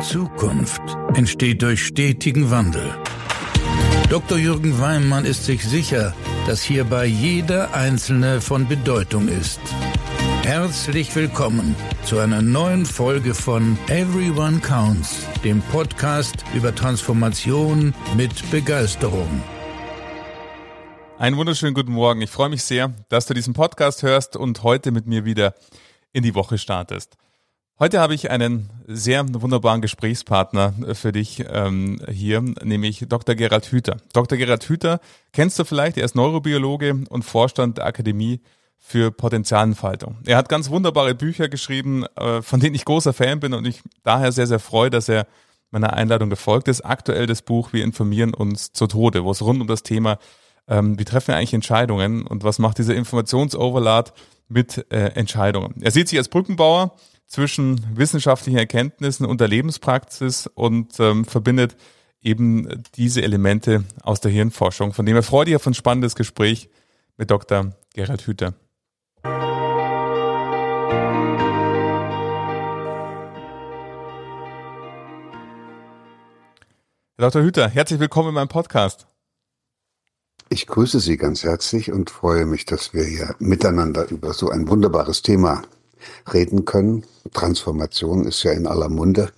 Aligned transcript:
Zukunft 0.00 0.80
entsteht 1.14 1.60
durch 1.60 1.84
stetigen 1.84 2.50
Wandel. 2.50 2.94
Dr. 4.08 4.38
Jürgen 4.38 4.80
Weimann 4.80 5.26
ist 5.26 5.44
sich 5.44 5.62
sicher, 5.62 6.14
dass 6.46 6.62
hierbei 6.62 7.04
jeder 7.04 7.74
Einzelne 7.74 8.40
von 8.40 8.66
Bedeutung 8.66 9.28
ist. 9.28 9.60
Herzlich 10.42 11.14
willkommen 11.14 11.76
zu 12.04 12.18
einer 12.18 12.40
neuen 12.40 12.86
Folge 12.86 13.34
von 13.34 13.78
Everyone 13.88 14.60
Counts, 14.60 15.26
dem 15.44 15.60
Podcast 15.60 16.44
über 16.54 16.74
Transformation 16.74 17.94
mit 18.16 18.50
Begeisterung. 18.50 19.42
Einen 21.18 21.36
wunderschönen 21.36 21.74
guten 21.74 21.92
Morgen. 21.92 22.22
Ich 22.22 22.30
freue 22.30 22.48
mich 22.48 22.64
sehr, 22.64 22.94
dass 23.10 23.26
du 23.26 23.34
diesen 23.34 23.52
Podcast 23.52 24.02
hörst 24.02 24.34
und 24.34 24.62
heute 24.62 24.92
mit 24.92 25.06
mir 25.06 25.26
wieder 25.26 25.54
in 26.14 26.22
die 26.22 26.34
Woche 26.34 26.56
startest. 26.56 27.18
Heute 27.82 27.98
habe 27.98 28.12
ich 28.12 28.30
einen 28.30 28.68
sehr 28.86 29.24
wunderbaren 29.26 29.80
Gesprächspartner 29.80 30.74
für 30.92 31.12
dich 31.12 31.42
ähm, 31.48 31.98
hier, 32.10 32.42
nämlich 32.42 33.06
Dr. 33.08 33.34
Gerald 33.34 33.72
Hüther. 33.72 33.96
Dr. 34.12 34.36
Gerald 34.36 34.68
Hüther 34.68 35.00
kennst 35.32 35.58
du 35.58 35.64
vielleicht, 35.64 35.96
er 35.96 36.04
ist 36.04 36.14
Neurobiologe 36.14 37.04
und 37.08 37.22
Vorstand 37.22 37.78
der 37.78 37.86
Akademie 37.86 38.42
für 38.76 39.10
Potenzialentfaltung. 39.10 40.18
Er 40.26 40.36
hat 40.36 40.50
ganz 40.50 40.68
wunderbare 40.68 41.14
Bücher 41.14 41.48
geschrieben, 41.48 42.04
äh, 42.16 42.42
von 42.42 42.60
denen 42.60 42.74
ich 42.74 42.84
großer 42.84 43.14
Fan 43.14 43.40
bin 43.40 43.54
und 43.54 43.66
ich 43.66 43.80
daher 44.02 44.30
sehr, 44.30 44.46
sehr 44.46 44.60
freue, 44.60 44.90
dass 44.90 45.08
er 45.08 45.26
meiner 45.70 45.94
Einladung 45.94 46.28
gefolgt 46.28 46.68
ist. 46.68 46.82
Aktuell 46.82 47.24
das 47.24 47.40
Buch 47.40 47.72
Wir 47.72 47.82
informieren 47.82 48.34
uns 48.34 48.74
zu 48.74 48.88
Tode, 48.88 49.24
wo 49.24 49.30
es 49.30 49.40
rund 49.40 49.58
um 49.58 49.66
das 49.66 49.82
Thema, 49.82 50.18
ähm, 50.68 50.98
wie 50.98 51.06
treffen 51.06 51.28
wir 51.28 51.36
eigentlich 51.36 51.54
Entscheidungen 51.54 52.26
und 52.26 52.44
was 52.44 52.58
macht 52.58 52.76
dieser 52.76 52.94
Informationsoverlad 52.94 54.12
mit 54.48 54.84
äh, 54.92 55.12
Entscheidungen. 55.14 55.76
Er 55.80 55.92
sieht 55.92 56.08
sich 56.08 56.18
als 56.18 56.28
Brückenbauer, 56.28 56.94
zwischen 57.30 57.96
wissenschaftlichen 57.96 58.58
Erkenntnissen 58.58 59.24
und 59.24 59.40
der 59.40 59.48
Lebenspraxis 59.48 60.48
und 60.52 60.98
ähm, 60.98 61.24
verbindet 61.24 61.76
eben 62.20 62.82
diese 62.96 63.22
Elemente 63.22 63.84
aus 64.02 64.20
der 64.20 64.32
Hirnforschung. 64.32 64.92
Von 64.92 65.06
dem 65.06 65.14
her 65.14 65.22
freue 65.22 65.46
ich 65.46 65.56
auf 65.56 65.66
ein 65.66 65.74
spannendes 65.74 66.16
Gespräch 66.16 66.68
mit 67.16 67.30
Dr. 67.30 67.70
Gerald 67.94 68.26
Hüther. 68.26 68.54
Herr 77.16 77.30
Dr. 77.30 77.42
Hüther, 77.42 77.68
herzlich 77.68 78.00
willkommen 78.00 78.30
in 78.30 78.34
meinem 78.34 78.48
Podcast. 78.48 79.06
Ich 80.48 80.66
grüße 80.66 80.98
Sie 80.98 81.16
ganz 81.16 81.44
herzlich 81.44 81.92
und 81.92 82.10
freue 82.10 82.44
mich, 82.44 82.64
dass 82.64 82.92
wir 82.92 83.04
hier 83.04 83.36
miteinander 83.38 84.10
über 84.10 84.32
so 84.32 84.50
ein 84.50 84.66
wunderbares 84.66 85.22
Thema 85.22 85.62
reden 86.32 86.64
können. 86.64 87.04
Transformation 87.32 88.26
ist 88.26 88.42
ja 88.42 88.52
in 88.52 88.66
aller 88.66 88.88
Munde, 88.88 89.30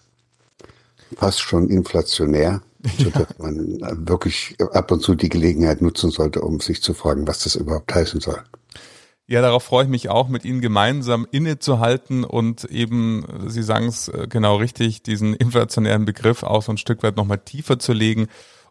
fast 1.17 1.41
schon 1.41 1.69
inflationär, 1.69 2.63
ja. 2.99 3.05
sodass 3.05 3.39
man 3.39 3.81
wirklich 4.07 4.57
ab 4.73 4.91
und 4.91 5.01
zu 5.01 5.15
die 5.15 5.29
Gelegenheit 5.29 5.83
nutzen 5.83 6.11
sollte, 6.11 6.43
um 6.43 6.61
sich 6.61 6.83
zu 6.83 6.95
fragen, 6.95 7.27
was 7.27 7.45
das 7.45 7.57
überhaupt 7.57 7.95
heißen 7.95 8.21
soll. 8.21 8.43
Ja, 9.29 9.41
darauf 9.41 9.63
freue 9.63 9.85
ich 9.85 9.91
mich 9.91 10.11
auch, 10.11 10.29
mit 10.29 10.45
Ihnen 10.45 10.61
gemeinsam 10.61 11.27
innezuhalten 11.31 12.25
und 12.25 12.65
eben, 12.65 13.25
Sie 13.47 13.63
sagen 13.63 13.87
es 13.87 14.09
äh, 14.09 14.27
genau 14.29 14.57
richtig, 14.57 15.03
diesen 15.03 15.35
inflationären 15.35 16.05
Begriff 16.05 16.43
auch 16.43 16.63
so 16.63 16.73
ein 16.73 16.77
Stück 16.77 17.03
weit 17.03 17.17
nochmal 17.17 17.39
tiefer 17.39 17.79
zu 17.79 17.93
legen 17.93 18.27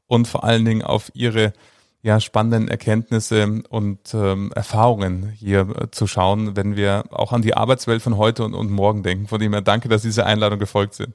und 0.07 0.27
vor 0.27 0.43
allen 0.43 0.65
Dingen 0.65 0.81
auf 0.81 1.09
Ihre 1.13 1.53
ja, 2.03 2.19
spannenden 2.19 2.67
Erkenntnisse 2.67 3.61
und 3.69 4.13
ähm, 4.13 4.51
Erfahrungen 4.55 5.29
hier 5.29 5.67
äh, 5.79 5.91
zu 5.91 6.07
schauen, 6.07 6.55
wenn 6.55 6.75
wir 6.75 7.03
auch 7.11 7.31
an 7.31 7.43
die 7.43 7.55
Arbeitswelt 7.55 8.01
von 8.01 8.17
heute 8.17 8.43
und, 8.43 8.55
und 8.55 8.71
morgen 8.71 9.03
denken. 9.03 9.27
Von 9.27 9.39
dem 9.39 9.53
her 9.53 9.61
danke, 9.61 9.87
dass 9.87 10.01
Sie 10.01 10.07
dieser 10.07 10.25
Einladung 10.25 10.57
gefolgt 10.57 10.95
sind. 10.95 11.13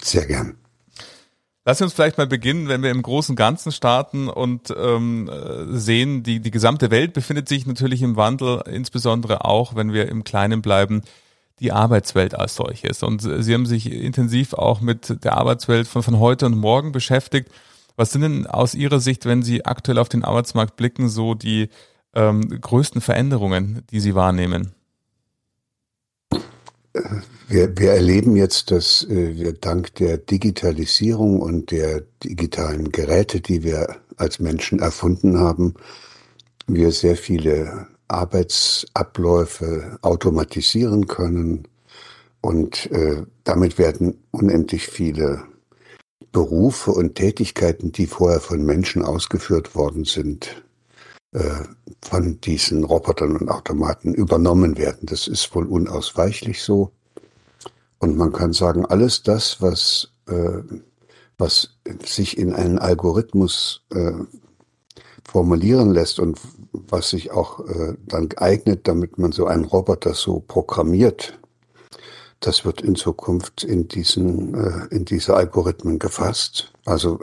Sehr 0.00 0.26
gern. 0.26 0.56
Lass 1.64 1.82
uns 1.82 1.92
vielleicht 1.92 2.16
mal 2.16 2.26
beginnen, 2.26 2.68
wenn 2.68 2.82
wir 2.82 2.90
im 2.90 3.02
großen 3.02 3.36
Ganzen 3.36 3.72
starten 3.72 4.28
und 4.28 4.72
ähm, 4.74 5.30
sehen, 5.70 6.22
die, 6.22 6.40
die 6.40 6.50
gesamte 6.50 6.90
Welt 6.90 7.12
befindet 7.12 7.48
sich 7.48 7.66
natürlich 7.66 8.00
im 8.00 8.16
Wandel, 8.16 8.62
insbesondere 8.72 9.44
auch, 9.44 9.74
wenn 9.74 9.92
wir 9.92 10.08
im 10.08 10.24
Kleinen 10.24 10.62
bleiben, 10.62 11.02
die 11.60 11.72
Arbeitswelt 11.72 12.34
als 12.34 12.54
solches. 12.54 13.02
Und 13.02 13.20
Sie 13.20 13.52
haben 13.52 13.66
sich 13.66 13.92
intensiv 13.92 14.54
auch 14.54 14.80
mit 14.80 15.24
der 15.24 15.36
Arbeitswelt 15.36 15.88
von, 15.88 16.02
von 16.02 16.18
heute 16.18 16.46
und 16.46 16.56
morgen 16.56 16.92
beschäftigt. 16.92 17.50
Was 17.98 18.12
sind 18.12 18.20
denn 18.20 18.46
aus 18.46 18.76
Ihrer 18.76 19.00
Sicht, 19.00 19.26
wenn 19.26 19.42
Sie 19.42 19.64
aktuell 19.64 19.98
auf 19.98 20.08
den 20.08 20.22
Arbeitsmarkt 20.22 20.76
blicken, 20.76 21.08
so 21.08 21.34
die 21.34 21.68
ähm, 22.14 22.48
größten 22.48 23.00
Veränderungen, 23.00 23.82
die 23.90 23.98
Sie 23.98 24.14
wahrnehmen? 24.14 24.70
Wir, 27.48 27.76
wir 27.76 27.90
erleben 27.90 28.36
jetzt, 28.36 28.70
dass 28.70 29.02
äh, 29.02 29.34
wir 29.34 29.52
dank 29.52 29.96
der 29.96 30.16
Digitalisierung 30.16 31.40
und 31.40 31.72
der 31.72 32.02
digitalen 32.22 32.92
Geräte, 32.92 33.40
die 33.40 33.64
wir 33.64 33.96
als 34.16 34.38
Menschen 34.38 34.78
erfunden 34.78 35.40
haben, 35.40 35.74
wir 36.68 36.92
sehr 36.92 37.16
viele 37.16 37.88
Arbeitsabläufe 38.06 39.98
automatisieren 40.02 41.08
können 41.08 41.66
und 42.42 42.92
äh, 42.92 43.24
damit 43.42 43.76
werden 43.76 44.22
unendlich 44.30 44.86
viele 44.86 45.42
Berufe 46.38 46.92
und 46.92 47.16
Tätigkeiten, 47.16 47.90
die 47.90 48.06
vorher 48.06 48.38
von 48.38 48.64
Menschen 48.64 49.02
ausgeführt 49.02 49.74
worden 49.74 50.04
sind, 50.04 50.62
äh, 51.32 51.64
von 52.00 52.40
diesen 52.40 52.84
Robotern 52.84 53.36
und 53.36 53.48
Automaten 53.48 54.14
übernommen 54.14 54.78
werden. 54.78 55.00
Das 55.02 55.26
ist 55.26 55.52
wohl 55.56 55.66
unausweichlich 55.66 56.62
so. 56.62 56.92
Und 57.98 58.16
man 58.16 58.30
kann 58.30 58.52
sagen, 58.52 58.86
alles 58.86 59.24
das, 59.24 59.60
was, 59.60 60.12
äh, 60.28 60.62
was 61.38 61.70
sich 62.04 62.38
in 62.38 62.52
einen 62.52 62.78
Algorithmus 62.78 63.82
äh, 63.92 64.12
formulieren 65.24 65.90
lässt 65.90 66.20
und 66.20 66.38
was 66.72 67.10
sich 67.10 67.32
auch 67.32 67.64
dann 68.06 68.28
eignet, 68.36 68.86
damit 68.86 69.18
man 69.18 69.32
so 69.32 69.46
einen 69.46 69.64
Roboter 69.64 70.14
so 70.14 70.40
programmiert, 70.40 71.38
das 72.40 72.64
wird 72.64 72.80
in 72.80 72.94
Zukunft 72.94 73.64
in 73.64 73.88
diesen, 73.88 74.54
äh, 74.54 74.94
in 74.94 75.04
diese 75.04 75.34
Algorithmen 75.34 75.98
gefasst. 75.98 76.72
Also 76.84 77.20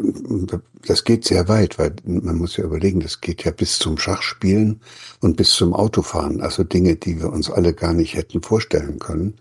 das 0.85 1.03
geht 1.03 1.25
sehr 1.25 1.47
weit, 1.47 1.79
weil 1.79 1.95
man 2.03 2.37
muss 2.37 2.57
ja 2.57 2.65
überlegen, 2.65 2.99
das 2.99 3.21
geht 3.21 3.43
ja 3.45 3.51
bis 3.51 3.79
zum 3.79 3.97
Schachspielen 3.97 4.81
und 5.21 5.37
bis 5.37 5.51
zum 5.51 5.73
Autofahren. 5.73 6.41
Also 6.41 6.63
Dinge, 6.63 6.95
die 6.97 7.19
wir 7.19 7.31
uns 7.31 7.49
alle 7.49 7.73
gar 7.73 7.93
nicht 7.93 8.15
hätten 8.15 8.41
vorstellen 8.41 8.99
können. 8.99 9.35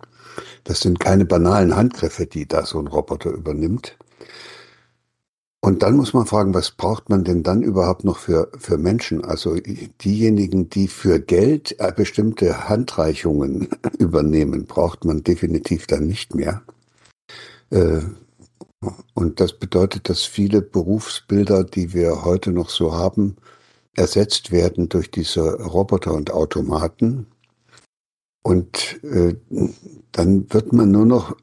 Das 0.65 0.81
sind 0.81 1.01
keine 1.01 1.25
banalen 1.25 1.77
Handgriffe, 1.77 2.27
die 2.27 2.47
da 2.47 2.65
so 2.65 2.79
ein 2.79 2.87
Roboter 2.87 3.31
übernimmt. 3.31 3.97
Und 5.65 5.83
dann 5.83 5.97
muss 5.97 6.13
man 6.13 6.27
fragen, 6.27 6.53
was 6.53 6.73
braucht 6.73 7.09
man 7.09 7.25
denn 7.25 7.43
dann 7.43 7.63
überhaupt 7.63 8.05
noch 8.05 8.19
für, 8.19 8.51
für 8.59 8.77
Menschen? 8.77 9.25
Also 9.25 9.57
diejenigen, 10.05 10.69
die 10.69 10.89
für 10.89 11.21
Geld 11.21 11.75
äh, 11.79 11.91
bestimmte 11.91 12.69
Handreichungen 12.69 13.71
übernehmen, 13.99 14.67
braucht 14.67 15.07
man 15.07 15.23
definitiv 15.23 15.87
dann 15.87 16.07
nicht 16.07 16.35
mehr. 16.35 16.61
Äh, 17.71 18.03
und 19.15 19.41
das 19.41 19.55
bedeutet, 19.55 20.11
dass 20.11 20.25
viele 20.25 20.61
Berufsbilder, 20.61 21.65
die 21.65 21.95
wir 21.95 22.27
heute 22.27 22.51
noch 22.51 22.69
so 22.69 22.93
haben, 22.93 23.37
ersetzt 23.97 24.53
werden 24.53 24.91
durch 24.91 25.11
diese 25.11 25.63
Roboter 25.63 26.13
und 26.13 26.31
Automaten. 26.31 27.27
Und 28.43 29.03
äh, 29.03 29.35
dann 30.13 30.53
wird 30.53 30.75
man 30.75 30.91
nur 30.91 31.07
noch 31.07 31.35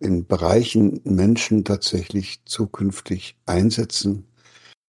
in 0.00 0.26
Bereichen 0.26 1.00
Menschen 1.04 1.64
tatsächlich 1.64 2.42
zukünftig 2.44 3.36
einsetzen 3.46 4.28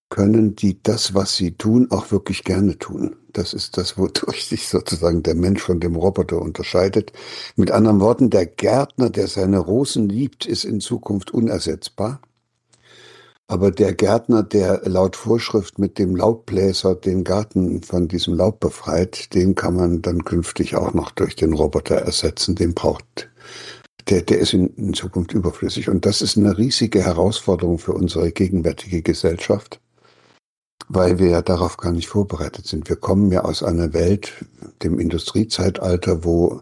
können, 0.10 0.56
die 0.56 0.82
das, 0.82 1.14
was 1.14 1.36
sie 1.36 1.52
tun, 1.52 1.88
auch 1.92 2.12
wirklich 2.12 2.44
gerne 2.44 2.78
tun. 2.78 3.16
Das 3.32 3.54
ist 3.54 3.78
das, 3.78 3.98
wodurch 3.98 4.46
sich 4.48 4.68
sozusagen 4.68 5.24
der 5.24 5.36
Mensch 5.36 5.62
von 5.62 5.80
dem 5.80 5.96
Roboter 5.96 6.42
unterscheidet. 6.42 7.14
Mit 7.56 7.72
anderen 7.72 8.00
Worten, 8.00 8.30
der 8.30 8.46
Gärtner, 8.46 9.10
der 9.10 9.28
seine 9.28 9.60
Rosen 9.60 10.10
liebt, 10.10 10.46
ist 10.46 10.66
in 10.66 10.82
Zukunft 10.82 11.32
unersetzbar. 11.32 12.22
Aber 13.48 13.72
der 13.72 13.96
Gärtner, 13.96 14.44
der 14.44 14.82
laut 14.86 15.16
Vorschrift 15.16 15.80
mit 15.80 15.98
dem 15.98 16.16
Laubbläser 16.16 16.94
den 16.94 17.24
Garten 17.24 17.82
von 17.82 18.08
diesem 18.08 18.36
Laub 18.36 18.60
befreit, 18.60 19.34
den 19.34 19.56
kann 19.56 19.76
man 19.76 20.04
dann 20.04 20.24
künftig 20.24 20.76
auch 20.76 20.94
noch 20.94 21.10
durch 21.10 21.36
den 21.36 21.54
Roboter 21.54 21.96
ersetzen. 21.96 22.54
Den 22.54 22.76
braucht 22.76 23.30
der, 24.08 24.22
der 24.22 24.40
ist 24.40 24.54
in, 24.54 24.68
in 24.76 24.94
Zukunft 24.94 25.34
überflüssig. 25.34 25.90
Und 25.90 26.06
das 26.06 26.22
ist 26.22 26.38
eine 26.38 26.58
riesige 26.58 27.04
Herausforderung 27.04 27.80
für 27.80 27.94
unsere 27.94 28.32
gegenwärtige 28.32 29.02
Gesellschaft, 29.02 29.80
weil 30.88 31.20
wir 31.20 31.30
ja 31.30 31.42
darauf 31.42 31.78
gar 31.78 31.92
nicht 31.92 32.08
vorbereitet 32.08 32.66
sind. 32.68 32.90
Wir 32.90 32.96
kommen 32.96 33.32
ja 33.32 33.44
aus 33.44 33.64
einer 33.64 33.94
Welt, 33.94 34.46
dem 34.84 35.00
Industriezeitalter, 35.00 36.24
wo 36.24 36.62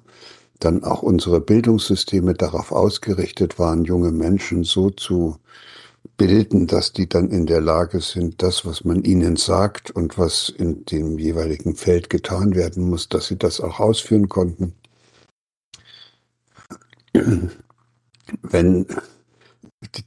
dann 0.60 0.84
auch 0.84 1.04
unsere 1.04 1.40
Bildungssysteme 1.40 2.34
darauf 2.34 2.72
ausgerichtet 2.72 3.60
waren, 3.60 3.86
junge 3.86 4.12
Menschen 4.12 4.64
so 4.64 4.90
zu 4.90 5.38
bilden, 6.18 6.66
dass 6.66 6.94
die 6.94 7.08
dann 7.08 7.30
in 7.30 7.46
der 7.46 7.62
Lage 7.62 8.02
sind, 8.02 8.42
das, 8.42 8.66
was 8.66 8.84
man 8.84 9.04
ihnen 9.04 9.36
sagt 9.36 9.92
und 9.92 10.18
was 10.18 10.50
in 10.50 10.84
dem 10.86 11.20
jeweiligen 11.20 11.76
Feld 11.76 12.10
getan 12.10 12.56
werden 12.56 12.90
muss, 12.90 13.08
dass 13.08 13.28
sie 13.28 13.38
das 13.38 13.62
auch 13.62 13.80
ausführen 13.80 14.28
konnten 14.28 14.74
wenn 18.44 18.86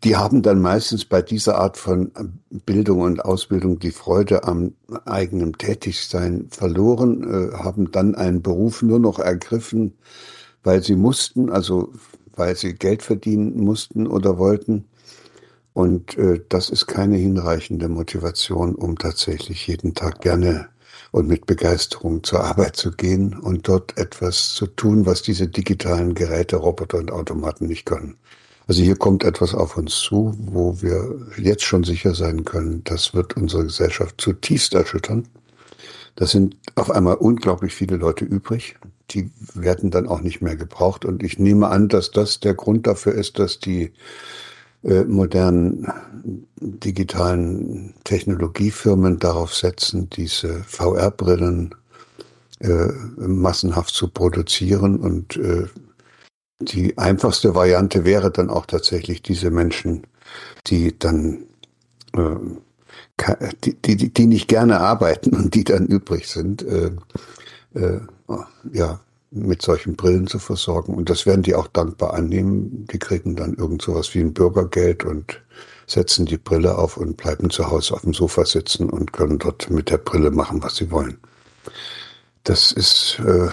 die 0.04 0.16
haben 0.16 0.42
dann 0.42 0.60
meistens 0.60 1.04
bei 1.04 1.22
dieser 1.22 1.58
Art 1.58 1.76
von 1.76 2.10
Bildung 2.50 3.00
und 3.00 3.24
Ausbildung 3.24 3.78
die 3.78 3.92
Freude 3.92 4.44
am 4.44 4.74
eigenen 5.04 5.52
Tätigsein 5.54 6.48
verloren, 6.50 7.22
äh, 7.22 7.56
haben 7.56 7.90
dann 7.92 8.14
einen 8.14 8.42
Beruf 8.42 8.82
nur 8.82 8.98
noch 8.98 9.18
ergriffen, 9.18 9.94
weil 10.64 10.82
sie 10.82 10.96
mussten, 10.96 11.50
also 11.50 11.92
weil 12.34 12.56
sie 12.56 12.74
Geld 12.74 13.02
verdienen 13.02 13.60
mussten 13.60 14.06
oder 14.06 14.38
wollten. 14.38 14.86
Und 15.72 16.18
äh, 16.18 16.40
das 16.48 16.68
ist 16.68 16.86
keine 16.86 17.16
hinreichende 17.16 17.88
Motivation, 17.88 18.74
um 18.74 18.98
tatsächlich 18.98 19.66
jeden 19.68 19.94
Tag 19.94 20.20
gerne 20.20 20.68
und 21.10 21.28
mit 21.28 21.46
Begeisterung 21.46 22.22
zur 22.22 22.44
Arbeit 22.44 22.76
zu 22.76 22.92
gehen 22.92 23.38
und 23.38 23.68
dort 23.68 23.96
etwas 23.98 24.54
zu 24.54 24.66
tun, 24.66 25.06
was 25.06 25.22
diese 25.22 25.48
digitalen 25.48 26.14
Geräte, 26.14 26.56
Roboter 26.56 26.98
und 26.98 27.10
Automaten 27.10 27.66
nicht 27.66 27.84
können. 27.84 28.16
Also 28.68 28.82
hier 28.82 28.96
kommt 28.96 29.24
etwas 29.24 29.54
auf 29.54 29.76
uns 29.76 29.96
zu, 29.98 30.32
wo 30.38 30.80
wir 30.80 31.26
jetzt 31.36 31.64
schon 31.64 31.82
sicher 31.82 32.14
sein 32.14 32.44
können, 32.44 32.84
das 32.84 33.14
wird 33.14 33.36
unsere 33.36 33.64
Gesellschaft 33.64 34.20
zutiefst 34.20 34.74
erschüttern. 34.74 35.26
Da 36.14 36.26
sind 36.26 36.56
auf 36.74 36.90
einmal 36.90 37.16
unglaublich 37.16 37.74
viele 37.74 37.96
Leute 37.96 38.24
übrig. 38.24 38.76
Die 39.10 39.30
werden 39.54 39.90
dann 39.90 40.06
auch 40.06 40.20
nicht 40.20 40.40
mehr 40.40 40.54
gebraucht. 40.54 41.04
Und 41.04 41.22
ich 41.22 41.38
nehme 41.38 41.68
an, 41.68 41.88
dass 41.88 42.10
das 42.10 42.40
der 42.40 42.54
Grund 42.54 42.86
dafür 42.86 43.14
ist, 43.14 43.38
dass 43.38 43.58
die 43.58 43.92
äh, 44.82 45.05
modernen 45.05 45.87
digitalen 46.56 47.94
Technologiefirmen 48.05 49.19
darauf 49.19 49.55
setzen, 49.55 50.09
diese 50.11 50.65
VR-Brillen 50.65 51.75
äh, 52.61 52.88
massenhaft 53.17 53.94
zu 53.94 54.09
produzieren. 54.09 54.99
Und 54.99 55.37
äh, 55.37 55.67
die 56.61 56.97
einfachste 56.99 57.55
Variante 57.55 58.05
wäre 58.05 58.31
dann 58.31 58.50
auch 58.50 58.67
tatsächlich 58.67 59.23
diese 59.23 59.50
Menschen, 59.50 60.06
die 60.67 60.99
dann 60.99 61.44
äh, 62.15 62.37
die, 63.65 63.75
die, 63.75 64.12
die 64.15 64.27
nicht 64.27 64.49
gerne 64.49 64.81
arbeiten 64.81 65.37
und 65.37 65.55
die 65.55 65.65
dann 65.65 65.87
übrig 65.87 66.27
sind, 66.27 66.62
äh, 66.62 66.91
ja, 68.73 69.00
mit 69.31 69.62
solchen 69.62 69.97
Brillen 69.97 70.27
zu 70.27 70.38
versorgen. 70.38 70.94
Und 70.94 71.09
das 71.09 71.27
werden 71.27 71.43
die 71.43 71.55
auch 71.55 71.69
dankbar 71.69 72.15
annehmen. 72.15 72.87
Die 72.87 72.99
kriegen 72.99 73.37
dann 73.37 73.55
irgend 73.55 73.82
sowas 73.82 74.15
wie 74.15 74.21
ein 74.21 74.35
Bürgergeld 74.35 75.05
und 75.05 75.41
setzen 75.87 76.27
die 76.27 76.38
Brille 76.38 76.77
auf 76.77 76.97
und 76.97 77.17
bleiben 77.17 77.50
zu 77.50 77.71
Hause 77.71 77.94
auf 77.94 78.03
dem 78.03 78.15
Sofa 78.15 78.44
sitzen 78.44 78.91
und 78.91 79.12
können 79.12 79.38
dort 79.38 79.71
mit 79.71 79.91
der 79.91 79.99
Brille 79.99 80.31
machen, 80.31 80.62
was 80.62 80.77
sie 80.77 80.91
wollen. 80.91 81.19
Das 82.44 82.73
ist 82.73 83.21
äh, 83.21 83.49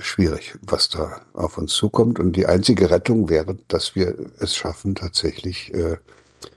schwierig, 0.00 0.56
was 0.62 0.88
da 0.88 1.20
auf 1.32 1.58
uns 1.58 1.72
zukommt. 1.72 2.18
Und 2.18 2.32
die 2.32 2.46
einzige 2.46 2.90
Rettung 2.90 3.28
wäre, 3.28 3.56
dass 3.68 3.94
wir 3.94 4.16
es 4.38 4.54
schaffen, 4.54 4.94
tatsächlich 4.94 5.72
äh, 5.74 5.96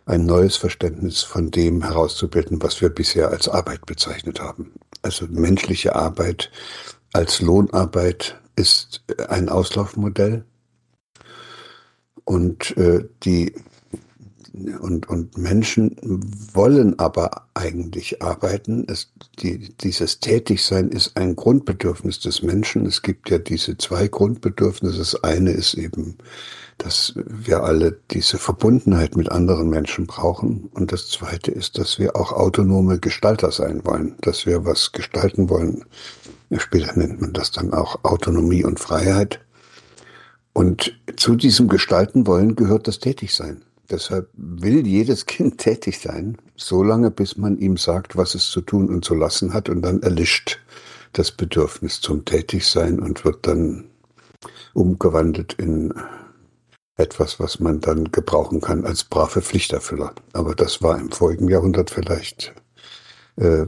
ein 0.06 0.26
neues 0.26 0.56
Verständnis 0.56 1.22
von 1.22 1.52
dem 1.52 1.84
herauszubilden, 1.84 2.62
was 2.62 2.82
wir 2.82 2.90
bisher 2.90 3.30
als 3.30 3.48
Arbeit 3.48 3.86
bezeichnet 3.86 4.40
haben. 4.40 4.72
Also 5.02 5.28
menschliche 5.30 5.96
Arbeit 5.96 6.52
als 7.14 7.42
Lohnarbeit 7.42 8.40
ist 8.56 9.04
ein 9.30 9.50
Auslaufmodell 9.50 10.44
und 12.26 12.76
äh, 12.78 13.06
die 13.24 13.54
und, 14.82 15.08
und 15.08 15.38
Menschen 15.38 15.96
wollen 16.54 16.98
aber 17.00 17.48
eigentlich 17.54 18.22
arbeiten. 18.22 18.86
Es, 18.88 19.12
die, 19.40 19.74
dieses 19.78 20.20
Tätigsein 20.20 20.90
ist 20.90 21.16
ein 21.16 21.36
Grundbedürfnis 21.36 22.20
des 22.20 22.42
Menschen. 22.42 22.86
Es 22.86 23.02
gibt 23.02 23.30
ja 23.30 23.38
diese 23.38 23.78
zwei 23.78 24.08
Grundbedürfnisse. 24.08 24.98
Das 24.98 25.24
eine 25.24 25.52
ist 25.52 25.76
eben, 25.76 26.18
dass 26.78 27.14
wir 27.16 27.64
alle 27.64 28.00
diese 28.12 28.38
Verbundenheit 28.38 29.16
mit 29.16 29.32
anderen 29.32 29.70
Menschen 29.70 30.08
brauchen. 30.08 30.70
Und 30.74 30.92
das 30.92 31.10
zweite 31.10 31.52
ist, 31.52 31.78
dass 31.78 32.00
wir 32.00 32.16
auch 32.16 32.32
autonome 32.32 33.00
Gestalter 33.00 33.52
sein 33.52 33.86
wollen, 33.86 34.16
dass 34.22 34.46
wir 34.46 34.66
was 34.66 34.92
gestalten 34.92 35.50
wollen, 35.50 35.86
Später 36.58 36.98
nennt 36.98 37.22
man 37.22 37.34
das 37.34 37.52
dann 37.52 37.74
auch 37.74 38.04
Autonomie 38.04 38.64
und 38.64 38.80
Freiheit. 38.80 39.40
Und 40.54 41.00
zu 41.16 41.36
diesem 41.36 41.68
Gestalten 41.68 42.26
wollen 42.26 42.56
gehört 42.56 42.88
das 42.88 43.00
Tätigsein. 43.00 43.64
Deshalb 43.90 44.30
will 44.34 44.86
jedes 44.86 45.26
Kind 45.26 45.58
tätig 45.60 46.00
sein, 46.00 46.38
solange 46.56 47.12
bis 47.12 47.38
man 47.38 47.58
ihm 47.58 47.78
sagt, 47.78 48.18
was 48.18 48.36
es 48.36 48.50
zu 48.50 48.62
tun 48.62 48.90
und 48.90 49.06
zu 49.06 49.16
lassen 49.16 49.54
hat, 49.54 49.70
und 49.70 49.82
dann 49.82 50.02
erlischt 50.02 50.60
das 51.14 51.32
Bedürfnis 51.32 52.02
zum 52.02 52.26
Tätigsein 52.26 53.00
und 53.00 53.26
wird 53.26 53.48
dann 53.48 53.86
umgewandelt 54.74 55.54
in 55.54 55.94
etwas, 56.98 57.40
was 57.40 57.60
man 57.60 57.80
dann 57.80 58.12
gebrauchen 58.12 58.62
kann 58.62 58.86
als 58.86 59.04
brave 59.04 59.42
Pflichterfüller. 59.42 60.14
Aber 60.34 60.54
das 60.54 60.82
war 60.82 61.00
im 61.00 61.12
vorigen 61.12 61.48
Jahrhundert 61.48 61.90
vielleicht 61.90 62.54
äh, 63.38 63.66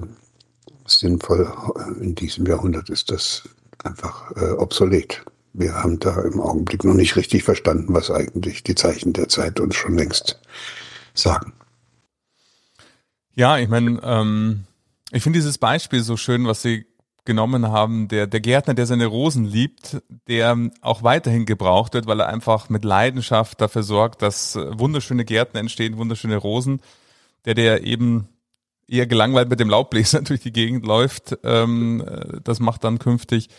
sinnvoll. 0.99 1.51
In 1.99 2.15
diesem 2.15 2.45
Jahrhundert 2.45 2.89
ist 2.89 3.11
das 3.11 3.43
einfach 3.83 4.31
äh, 4.35 4.51
obsolet. 4.51 5.23
Wir 5.53 5.73
haben 5.73 5.99
da 5.99 6.21
im 6.21 6.39
Augenblick 6.39 6.83
noch 6.83 6.93
nicht 6.93 7.15
richtig 7.15 7.43
verstanden, 7.43 7.93
was 7.93 8.09
eigentlich 8.09 8.63
die 8.63 8.75
Zeichen 8.75 9.13
der 9.13 9.27
Zeit 9.27 9.59
uns 9.59 9.75
schon 9.75 9.97
längst 9.97 10.39
sagen. 11.13 11.53
Ja, 13.33 13.57
ich 13.57 13.67
meine, 13.69 13.99
ähm, 14.03 14.63
ich 15.11 15.23
finde 15.23 15.39
dieses 15.39 15.57
Beispiel 15.57 16.01
so 16.01 16.15
schön, 16.17 16.45
was 16.45 16.61
Sie 16.61 16.85
genommen 17.25 17.67
haben, 17.67 18.07
der, 18.07 18.27
der 18.27 18.39
Gärtner, 18.39 18.73
der 18.73 18.85
seine 18.85 19.05
Rosen 19.05 19.45
liebt, 19.45 20.01
der 20.27 20.57
auch 20.81 21.03
weiterhin 21.03 21.45
gebraucht 21.45 21.93
wird, 21.93 22.07
weil 22.07 22.19
er 22.19 22.27
einfach 22.27 22.69
mit 22.69 22.83
Leidenschaft 22.83 23.61
dafür 23.61 23.83
sorgt, 23.83 24.21
dass 24.21 24.55
wunderschöne 24.55 25.23
Gärten 25.23 25.57
entstehen, 25.57 25.97
wunderschöne 25.97 26.37
Rosen, 26.37 26.81
der, 27.45 27.53
der 27.53 27.83
eben 27.83 28.27
eher 28.91 29.07
gelangweilt 29.07 29.49
mit 29.49 29.59
dem 29.59 29.69
Laubbläser 29.69 30.21
durch 30.23 30.41
die 30.41 30.53
Gegend 30.53 30.85
läuft, 30.85 31.37
ähm, 31.43 32.03
das 32.43 32.59
macht 32.59 32.83
dann 32.83 32.99
künftig 32.99 33.49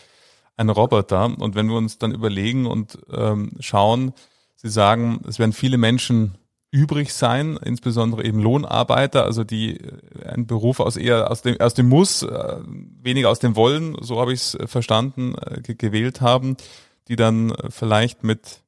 ein 0.55 0.69
Roboter. 0.69 1.25
Und 1.39 1.55
wenn 1.55 1.67
wir 1.67 1.75
uns 1.75 1.97
dann 1.97 2.13
überlegen 2.13 2.65
und 2.65 2.99
ähm, 3.11 3.51
schauen, 3.59 4.13
Sie 4.55 4.69
sagen, 4.69 5.19
es 5.27 5.39
werden 5.39 5.51
viele 5.51 5.77
Menschen 5.77 6.37
übrig 6.71 7.13
sein, 7.13 7.59
insbesondere 7.63 8.23
eben 8.23 8.39
Lohnarbeiter, 8.39 9.25
also 9.25 9.43
die 9.43 9.77
äh, 9.77 10.25
einen 10.25 10.47
Beruf 10.47 10.79
aus 10.79 10.95
eher 10.95 11.29
aus 11.29 11.41
dem 11.41 11.59
aus 11.59 11.73
dem 11.73 11.89
Muss, 11.89 12.23
äh, 12.23 12.57
weniger 13.01 13.29
aus 13.29 13.39
dem 13.39 13.55
Wollen, 13.55 13.95
so 14.01 14.19
habe 14.19 14.33
ich 14.33 14.39
es 14.39 14.55
äh, 14.55 14.67
verstanden, 14.67 15.35
äh, 15.35 15.75
gewählt 15.75 16.21
haben, 16.21 16.55
die 17.09 17.15
dann 17.15 17.51
äh, 17.51 17.69
vielleicht 17.69 18.23
mit 18.23 18.61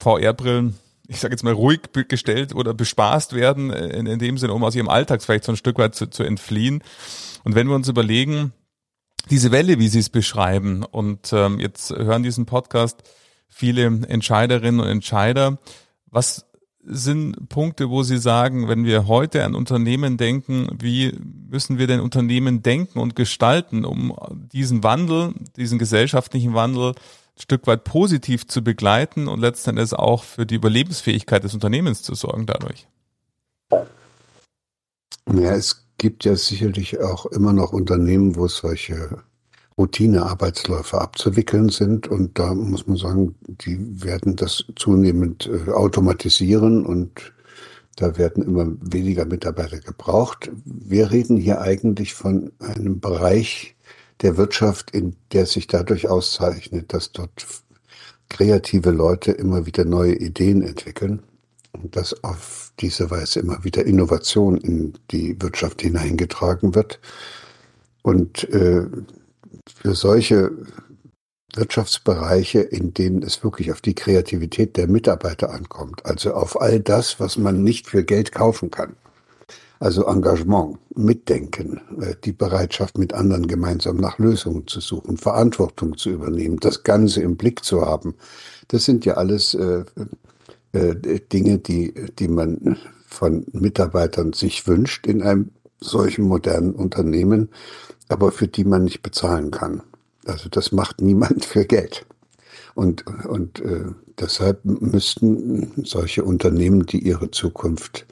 VR-Brillen 0.00 0.76
ich 1.08 1.20
sage 1.20 1.32
jetzt 1.32 1.42
mal, 1.42 1.52
ruhig 1.52 1.80
gestellt 2.08 2.54
oder 2.54 2.74
bespaßt 2.74 3.34
werden, 3.34 3.70
äh, 3.70 3.88
in, 3.98 4.06
in 4.06 4.18
dem 4.18 4.38
Sinne, 4.38 4.52
um 4.52 4.64
aus 4.64 4.74
ihrem 4.74 4.88
Alltag 4.88 5.22
vielleicht 5.22 5.44
so 5.44 5.52
ein 5.52 5.56
Stück 5.56 5.78
weit 5.78 5.94
zu, 5.94 6.08
zu 6.08 6.22
entfliehen. 6.22 6.82
Und 7.44 7.54
wenn 7.54 7.68
wir 7.68 7.74
uns 7.74 7.88
überlegen, 7.88 8.52
diese 9.30 9.52
Welle, 9.52 9.78
wie 9.78 9.88
Sie 9.88 10.00
es 10.00 10.10
beschreiben, 10.10 10.84
und 10.84 11.32
ähm, 11.32 11.60
jetzt 11.60 11.90
hören 11.90 12.22
diesen 12.22 12.46
Podcast 12.46 13.02
viele 13.48 13.84
Entscheiderinnen 13.84 14.80
und 14.80 14.88
Entscheider, 14.88 15.58
was 16.06 16.46
sind 16.84 17.48
Punkte, 17.48 17.90
wo 17.90 18.02
Sie 18.02 18.18
sagen, 18.18 18.66
wenn 18.66 18.84
wir 18.84 19.06
heute 19.06 19.44
an 19.44 19.54
Unternehmen 19.54 20.16
denken, 20.16 20.68
wie 20.80 21.16
müssen 21.48 21.78
wir 21.78 21.86
denn 21.86 22.00
Unternehmen 22.00 22.62
denken 22.62 22.98
und 22.98 23.14
gestalten, 23.14 23.84
um 23.84 24.16
diesen 24.52 24.82
Wandel, 24.82 25.34
diesen 25.56 25.78
gesellschaftlichen 25.78 26.54
Wandel 26.54 26.94
Stück 27.42 27.66
weit 27.66 27.82
positiv 27.82 28.46
zu 28.46 28.62
begleiten 28.62 29.26
und 29.26 29.40
letzten 29.40 29.70
Endes 29.70 29.92
auch 29.92 30.22
für 30.22 30.46
die 30.46 30.54
Überlebensfähigkeit 30.54 31.42
des 31.42 31.54
Unternehmens 31.54 32.02
zu 32.02 32.14
sorgen 32.14 32.46
dadurch? 32.46 32.86
Ja, 35.26 35.54
es 35.54 35.84
gibt 35.98 36.24
ja 36.24 36.36
sicherlich 36.36 37.00
auch 37.00 37.26
immer 37.26 37.52
noch 37.52 37.72
Unternehmen, 37.72 38.36
wo 38.36 38.46
solche 38.46 39.18
Routine-Arbeitsläufe 39.76 41.00
abzuwickeln 41.00 41.68
sind. 41.68 42.06
Und 42.06 42.38
da 42.38 42.54
muss 42.54 42.86
man 42.86 42.96
sagen, 42.96 43.34
die 43.40 44.04
werden 44.04 44.36
das 44.36 44.64
zunehmend 44.76 45.48
äh, 45.48 45.70
automatisieren 45.72 46.86
und 46.86 47.32
da 47.96 48.16
werden 48.16 48.44
immer 48.44 48.68
weniger 48.80 49.24
Mitarbeiter 49.24 49.80
gebraucht. 49.80 50.50
Wir 50.64 51.10
reden 51.10 51.36
hier 51.36 51.60
eigentlich 51.60 52.14
von 52.14 52.52
einem 52.60 53.00
Bereich, 53.00 53.74
der 54.22 54.36
Wirtschaft, 54.36 54.90
in 54.92 55.16
der 55.32 55.46
sich 55.46 55.66
dadurch 55.66 56.08
auszeichnet, 56.08 56.92
dass 56.92 57.12
dort 57.12 57.46
kreative 58.28 58.90
Leute 58.90 59.32
immer 59.32 59.66
wieder 59.66 59.84
neue 59.84 60.14
Ideen 60.14 60.62
entwickeln 60.62 61.22
und 61.72 61.96
dass 61.96 62.24
auf 62.24 62.72
diese 62.80 63.10
Weise 63.10 63.40
immer 63.40 63.62
wieder 63.64 63.84
Innovation 63.84 64.56
in 64.56 64.94
die 65.10 65.40
Wirtschaft 65.40 65.82
hineingetragen 65.82 66.74
wird. 66.74 67.00
Und 68.02 68.48
äh, 68.50 68.86
für 69.74 69.94
solche 69.94 70.52
Wirtschaftsbereiche, 71.54 72.60
in 72.60 72.94
denen 72.94 73.22
es 73.22 73.44
wirklich 73.44 73.72
auf 73.72 73.80
die 73.80 73.94
Kreativität 73.94 74.76
der 74.76 74.88
Mitarbeiter 74.88 75.50
ankommt, 75.50 76.06
also 76.06 76.32
auf 76.32 76.60
all 76.60 76.80
das, 76.80 77.20
was 77.20 77.36
man 77.36 77.62
nicht 77.62 77.86
für 77.88 78.04
Geld 78.04 78.32
kaufen 78.32 78.70
kann, 78.70 78.96
also 79.82 80.06
Engagement, 80.06 80.78
Mitdenken, 80.94 81.80
äh, 82.00 82.14
die 82.24 82.32
Bereitschaft, 82.32 82.98
mit 82.98 83.14
anderen 83.14 83.48
gemeinsam 83.48 83.96
nach 83.96 84.18
Lösungen 84.18 84.68
zu 84.68 84.78
suchen, 84.78 85.16
Verantwortung 85.16 85.96
zu 85.98 86.10
übernehmen, 86.10 86.58
das 86.60 86.84
Ganze 86.84 87.20
im 87.22 87.36
Blick 87.36 87.64
zu 87.64 87.84
haben. 87.84 88.14
Das 88.68 88.84
sind 88.84 89.04
ja 89.04 89.14
alles 89.14 89.54
äh, 89.54 89.84
äh, 90.72 91.20
Dinge, 91.32 91.58
die, 91.58 91.92
die 92.16 92.28
man 92.28 92.78
von 93.08 93.44
Mitarbeitern 93.52 94.32
sich 94.32 94.68
wünscht 94.68 95.08
in 95.08 95.20
einem 95.20 95.50
solchen 95.80 96.26
modernen 96.26 96.76
Unternehmen, 96.76 97.48
aber 98.08 98.30
für 98.30 98.46
die 98.46 98.64
man 98.64 98.84
nicht 98.84 99.02
bezahlen 99.02 99.50
kann. 99.50 99.82
Also 100.24 100.48
das 100.48 100.70
macht 100.70 101.00
niemand 101.00 101.44
für 101.44 101.64
Geld. 101.64 102.06
Und, 102.74 103.04
und 103.26 103.58
äh, 103.60 103.86
deshalb 104.20 104.64
müssten 104.64 105.72
solche 105.84 106.22
Unternehmen, 106.22 106.86
die 106.86 107.00
ihre 107.00 107.32
Zukunft 107.32 108.06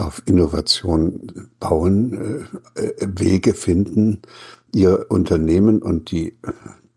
auf 0.00 0.22
Innovation 0.26 1.48
bauen, 1.58 2.48
äh, 2.74 2.80
äh 2.86 3.08
Wege 3.16 3.54
finden, 3.54 4.22
ihr 4.74 5.06
Unternehmen 5.10 5.82
und 5.82 6.10
die 6.10 6.34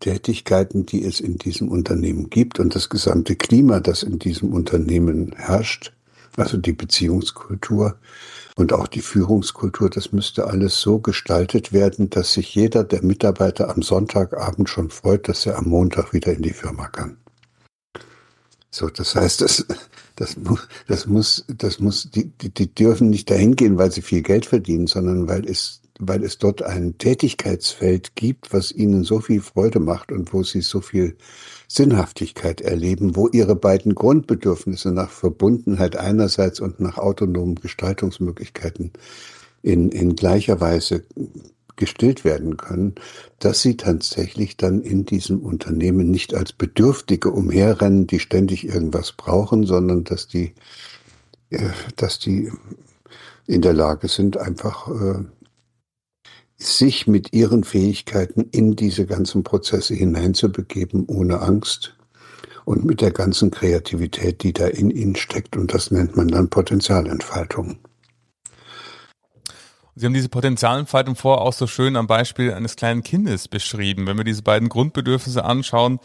Tätigkeiten, 0.00 0.84
die 0.84 1.04
es 1.04 1.20
in 1.20 1.38
diesem 1.38 1.68
Unternehmen 1.68 2.28
gibt 2.28 2.60
und 2.60 2.74
das 2.74 2.88
gesamte 2.88 3.36
Klima, 3.36 3.80
das 3.80 4.02
in 4.02 4.18
diesem 4.18 4.52
Unternehmen 4.52 5.32
herrscht, 5.36 5.92
also 6.36 6.56
die 6.56 6.72
Beziehungskultur 6.72 7.96
und 8.56 8.72
auch 8.72 8.86
die 8.86 9.00
Führungskultur, 9.00 9.90
das 9.90 10.12
müsste 10.12 10.46
alles 10.46 10.80
so 10.80 10.98
gestaltet 10.98 11.72
werden, 11.72 12.10
dass 12.10 12.34
sich 12.34 12.54
jeder 12.54 12.84
der 12.84 13.02
Mitarbeiter 13.02 13.70
am 13.70 13.82
Sonntagabend 13.82 14.68
schon 14.68 14.90
freut, 14.90 15.28
dass 15.28 15.46
er 15.46 15.58
am 15.58 15.68
Montag 15.68 16.12
wieder 16.12 16.32
in 16.32 16.42
die 16.42 16.52
Firma 16.52 16.88
kann. 16.88 17.16
So, 18.70 18.88
das 18.88 19.14
heißt, 19.14 19.66
das, 20.16 20.36
das, 20.38 20.68
das 20.86 21.06
muss, 21.06 21.44
das 21.48 21.80
muss, 21.80 22.10
die, 22.10 22.26
die, 22.26 22.50
die 22.50 22.74
dürfen 22.74 23.10
nicht 23.10 23.30
dahin 23.30 23.56
gehen, 23.56 23.78
weil 23.78 23.90
sie 23.90 24.02
viel 24.02 24.22
Geld 24.22 24.46
verdienen, 24.46 24.86
sondern 24.86 25.28
weil 25.28 25.48
es 25.48 25.80
weil 26.00 26.24
es 26.24 26.38
dort 26.38 26.62
ein 26.62 26.98
Tätigkeitsfeld 26.98 28.16
gibt, 28.16 28.52
was 28.52 28.72
ihnen 28.72 29.04
so 29.04 29.20
viel 29.20 29.40
Freude 29.40 29.78
macht 29.78 30.10
und 30.10 30.32
wo 30.32 30.42
sie 30.42 30.60
so 30.60 30.80
viel 30.80 31.16
Sinnhaftigkeit 31.68 32.60
erleben, 32.60 33.16
wo 33.16 33.28
ihre 33.28 33.56
beiden 33.56 33.94
Grundbedürfnisse 33.94 34.90
nach 34.90 35.10
Verbundenheit 35.10 35.96
einerseits 35.96 36.60
und 36.60 36.80
nach 36.80 36.98
autonomen 36.98 37.54
Gestaltungsmöglichkeiten 37.56 38.92
in, 39.62 39.90
in 39.90 40.16
gleicher 40.16 40.60
Weise 40.60 41.04
gestillt 41.76 42.24
werden 42.24 42.56
können, 42.56 42.94
dass 43.38 43.62
sie 43.62 43.76
tatsächlich 43.76 44.56
dann 44.56 44.82
in 44.82 45.04
diesem 45.04 45.40
Unternehmen 45.40 46.10
nicht 46.10 46.34
als 46.34 46.52
Bedürftige 46.52 47.30
umherrennen, 47.30 48.06
die 48.06 48.20
ständig 48.20 48.66
irgendwas 48.66 49.12
brauchen, 49.12 49.64
sondern 49.64 50.04
dass 50.04 50.28
die, 50.28 50.54
äh, 51.50 51.70
dass 51.96 52.18
die 52.18 52.50
in 53.46 53.62
der 53.62 53.74
Lage 53.74 54.08
sind, 54.08 54.36
einfach 54.36 54.88
äh, 54.88 55.24
sich 56.56 57.06
mit 57.06 57.32
ihren 57.32 57.64
Fähigkeiten 57.64 58.48
in 58.52 58.76
diese 58.76 59.06
ganzen 59.06 59.42
Prozesse 59.42 59.94
hineinzubegeben, 59.94 61.04
ohne 61.06 61.40
Angst 61.40 61.96
und 62.64 62.84
mit 62.84 63.00
der 63.00 63.10
ganzen 63.10 63.50
Kreativität, 63.50 64.42
die 64.42 64.52
da 64.52 64.66
in 64.66 64.90
ihnen 64.90 65.16
steckt. 65.16 65.56
Und 65.56 65.74
das 65.74 65.90
nennt 65.90 66.16
man 66.16 66.28
dann 66.28 66.48
Potenzialentfaltung. 66.48 67.78
Sie 69.94 70.06
haben 70.06 70.14
diese 70.14 70.28
Potenzialentfaltung 70.28 71.14
vorher 71.16 71.42
auch 71.42 71.52
so 71.52 71.66
schön 71.66 71.96
am 71.96 72.06
Beispiel 72.06 72.52
eines 72.52 72.76
kleinen 72.76 73.02
Kindes 73.02 73.48
beschrieben. 73.48 74.06
Wenn 74.06 74.16
wir 74.16 74.24
diese 74.24 74.42
beiden 74.42 74.68
Grundbedürfnisse 74.68 75.44
anschauen, 75.44 76.00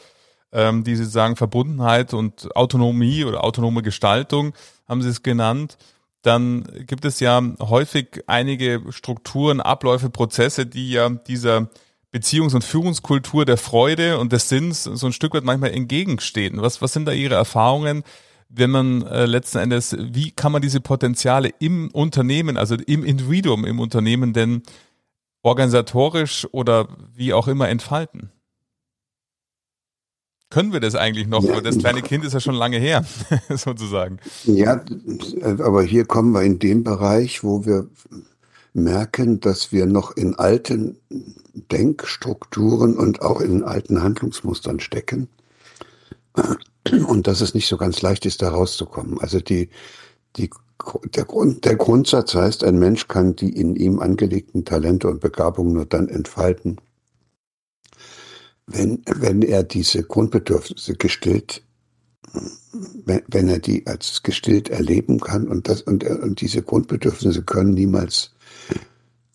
ähm, 0.52 0.84
die 0.84 0.96
Sie 0.96 1.06
sagen 1.06 1.36
Verbundenheit 1.36 2.14
und 2.14 2.56
Autonomie 2.56 3.26
oder 3.26 3.44
autonome 3.44 3.82
Gestaltung, 3.82 4.54
haben 4.88 5.02
Sie 5.02 5.10
es 5.10 5.24
genannt 5.24 5.78
dann 6.22 6.68
gibt 6.86 7.06
es 7.06 7.20
ja 7.20 7.42
häufig 7.62 8.24
einige 8.28 8.82
Strukturen, 8.90 9.62
Abläufe, 9.62 10.10
Prozesse, 10.10 10.66
die 10.66 10.92
ja 10.92 11.10
dieser 11.10 11.70
Beziehungs- 12.12 12.56
und 12.56 12.64
Führungskultur 12.64 13.46
der 13.46 13.58
Freude 13.58 14.18
und 14.18 14.34
des 14.34 14.50
Sinns 14.50 14.84
so 14.84 15.06
ein 15.06 15.14
Stück 15.14 15.34
weit 15.34 15.44
manchmal 15.44 15.72
entgegenstehen. 15.72 16.62
Was, 16.62 16.82
was 16.82 16.94
sind 16.94 17.06
da 17.06 17.12
Ihre 17.12 17.36
Erfahrungen, 17.36 18.04
wenn 18.50 18.72
man 18.72 19.04
äh, 19.04 19.26
letzten 19.26 19.60
Endes, 19.60 19.96
wie 20.00 20.32
kann 20.32 20.52
man 20.52 20.62
diese 20.62 20.82
Potenziale 20.82 21.52
im 21.60 21.90
Unternehmen, 21.92 22.58
also 22.58 22.76
im 22.76 23.04
Individuum 23.04 23.64
im 23.64 23.80
Unternehmen 23.80 24.34
denn 24.34 24.64
organisatorisch 25.44 26.48
oder 26.52 26.88
wie 27.14 27.34
auch 27.34 27.48
immer 27.48 27.70
entfalten? 27.70 28.32
Können 30.50 30.74
wir 30.74 30.80
das 30.80 30.96
eigentlich 30.96 31.28
noch? 31.28 31.44
Ja. 31.44 31.62
Das 31.62 31.78
kleine 31.78 32.02
Kind 32.02 32.26
ist 32.26 32.34
ja 32.34 32.40
schon 32.40 32.56
lange 32.56 32.80
her, 32.80 33.06
sozusagen. 33.50 34.18
Ja, 34.46 34.84
aber 35.60 35.84
hier 35.84 36.06
kommen 36.06 36.32
wir 36.32 36.42
in 36.42 36.58
den 36.58 36.84
Bereich, 36.84 37.44
wo 37.44 37.66
wir 37.66 37.88
merken, 38.74 39.40
dass 39.40 39.72
wir 39.72 39.86
noch 39.86 40.18
in 40.18 40.34
alten 40.36 40.98
Denkstrukturen 41.54 42.98
und 42.98 43.22
auch 43.22 43.42
in 43.42 43.64
alten 43.64 44.02
Handlungsmustern 44.02 44.80
stecken 44.80 45.30
und 47.08 47.28
dass 47.28 47.42
es 47.42 47.54
nicht 47.54 47.68
so 47.68 47.78
ganz 47.78 48.02
leicht 48.02 48.26
ist, 48.26 48.42
da 48.42 48.50
rauszukommen. 48.50 49.20
Also 49.20 49.40
die, 49.40 49.70
die, 50.36 50.50
der, 51.16 51.26
Grund, 51.26 51.66
der 51.66 51.76
Grundsatz 51.76 52.36
heißt, 52.36 52.64
ein 52.64 52.80
Mensch 52.80 53.08
kann 53.08 53.36
die 53.36 53.50
in 53.50 53.76
ihm 53.76 54.00
angelegten 54.00 54.66
Talente 54.66 55.08
und 55.08 55.20
Begabungen 55.20 55.74
nur 55.74 55.86
dann 55.86 56.08
entfalten, 56.08 56.78
wenn, 58.68 59.02
wenn 59.08 59.42
er 59.42 59.64
diese 59.64 60.04
Grundbedürfnisse 60.04 60.96
gestillt, 60.96 61.64
wenn, 63.06 63.22
wenn 63.28 63.48
er 63.48 63.60
die 63.60 63.88
als 63.88 64.22
gestillt 64.24 64.70
erleben 64.70 65.20
kann 65.20 65.48
und 65.48 65.68
das, 65.68 65.82
und, 65.82 66.04
und 66.04 66.42
diese 66.42 66.62
Grundbedürfnisse 66.62 67.44
können 67.44 67.74
niemals 67.74 68.32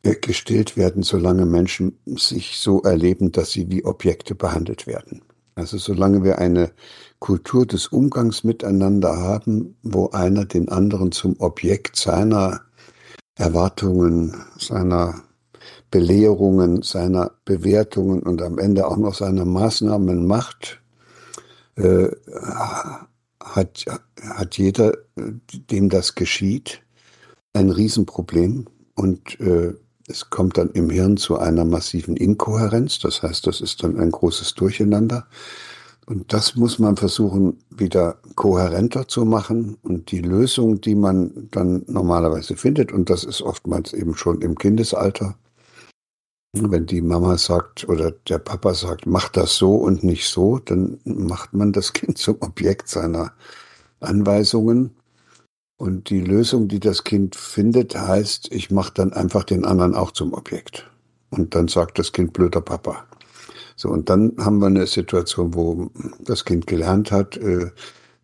äh, 0.05 0.15
gestillt 0.15 0.77
werden, 0.77 1.03
solange 1.03 1.47
Menschen 1.47 1.99
sich 2.07 2.59
so 2.59 2.83
erleben, 2.83 3.33
dass 3.33 3.51
sie 3.51 3.71
wie 3.71 3.85
Objekte 3.85 4.35
behandelt 4.35 4.87
werden. 4.87 5.23
Also 5.55 5.79
solange 5.79 6.25
wir 6.25 6.39
eine 6.39 6.73
Kultur 7.21 7.67
des 7.67 7.89
Umgangs 7.89 8.45
miteinander 8.45 9.17
haben, 9.17 9.77
wo 9.83 10.11
einer 10.11 10.45
den 10.45 10.69
anderen 10.69 11.13
zum 11.13 11.37
Objekt 11.39 11.97
seiner 11.97 12.63
Erwartungen, 13.37 14.35
seiner 14.59 15.23
Belehrungen, 15.91 16.83
seiner 16.83 17.33
Bewertungen 17.45 18.23
und 18.23 18.43
am 18.43 18.59
Ende 18.59 18.87
auch 18.87 18.97
noch 18.97 19.15
seiner 19.15 19.45
Maßnahmen 19.45 20.27
macht, 20.27 20.81
äh, 21.77 22.09
hat, 23.41 23.85
hat 24.21 24.59
jeder, 24.59 24.93
dem 25.17 25.89
das 25.89 26.15
geschieht, 26.15 26.83
ein 27.53 27.71
Riesenproblem. 27.71 28.67
Und 28.97 29.41
äh, 29.41 29.75
es 30.07 30.31
kommt 30.31 30.59
dann 30.59 30.71
im 30.71 30.91
Hirn 30.91 31.17
zu 31.17 31.39
einer 31.39 31.65
massiven 31.65 32.17
Inkohärenz, 32.17 32.99
das 32.99 33.23
heißt, 33.23 33.47
das 33.47 33.61
ist 33.61 33.83
dann 33.83 33.99
ein 33.99 34.11
großes 34.11 34.55
Durcheinander. 34.55 35.27
Und 36.07 36.35
das 36.35 36.55
muss 36.55 36.79
man 36.79 36.97
versuchen, 36.97 37.59
wieder 37.71 38.19
kohärenter 38.35 39.09
zu 39.09 39.25
machen. 39.25 39.79
Und 39.83 40.11
die 40.11 40.21
Lösung, 40.21 40.81
die 40.83 40.95
man 40.95 41.49
dann 41.51 41.83
normalerweise 41.87 42.57
findet, 42.57 42.93
und 42.93 43.09
das 43.09 43.25
ist 43.25 43.41
oftmals 43.41 43.95
eben 43.95 44.15
schon 44.15 44.43
im 44.43 44.59
Kindesalter, 44.59 45.37
wenn 46.53 46.87
die 46.87 47.01
Mama 47.01 47.37
sagt 47.39 47.89
oder 47.89 48.13
der 48.29 48.39
Papa 48.39 48.75
sagt, 48.75 49.07
mach 49.07 49.29
das 49.29 49.57
so 49.57 49.75
und 49.77 50.05
nicht 50.05 50.29
so, 50.29 50.59
dann 50.59 51.01
macht 51.05 51.53
man 51.53 51.73
das 51.73 51.93
Kind 51.93 52.19
zum 52.19 52.37
Objekt 52.41 52.89
seiner 52.89 53.33
Anweisungen. 54.01 54.95
Und 55.85 56.09
die 56.09 56.23
Lösung, 56.23 56.67
die 56.67 56.81
das 56.81 57.05
Kind 57.05 57.37
findet, 57.37 57.95
heißt, 57.95 58.51
ich 58.53 58.71
mache 58.71 58.95
dann 58.95 59.13
einfach 59.13 59.45
den 59.45 59.67
anderen 59.67 59.95
auch 59.95 60.13
zum 60.13 60.33
Objekt. 60.33 60.91
Und 61.29 61.55
dann 61.55 61.69
sagt 61.69 61.99
das 61.99 62.13
Kind 62.13 62.33
blöder 62.33 62.63
Papa. 62.63 63.05
So, 63.77 63.91
und 63.91 64.09
dann 64.09 64.33
haben 64.39 64.61
wir 64.61 64.69
eine 64.69 64.87
Situation, 64.87 65.53
wo 65.53 65.91
das 66.21 66.47
Kind 66.47 66.67
gelernt 66.67 67.13
hat, 67.13 67.37
äh, 67.37 67.71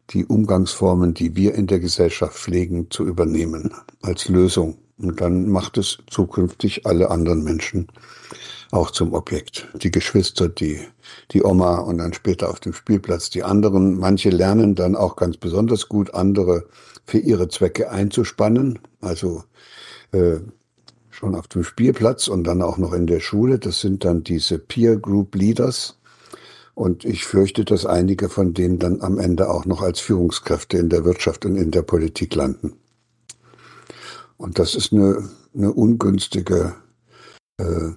die 0.08 0.24
Umgangsformen, 0.24 1.12
die 1.12 1.36
wir 1.36 1.54
in 1.54 1.66
der 1.66 1.80
Gesellschaft 1.80 2.32
pflegen, 2.32 2.90
zu 2.90 3.04
übernehmen 3.04 3.74
als 4.00 4.30
Lösung. 4.30 4.78
Und 4.96 5.20
dann 5.20 5.46
macht 5.50 5.76
es 5.76 5.98
zukünftig 6.08 6.86
alle 6.86 7.10
anderen 7.10 7.44
Menschen 7.44 7.88
auch 8.70 8.90
zum 8.90 9.12
Objekt. 9.12 9.68
Die 9.74 9.90
Geschwister, 9.90 10.48
die, 10.48 10.80
die 11.32 11.42
Oma 11.42 11.80
und 11.80 11.98
dann 11.98 12.14
später 12.14 12.48
auf 12.48 12.60
dem 12.60 12.72
Spielplatz 12.72 13.28
die 13.28 13.42
anderen. 13.42 13.98
Manche 13.98 14.30
lernen 14.30 14.74
dann 14.74 14.96
auch 14.96 15.16
ganz 15.16 15.36
besonders 15.36 15.90
gut, 15.90 16.14
andere 16.14 16.64
für 17.10 17.18
ihre 17.18 17.48
Zwecke 17.48 17.90
einzuspannen. 17.90 18.78
Also 19.00 19.44
äh, 20.12 20.36
schon 21.10 21.34
auf 21.34 21.48
dem 21.48 21.64
Spielplatz 21.64 22.28
und 22.28 22.44
dann 22.44 22.62
auch 22.62 22.78
noch 22.78 22.92
in 22.92 23.06
der 23.06 23.20
Schule. 23.20 23.58
Das 23.58 23.80
sind 23.80 24.04
dann 24.04 24.24
diese 24.24 24.58
Peer 24.58 24.96
Group 24.96 25.34
Leaders. 25.34 25.98
Und 26.74 27.04
ich 27.04 27.24
fürchte, 27.24 27.64
dass 27.64 27.84
einige 27.84 28.28
von 28.28 28.54
denen 28.54 28.78
dann 28.78 29.02
am 29.02 29.18
Ende 29.18 29.50
auch 29.50 29.66
noch 29.66 29.82
als 29.82 30.00
Führungskräfte 30.00 30.78
in 30.78 30.88
der 30.88 31.04
Wirtschaft 31.04 31.44
und 31.44 31.56
in 31.56 31.70
der 31.70 31.82
Politik 31.82 32.34
landen. 32.34 32.74
Und 34.38 34.58
das 34.58 34.74
ist 34.74 34.92
eine, 34.92 35.28
eine 35.54 35.72
ungünstige 35.72 36.74
äh, 37.58 37.90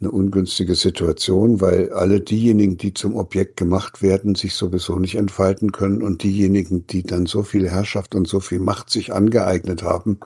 eine 0.00 0.10
ungünstige 0.10 0.74
Situation, 0.74 1.60
weil 1.60 1.92
alle 1.92 2.20
diejenigen, 2.20 2.76
die 2.76 2.94
zum 2.94 3.16
Objekt 3.16 3.56
gemacht 3.56 4.02
werden, 4.02 4.34
sich 4.34 4.54
sowieso 4.54 4.98
nicht 4.98 5.14
entfalten 5.16 5.72
können 5.72 6.02
und 6.02 6.22
diejenigen, 6.22 6.86
die 6.86 7.02
dann 7.02 7.26
so 7.26 7.42
viel 7.42 7.68
Herrschaft 7.68 8.14
und 8.14 8.28
so 8.28 8.40
viel 8.40 8.60
Macht 8.60 8.90
sich 8.90 9.12
angeeignet 9.12 9.82
haben, 9.82 10.18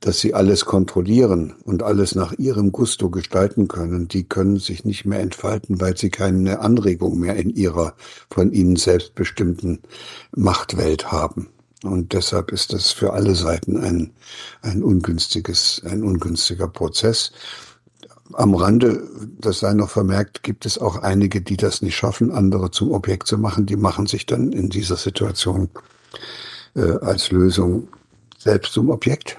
dass 0.00 0.20
sie 0.20 0.34
alles 0.34 0.64
kontrollieren 0.64 1.54
und 1.64 1.82
alles 1.82 2.14
nach 2.14 2.32
ihrem 2.34 2.70
Gusto 2.72 3.10
gestalten 3.10 3.68
können, 3.68 4.08
die 4.08 4.24
können 4.24 4.58
sich 4.58 4.84
nicht 4.84 5.04
mehr 5.04 5.20
entfalten, 5.20 5.80
weil 5.80 5.96
sie 5.96 6.10
keine 6.10 6.60
Anregung 6.60 7.18
mehr 7.18 7.36
in 7.36 7.50
ihrer 7.50 7.94
von 8.30 8.52
ihnen 8.52 8.76
selbst 8.76 9.14
bestimmten 9.14 9.80
Machtwelt 10.34 11.10
haben. 11.10 11.48
Und 11.82 12.12
deshalb 12.12 12.52
ist 12.52 12.72
das 12.72 12.90
für 12.90 13.12
alle 13.12 13.34
Seiten 13.34 13.76
ein, 13.76 14.12
ein 14.62 14.82
ungünstiges, 14.82 15.82
ein 15.84 16.02
ungünstiger 16.02 16.68
Prozess. 16.68 17.32
Am 18.36 18.54
Rande, 18.54 19.02
das 19.40 19.60
sei 19.60 19.72
noch 19.72 19.88
vermerkt, 19.88 20.42
gibt 20.42 20.66
es 20.66 20.78
auch 20.78 20.96
einige, 20.96 21.40
die 21.40 21.56
das 21.56 21.80
nicht 21.80 21.96
schaffen, 21.96 22.30
andere 22.30 22.70
zum 22.70 22.92
Objekt 22.92 23.26
zu 23.26 23.38
machen. 23.38 23.64
Die 23.64 23.76
machen 23.76 24.06
sich 24.06 24.26
dann 24.26 24.52
in 24.52 24.68
dieser 24.68 24.96
Situation 24.96 25.70
äh, 26.74 26.98
als 27.00 27.30
Lösung 27.30 27.88
selbst 28.38 28.74
zum 28.74 28.90
Objekt. 28.90 29.38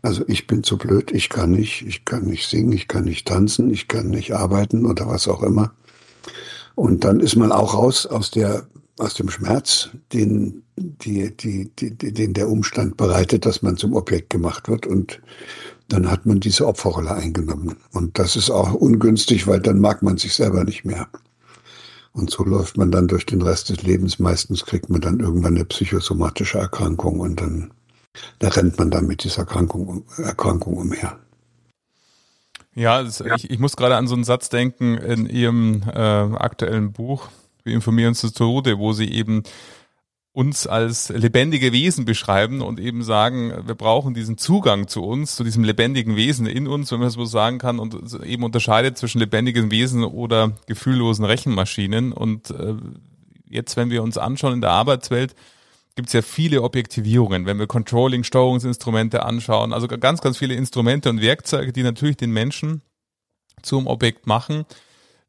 Also 0.00 0.24
ich 0.28 0.46
bin 0.46 0.62
zu 0.62 0.78
blöd, 0.78 1.10
ich 1.12 1.28
kann 1.28 1.50
nicht, 1.50 1.84
ich 1.86 2.04
kann 2.06 2.24
nicht 2.24 2.48
singen, 2.48 2.72
ich 2.72 2.88
kann 2.88 3.04
nicht 3.04 3.28
tanzen, 3.28 3.70
ich 3.70 3.86
kann 3.86 4.08
nicht 4.08 4.32
arbeiten 4.32 4.86
oder 4.86 5.06
was 5.08 5.28
auch 5.28 5.42
immer. 5.42 5.72
Und 6.74 7.04
dann 7.04 7.20
ist 7.20 7.36
man 7.36 7.52
auch 7.52 7.74
raus 7.74 8.06
aus 8.06 8.30
der 8.30 8.66
aus 8.98 9.14
dem 9.14 9.28
Schmerz, 9.30 9.90
den, 10.12 10.62
die, 10.80 11.36
die, 11.36 11.70
die, 11.76 11.94
den 11.96 12.34
der 12.34 12.48
Umstand 12.48 12.96
bereitet, 12.96 13.46
dass 13.46 13.62
man 13.62 13.76
zum 13.76 13.94
Objekt 13.94 14.30
gemacht 14.30 14.68
wird. 14.68 14.86
Und 14.86 15.20
dann 15.88 16.10
hat 16.10 16.26
man 16.26 16.40
diese 16.40 16.66
Opferrolle 16.66 17.14
eingenommen. 17.14 17.76
Und 17.92 18.18
das 18.18 18.36
ist 18.36 18.50
auch 18.50 18.74
ungünstig, 18.74 19.46
weil 19.46 19.60
dann 19.60 19.80
mag 19.80 20.02
man 20.02 20.18
sich 20.18 20.34
selber 20.34 20.64
nicht 20.64 20.84
mehr. 20.84 21.08
Und 22.12 22.30
so 22.30 22.44
läuft 22.44 22.76
man 22.76 22.90
dann 22.90 23.08
durch 23.08 23.26
den 23.26 23.42
Rest 23.42 23.68
des 23.68 23.82
Lebens. 23.82 24.18
Meistens 24.18 24.64
kriegt 24.66 24.90
man 24.90 25.00
dann 25.00 25.20
irgendwann 25.20 25.54
eine 25.54 25.64
psychosomatische 25.64 26.58
Erkrankung 26.58 27.20
und 27.20 27.40
dann 27.40 27.70
da 28.38 28.48
rennt 28.48 28.78
man 28.78 28.90
dann 28.90 29.06
mit 29.06 29.24
dieser 29.24 29.40
Erkrankung, 29.40 30.04
Erkrankung 30.16 30.76
umher. 30.76 31.18
Ja, 32.74 32.96
also 32.96 33.24
Ich, 33.26 33.50
ich 33.50 33.58
muss 33.58 33.76
gerade 33.76 33.96
an 33.96 34.06
so 34.06 34.14
einen 34.14 34.24
Satz 34.24 34.48
denken 34.48 34.96
in 34.98 35.26
Ihrem 35.26 35.82
äh, 35.92 35.98
aktuellen 35.98 36.92
Buch, 36.92 37.28
Wir 37.64 37.74
informieren 37.74 38.10
uns 38.10 38.20
zu 38.20 38.32
Tode, 38.32 38.78
wo 38.78 38.92
Sie 38.92 39.10
eben 39.10 39.42
uns 40.38 40.68
als 40.68 41.08
lebendige 41.08 41.72
Wesen 41.72 42.04
beschreiben 42.04 42.62
und 42.62 42.78
eben 42.78 43.02
sagen, 43.02 43.52
wir 43.66 43.74
brauchen 43.74 44.14
diesen 44.14 44.38
Zugang 44.38 44.86
zu 44.86 45.02
uns, 45.02 45.34
zu 45.34 45.42
diesem 45.42 45.64
lebendigen 45.64 46.14
Wesen 46.14 46.46
in 46.46 46.68
uns, 46.68 46.92
wenn 46.92 47.00
man 47.00 47.08
das 47.08 47.14
so 47.14 47.24
sagen 47.24 47.58
kann, 47.58 47.80
und 47.80 48.22
eben 48.22 48.44
unterscheidet 48.44 48.96
zwischen 48.96 49.18
lebendigen 49.18 49.72
Wesen 49.72 50.04
oder 50.04 50.52
gefühllosen 50.66 51.24
Rechenmaschinen. 51.24 52.12
Und 52.12 52.50
äh, 52.50 52.74
jetzt, 53.50 53.76
wenn 53.76 53.90
wir 53.90 54.00
uns 54.04 54.16
anschauen 54.16 54.52
in 54.52 54.60
der 54.60 54.70
Arbeitswelt, 54.70 55.34
gibt 55.96 56.06
es 56.06 56.12
ja 56.12 56.22
viele 56.22 56.62
Objektivierungen, 56.62 57.44
wenn 57.44 57.58
wir 57.58 57.66
Controlling, 57.66 58.22
Steuerungsinstrumente 58.22 59.24
anschauen, 59.24 59.72
also 59.72 59.88
ganz, 59.88 60.20
ganz 60.20 60.38
viele 60.38 60.54
Instrumente 60.54 61.10
und 61.10 61.20
Werkzeuge, 61.20 61.72
die 61.72 61.82
natürlich 61.82 62.16
den 62.16 62.30
Menschen 62.30 62.82
zum 63.62 63.88
Objekt 63.88 64.28
machen. 64.28 64.66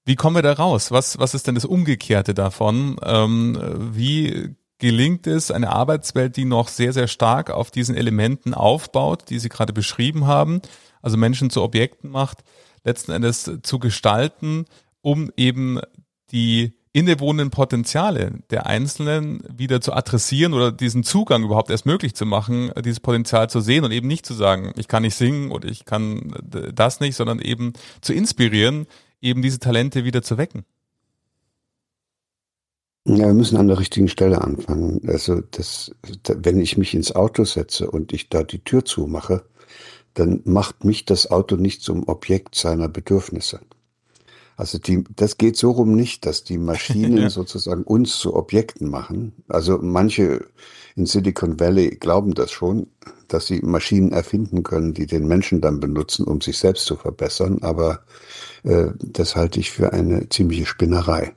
Wie 0.06 0.16
kommen 0.16 0.36
wir 0.36 0.44
da 0.44 0.54
raus? 0.54 0.92
Was, 0.92 1.18
was 1.18 1.34
ist 1.34 1.48
denn 1.48 1.56
das 1.56 1.66
Umgekehrte 1.66 2.36
davon? 2.36 2.98
Ähm, 3.04 3.58
wie 3.92 4.54
gelingt 4.80 5.28
es, 5.28 5.52
eine 5.52 5.70
Arbeitswelt, 5.70 6.36
die 6.38 6.46
noch 6.46 6.68
sehr, 6.68 6.94
sehr 6.94 7.08
stark 7.08 7.52
auf 7.52 7.70
diesen 7.70 7.96
Elementen 7.96 8.54
aufbaut, 8.54 9.30
die 9.30 9.40
Sie 9.40 9.50
gerade 9.50 9.74
beschrieben 9.74 10.26
haben, 10.26 10.62
also 11.02 11.18
Menschen 11.18 11.50
zu 11.50 11.62
Objekten 11.62 12.10
macht, 12.10 12.40
letzten 12.84 13.12
Endes 13.12 13.52
zu 13.62 13.80
gestalten, 13.80 14.66
um 15.02 15.32
eben 15.38 15.80
die 16.32 16.74
innewohnenden 16.92 17.52
Potenziale 17.52 18.40
der 18.50 18.66
Einzelnen 18.66 19.44
wieder 19.56 19.80
zu 19.80 19.94
adressieren 19.94 20.54
oder 20.54 20.72
diesen 20.72 21.04
Zugang 21.04 21.44
überhaupt 21.44 21.70
erst 21.70 21.86
möglich 21.86 22.16
zu 22.16 22.26
machen, 22.26 22.72
dieses 22.84 23.00
Potenzial 23.00 23.50
zu 23.50 23.62
sehen 23.62 23.86
und 23.86 23.92
eben 23.92 24.08
nicht 24.08 24.26
zu 24.26 24.34
sagen, 24.34 24.74
ich 24.76 24.88
kann 24.88 25.04
nicht 25.04 25.16
singen 25.16 25.52
oder 25.52 25.70
ich 25.70 25.86
kann 25.86 26.34
das 26.50 27.00
nicht, 27.00 27.16
sondern 27.16 27.40
eben 27.40 27.74
zu 28.02 28.14
inspirieren, 28.14 28.88
eben 29.22 29.42
diese 29.42 29.60
Talente 29.60 30.04
wieder 30.04 30.24
zu 30.24 30.38
wecken. 30.38 30.66
Ja, 33.06 33.28
wir 33.28 33.34
müssen 33.34 33.58
an 33.58 33.68
der 33.68 33.80
richtigen 33.80 34.08
Stelle 34.08 34.42
anfangen. 34.42 35.02
Also, 35.08 35.42
das, 35.52 35.92
wenn 36.28 36.60
ich 36.60 36.78
mich 36.78 36.94
ins 36.94 37.14
Auto 37.16 37.44
setze 37.44 37.90
und 37.90 38.14
ich 38.14 38.30
da 38.30 38.44
die 38.44 38.64
Tür 38.64 38.86
zumache, 38.86 39.44
dann 40.14 40.42
macht 40.44 40.84
mich 40.84 41.06
das 41.06 41.32
Auto 41.32 41.56
nicht 41.56 41.82
zum 41.82 42.08
Objekt 42.08 42.56
seiner 42.56 42.90
Bedürfnisse. 42.90 43.62
Also 44.60 44.78
die, 44.78 45.06
das 45.16 45.38
geht 45.38 45.56
so 45.56 45.72
rum 45.72 45.96
nicht, 45.96 46.26
dass 46.26 46.44
die 46.44 46.58
Maschinen 46.58 47.18
ja. 47.22 47.30
sozusagen 47.30 47.84
uns 47.84 48.18
zu 48.18 48.36
Objekten 48.36 48.90
machen. 48.90 49.32
Also 49.48 49.80
manche 49.82 50.46
in 50.98 51.06
Silicon 51.06 51.62
Valley 51.62 51.92
glauben 51.92 52.34
das 52.34 52.52
schon, 52.52 52.88
dass 53.30 53.48
sie 53.48 53.62
Maschinen 53.62 54.12
erfinden 54.12 54.64
können, 54.64 54.94
die 54.94 55.06
den 55.06 55.30
Menschen 55.30 55.62
dann 55.62 55.80
benutzen, 55.80 56.26
um 56.26 56.42
sich 56.42 56.58
selbst 56.58 56.86
zu 56.88 56.98
verbessern. 56.98 57.60
Aber 57.62 58.02
äh, 58.64 58.88
das 59.02 59.38
halte 59.38 59.62
ich 59.62 59.72
für 59.72 59.94
eine 59.94 60.28
ziemliche 60.28 60.66
Spinnerei. 60.66 61.34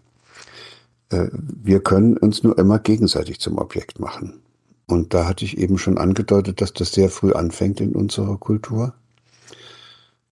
Äh, 1.12 1.28
wir 1.32 1.80
können 1.80 2.16
uns 2.16 2.42
nur 2.42 2.58
immer 2.58 2.78
gegenseitig 2.78 3.40
zum 3.40 3.58
Objekt 3.58 4.00
machen. 4.00 4.42
Und 4.86 5.14
da 5.14 5.26
hatte 5.26 5.44
ich 5.44 5.58
eben 5.58 5.78
schon 5.78 5.98
angedeutet, 5.98 6.60
dass 6.60 6.72
das 6.72 6.92
sehr 6.92 7.08
früh 7.08 7.32
anfängt 7.32 7.80
in 7.80 7.94
unserer 7.94 8.36
Kultur. 8.36 8.94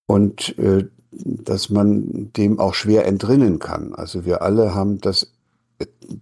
Und 0.05 0.57
äh, 0.59 0.87
dass 1.11 1.69
man 1.69 2.31
dem 2.37 2.59
auch 2.59 2.73
schwer 2.73 3.05
entrinnen 3.05 3.59
kann. 3.59 3.93
Also 3.93 4.25
wir 4.25 4.41
alle 4.41 4.73
haben 4.73 4.99
das 4.99 5.33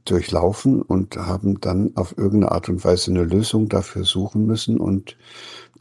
durchlaufen 0.05 0.81
und 0.81 1.17
haben 1.17 1.59
dann 1.59 1.91
auf 1.95 2.17
irgendeine 2.17 2.51
Art 2.51 2.69
und 2.69 2.83
Weise 2.83 3.11
eine 3.11 3.23
Lösung 3.23 3.69
dafür 3.69 4.03
suchen 4.03 4.45
müssen. 4.45 4.79
Und 4.79 5.17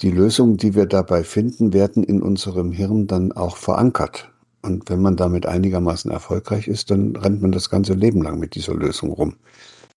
die 0.01 0.11
Lösungen, 0.11 0.57
die 0.57 0.75
wir 0.75 0.87
dabei 0.87 1.25
finden, 1.25 1.73
werden 1.73 2.03
in 2.03 2.23
unserem 2.23 2.73
Hirn 2.73 3.07
dann 3.07 3.33
auch 3.33 3.57
verankert. 3.57 4.31
Und 4.63 4.91
wenn 4.91 5.01
man 5.01 5.17
damit 5.17 5.47
einigermaßen 5.47 6.11
erfolgreich 6.11 6.69
ist, 6.69 6.91
dann 6.91 7.17
rennt 7.17 7.43
man 7.43 7.53
das 7.53 7.71
ganze 7.71 7.95
Leben 7.95 8.23
lang 8.23 8.39
mit 8.39 8.55
dieser 8.55 8.75
Lösung 8.75 9.11
rum. 9.11 9.37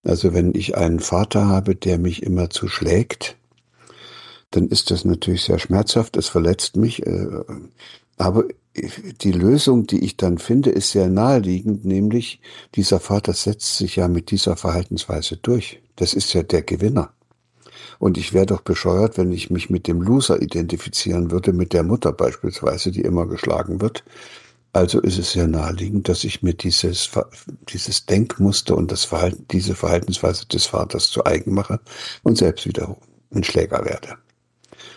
Also 0.04 0.34
wenn 0.34 0.54
ich 0.56 0.78
einen 0.78 1.00
Vater 1.00 1.47
habe, 1.47 1.76
der 1.76 1.97
mich 1.97 2.24
immer 2.24 2.50
zu 2.50 2.67
schlägt, 2.67 3.38
dann 4.52 4.67
ist 4.67 4.91
das 4.91 5.06
natürlich 5.06 5.43
sehr 5.43 5.60
schmerzhaft, 5.60 6.17
es 6.17 6.28
verletzt 6.28 6.76
mich. 6.76 7.06
Äh, 7.06 7.28
aber 8.17 8.45
die 9.21 9.32
Lösung, 9.32 9.88
die 9.88 10.04
ich 10.04 10.17
dann 10.17 10.38
finde, 10.38 10.69
ist 10.69 10.91
sehr 10.91 11.10
naheliegend, 11.10 11.86
nämlich 11.86 12.41
dieser 12.76 13.00
Vater 13.00 13.34
setzt 13.34 13.78
sich 13.78 13.97
ja 13.97 14.08
mit 14.08 14.32
dieser 14.32 14.56
Verhaltensweise 14.56 15.38
durch. 15.38 15.82
Das 15.95 16.13
ist 16.13 16.34
ja 16.34 16.43
der 16.43 16.62
Gewinner. 16.62 17.12
Und 18.00 18.17
ich 18.17 18.34
wäre 18.34 18.45
doch 18.45 18.62
bescheuert, 18.62 19.17
wenn 19.17 19.32
ich 19.32 19.50
mich 19.52 19.69
mit 19.69 19.88
dem 19.88 20.02
Loser 20.02 20.41
identifizieren 20.41 21.32
würde, 21.32 21.54
mit 21.54 21.74
der 21.74 21.84
Mutter 21.84 22.12
beispielsweise, 22.12 22.91
die 22.91 23.02
immer 23.02 23.28
geschlagen 23.28 23.82
wird. 23.82 24.04
Also 24.74 25.02
ist 25.02 25.20
es 25.20 25.34
sehr 25.34 25.48
naheliegend, 25.48 26.08
dass 26.08 26.24
ich 26.24 26.44
mir 26.44 26.54
dieses, 26.54 27.12
dieses 27.70 28.06
Denkmuster 28.06 28.78
und 28.78 28.92
das 28.92 29.04
Verhalten, 29.04 29.46
diese 29.52 29.76
Verhaltensweise 29.76 30.48
des 30.48 30.66
Vaters 30.66 31.10
zu 31.10 31.26
eigen 31.26 31.54
mache 31.54 31.80
und 32.24 32.38
selbst 32.38 32.66
wieder 32.66 32.96
ein 33.34 33.44
Schläger 33.44 33.84
werde. 33.84 34.16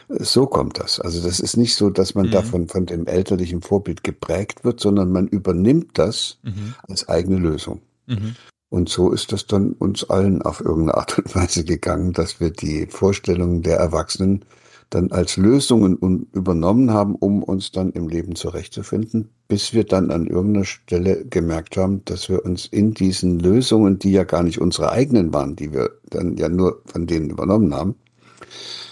So 0.09 0.47
kommt 0.47 0.79
das. 0.79 1.01
Also 1.01 1.23
das 1.23 1.41
ist 1.41 1.57
nicht 1.57 1.75
so, 1.75 1.91
dass 1.91 2.15
man 2.15 2.27
mhm. 2.27 2.31
davon 2.31 2.69
von 2.69 2.87
dem 2.87 3.07
elterlichen 3.07 3.63
Vorbild 3.63 4.05
geprägt 4.05 4.65
wird, 4.65 4.79
sondern 4.79 5.11
man 5.11 5.27
übernimmt 5.27 5.99
das 5.99 6.39
mhm. 6.43 6.75
als 6.87 7.09
eigene 7.09 7.39
Lösung. 7.39 7.81
Mhm. 8.07 8.37
Und 8.69 8.89
so 8.89 9.13
ist 9.13 9.33
das 9.33 9.47
dann 9.47 9.73
uns 9.73 10.05
allen 10.11 10.43
auf 10.43 10.61
irgendeine 10.61 10.99
Art 10.99 11.19
und 11.19 11.35
Weise 11.35 11.65
gegangen, 11.65 12.13
dass 12.13 12.41
wir 12.41 12.51
die 12.51 12.87
Vorstellungen 12.87 13.63
der 13.63 13.79
Erwachsenen 13.79 14.45
dann 14.91 15.11
als 15.11 15.37
Lösungen 15.37 16.29
übernommen 16.33 16.93
haben, 16.93 17.15
um 17.15 17.43
uns 17.43 17.73
dann 17.73 17.93
im 17.93 18.09
Leben 18.09 18.37
zurechtzufinden, 18.37 19.31
bis 19.49 19.73
wir 19.73 19.85
dann 19.85 20.11
an 20.11 20.27
irgendeiner 20.27 20.65
Stelle 20.65 21.25
gemerkt 21.25 21.77
haben, 21.77 22.05
dass 22.05 22.29
wir 22.29 22.45
uns 22.45 22.67
in 22.67 22.95
diesen 22.95 23.41
Lösungen, 23.41 23.99
die 23.99 24.13
ja 24.13 24.25
gar 24.25 24.43
nicht 24.43 24.61
unsere 24.61 24.93
eigenen 24.93 25.33
waren, 25.33 25.57
die 25.57 25.73
wir 25.73 25.91
dann 26.11 26.37
ja 26.37 26.49
nur 26.49 26.83
von 26.87 27.07
denen 27.07 27.31
übernommen 27.31 27.75
haben, 27.75 27.97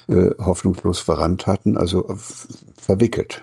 äh, 0.09 0.31
hoffnungslos 0.39 0.99
verrannt 0.99 1.47
hatten, 1.47 1.77
also 1.77 2.07
verwickelt. 2.77 3.43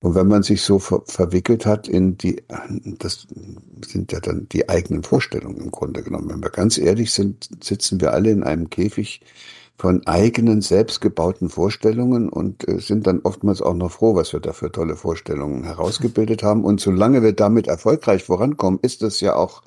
Und 0.00 0.14
wenn 0.14 0.28
man 0.28 0.42
sich 0.42 0.62
so 0.62 0.78
ver 0.78 1.02
verwickelt 1.06 1.66
hat 1.66 1.88
in 1.88 2.18
die, 2.18 2.42
das 2.98 3.26
sind 3.84 4.12
ja 4.12 4.20
dann 4.20 4.48
die 4.50 4.68
eigenen 4.68 5.02
Vorstellungen 5.02 5.56
im 5.56 5.70
Grunde 5.70 6.02
genommen. 6.02 6.28
Wenn 6.28 6.42
wir 6.42 6.50
ganz 6.50 6.78
ehrlich 6.78 7.12
sind, 7.12 7.48
sitzen 7.62 8.00
wir 8.00 8.12
alle 8.12 8.30
in 8.30 8.42
einem 8.42 8.68
Käfig 8.70 9.22
von 9.78 10.06
eigenen 10.06 10.62
selbstgebauten 10.62 11.50
Vorstellungen 11.50 12.28
und 12.28 12.66
äh, 12.66 12.78
sind 12.78 13.06
dann 13.06 13.20
oftmals 13.22 13.60
auch 13.60 13.74
noch 13.74 13.92
froh, 13.92 14.14
was 14.14 14.32
wir 14.32 14.40
da 14.40 14.52
für 14.52 14.72
tolle 14.72 14.96
Vorstellungen 14.96 15.64
herausgebildet 15.64 16.42
haben. 16.42 16.64
Und 16.64 16.80
solange 16.80 17.22
wir 17.22 17.32
damit 17.32 17.66
erfolgreich 17.66 18.24
vorankommen, 18.24 18.80
ist 18.82 19.02
es 19.02 19.20
ja 19.20 19.36
auch 19.36 19.62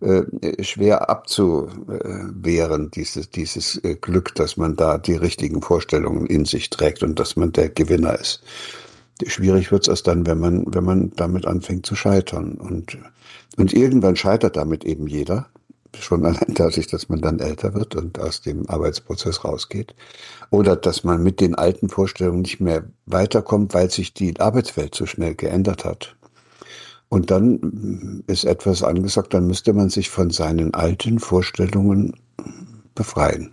äh, 0.00 0.22
schwer 0.62 1.10
abzuwehren, 1.10 2.90
dieses, 2.90 3.28
dieses 3.30 3.76
äh, 3.84 3.96
Glück, 3.96 4.34
dass 4.36 4.56
man 4.56 4.76
da 4.76 4.98
die 4.98 5.16
richtigen 5.16 5.62
Vorstellungen 5.62 6.26
in 6.26 6.44
sich 6.44 6.70
trägt 6.70 7.02
und 7.02 7.18
dass 7.18 7.36
man 7.36 7.52
der 7.52 7.68
Gewinner 7.68 8.18
ist. 8.18 8.42
Schwierig 9.26 9.70
wird's 9.72 9.88
erst 9.88 10.06
dann, 10.06 10.26
wenn 10.26 10.38
man, 10.38 10.64
wenn 10.68 10.84
man 10.84 11.12
damit 11.16 11.44
anfängt 11.44 11.84
zu 11.84 11.96
scheitern. 11.96 12.52
Und, 12.54 12.96
und 13.58 13.74
irgendwann 13.74 14.16
scheitert 14.16 14.56
damit 14.56 14.84
eben 14.84 15.06
jeder. 15.06 15.48
Schon 15.98 16.24
allein 16.24 16.54
dadurch, 16.54 16.86
dass 16.86 17.08
man 17.08 17.20
dann 17.20 17.38
älter 17.38 17.74
wird 17.74 17.96
und 17.96 18.18
aus 18.18 18.40
dem 18.40 18.68
Arbeitsprozess 18.68 19.44
rausgeht. 19.44 19.94
Oder 20.50 20.76
dass 20.76 21.04
man 21.04 21.22
mit 21.22 21.40
den 21.40 21.54
alten 21.54 21.88
Vorstellungen 21.88 22.42
nicht 22.42 22.60
mehr 22.60 22.84
weiterkommt, 23.06 23.74
weil 23.74 23.90
sich 23.90 24.14
die 24.14 24.38
Arbeitswelt 24.40 24.94
so 24.94 25.06
schnell 25.06 25.34
geändert 25.34 25.84
hat. 25.84 26.16
Und 27.08 27.30
dann 27.32 28.22
ist 28.28 28.44
etwas 28.44 28.82
angesagt, 28.84 29.34
dann 29.34 29.46
müsste 29.46 29.72
man 29.72 29.90
sich 29.90 30.10
von 30.10 30.30
seinen 30.30 30.74
alten 30.74 31.18
Vorstellungen 31.18 32.14
befreien. 32.94 33.50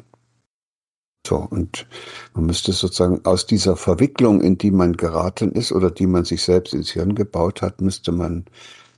So, 1.25 1.37
und 1.37 1.87
man 2.35 2.45
müsste 2.45 2.71
sozusagen 2.71 3.25
aus 3.25 3.47
dieser 3.47 3.75
Verwicklung, 3.75 4.41
in 4.41 4.57
die 4.57 4.71
man 4.71 4.95
geraten 4.95 5.51
ist 5.51 5.71
oder 5.73 5.91
die 5.91 6.07
man 6.07 6.23
sich 6.23 6.41
selbst 6.43 6.73
ins 6.73 6.91
Hirn 6.91 7.15
gebaut 7.15 7.61
hat, 7.61 7.81
müsste 7.81 8.13
man 8.13 8.45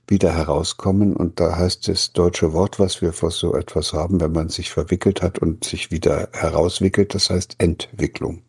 wieder 0.10 0.36
herauskommen. 0.36 1.16
Und 1.16 1.40
da 1.40 1.58
heißt 1.58 1.88
das 1.88 2.14
deutsche 2.14 2.54
Wort, 2.54 2.80
was 2.80 3.02
wir 3.02 3.14
vor 3.14 3.32
so 3.32 3.56
etwas 3.56 3.94
haben, 3.94 4.20
wenn 4.20 4.32
man 4.32 4.50
sich 4.50 4.72
verwickelt 4.72 5.22
hat 5.22 5.40
und 5.40 5.64
sich 5.64 5.92
wieder 5.92 6.30
herauswickelt, 6.34 7.14
das 7.16 7.30
heißt 7.30 7.56
Entwicklung. 7.60 8.42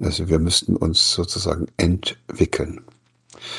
Also 0.00 0.28
wir 0.28 0.38
müssten 0.38 0.76
uns 0.76 1.12
sozusagen 1.12 1.66
entwickeln. 1.76 2.80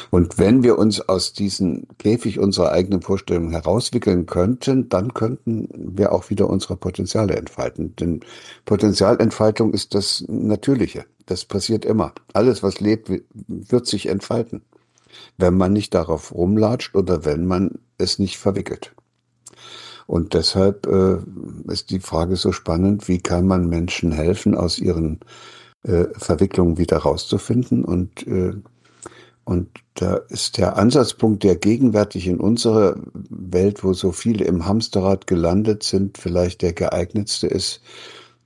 Und 0.09 0.37
wenn 0.37 0.63
wir 0.63 0.77
uns 0.77 1.01
aus 1.01 1.33
diesem 1.33 1.85
Käfig 1.99 2.39
unserer 2.39 2.71
eigenen 2.71 3.01
Vorstellungen 3.01 3.51
herauswickeln 3.51 4.25
könnten, 4.25 4.89
dann 4.89 5.13
könnten 5.13 5.69
wir 5.97 6.11
auch 6.11 6.29
wieder 6.29 6.49
unsere 6.49 6.75
Potenziale 6.75 7.35
entfalten. 7.35 7.95
Denn 7.95 8.21
Potenzialentfaltung 8.65 9.73
ist 9.73 9.93
das 9.93 10.25
Natürliche. 10.27 11.05
Das 11.25 11.45
passiert 11.45 11.85
immer. 11.85 12.13
Alles, 12.33 12.63
was 12.63 12.79
lebt, 12.79 13.11
wird 13.47 13.87
sich 13.87 14.07
entfalten. 14.07 14.61
Wenn 15.37 15.55
man 15.55 15.73
nicht 15.73 15.93
darauf 15.93 16.33
rumlatscht 16.33 16.95
oder 16.95 17.25
wenn 17.25 17.45
man 17.45 17.79
es 17.97 18.19
nicht 18.19 18.37
verwickelt. 18.37 18.93
Und 20.07 20.33
deshalb 20.33 20.85
äh, 20.87 21.17
ist 21.71 21.89
die 21.89 21.99
Frage 21.99 22.35
so 22.35 22.51
spannend, 22.51 23.07
wie 23.07 23.19
kann 23.19 23.47
man 23.47 23.67
Menschen 23.67 24.11
helfen, 24.11 24.55
aus 24.55 24.77
ihren 24.77 25.19
äh, 25.83 26.05
Verwicklungen 26.17 26.77
wieder 26.77 26.97
rauszufinden 26.97 27.83
und 27.83 28.27
äh, 28.27 28.53
und 29.45 29.69
da 29.93 30.15
ist 30.29 30.57
der 30.57 30.75
Ansatzpunkt, 30.75 31.43
der 31.43 31.55
gegenwärtig 31.55 32.27
in 32.27 32.39
unserer 32.39 32.95
Welt, 33.29 33.83
wo 33.83 33.93
so 33.93 34.11
viele 34.11 34.43
im 34.43 34.65
Hamsterrad 34.65 35.27
gelandet 35.27 35.83
sind, 35.83 36.17
vielleicht 36.17 36.63
der 36.63 36.73
geeignetste 36.73 37.45
ist, 37.45 37.79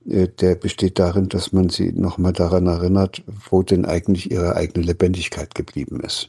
äh, 0.06 0.28
der 0.28 0.56
besteht 0.56 0.98
darin, 0.98 1.30
dass 1.30 1.52
man 1.52 1.70
sie 1.70 1.92
nochmal 1.92 2.34
daran 2.34 2.66
erinnert, 2.66 3.22
wo 3.48 3.62
denn 3.62 3.86
eigentlich 3.86 4.30
ihre 4.30 4.56
eigene 4.56 4.84
Lebendigkeit 4.84 5.54
geblieben 5.54 6.00
ist. 6.00 6.28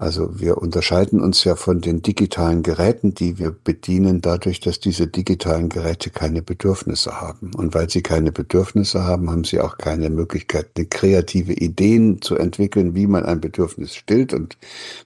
Also 0.00 0.40
wir 0.40 0.56
unterscheiden 0.56 1.20
uns 1.20 1.44
ja 1.44 1.56
von 1.56 1.82
den 1.82 2.00
digitalen 2.00 2.62
Geräten, 2.62 3.12
die 3.12 3.38
wir 3.38 3.50
bedienen, 3.50 4.22
dadurch, 4.22 4.58
dass 4.60 4.80
diese 4.80 5.08
digitalen 5.08 5.68
Geräte 5.68 6.08
keine 6.08 6.40
Bedürfnisse 6.40 7.20
haben. 7.20 7.54
Und 7.54 7.74
weil 7.74 7.90
sie 7.90 8.00
keine 8.00 8.32
Bedürfnisse 8.32 9.04
haben, 9.04 9.30
haben 9.30 9.44
sie 9.44 9.60
auch 9.60 9.76
keine 9.76 10.08
Möglichkeit, 10.08 10.70
kreative 10.88 11.52
Ideen 11.52 12.22
zu 12.22 12.36
entwickeln, 12.36 12.94
wie 12.94 13.06
man 13.06 13.26
ein 13.26 13.42
Bedürfnis 13.42 13.94
stillt. 13.94 14.32
Und 14.32 14.56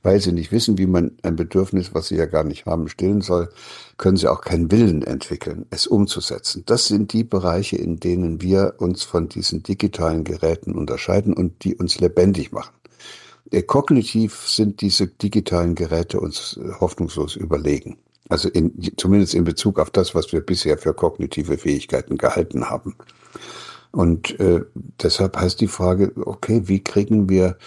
weil 0.05 0.21
sie 0.21 0.31
nicht 0.31 0.53
wissen, 0.53 0.79
wie 0.79 0.87
man 0.87 1.11
ein 1.25 1.35
Bedürfnis, 1.35 1.93
was 1.93 2.07
sie 2.07 2.17
ja 2.17 2.27
gar 2.27 2.45
nicht 2.45 2.67
haben, 2.67 2.87
stillen 2.87 3.21
soll, 3.21 3.49
können 3.97 4.17
sie 4.17 4.29
auch 4.29 4.43
keinen 4.43 4.71
Willen 4.71 5.03
entwickeln, 5.03 5.67
es 5.71 5.89
umzusetzen. 5.89 6.63
Das 6.67 6.87
sind 6.87 7.13
die 7.13 7.25
Bereiche, 7.25 7.77
in 7.79 7.99
denen 7.99 8.41
wir 8.41 8.75
uns 8.79 9.03
von 9.03 9.29
diesen 9.29 9.65
digitalen 9.65 10.23
Geräten 10.23 10.73
unterscheiden 10.73 11.35
und 11.35 11.65
die 11.65 11.75
uns 11.75 11.99
lebendig 11.99 12.53
machen. 12.53 12.75
Äh, 13.55 13.63
kognitiv 13.63 14.49
sind 14.49 14.81
diese 14.81 15.07
digitalen 15.07 15.75
Geräte 15.75 16.21
uns 16.21 16.59
äh, 16.59 16.73
hoffnungslos 16.81 17.37
überlegen. 17.37 17.97
Also 18.29 18.49
in, 18.49 18.73
zumindest 18.97 19.35
in 19.35 19.45
Bezug 19.45 19.79
auf 19.79 19.91
das, 19.91 20.15
was 20.15 20.33
wir 20.33 20.41
bisher 20.41 20.79
für 20.79 20.95
kognitive 20.95 21.59
Fähigkeiten 21.59 22.17
gehalten 22.17 22.71
haben. 22.71 22.97
Und 23.93 24.41
äh, 24.41 24.63
deshalb 25.03 25.37
heißt 25.37 25.61
die 25.61 25.69
Frage, 25.69 26.13
okay, 26.17 26.63
wie 26.65 26.83
kriegen 26.83 27.29
wir, 27.29 27.59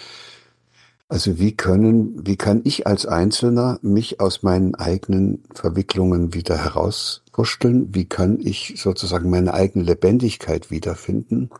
also 1.08 1.38
wie 1.38 1.56
können, 1.56 2.26
wie 2.26 2.36
kann 2.36 2.60
ich 2.64 2.86
als 2.86 3.06
Einzelner 3.06 3.78
mich 3.80 4.20
aus 4.20 4.42
meinen 4.42 4.74
eigenen 4.74 5.42
Verwicklungen 5.54 6.34
wieder 6.34 6.58
herauswurschteln? 6.58 7.94
Wie 7.94 8.04
kann 8.04 8.40
ich 8.40 8.74
sozusagen 8.76 9.30
meine 9.30 9.54
eigene 9.54 9.84
Lebendigkeit 9.84 10.70
wiederfinden? 10.70 11.50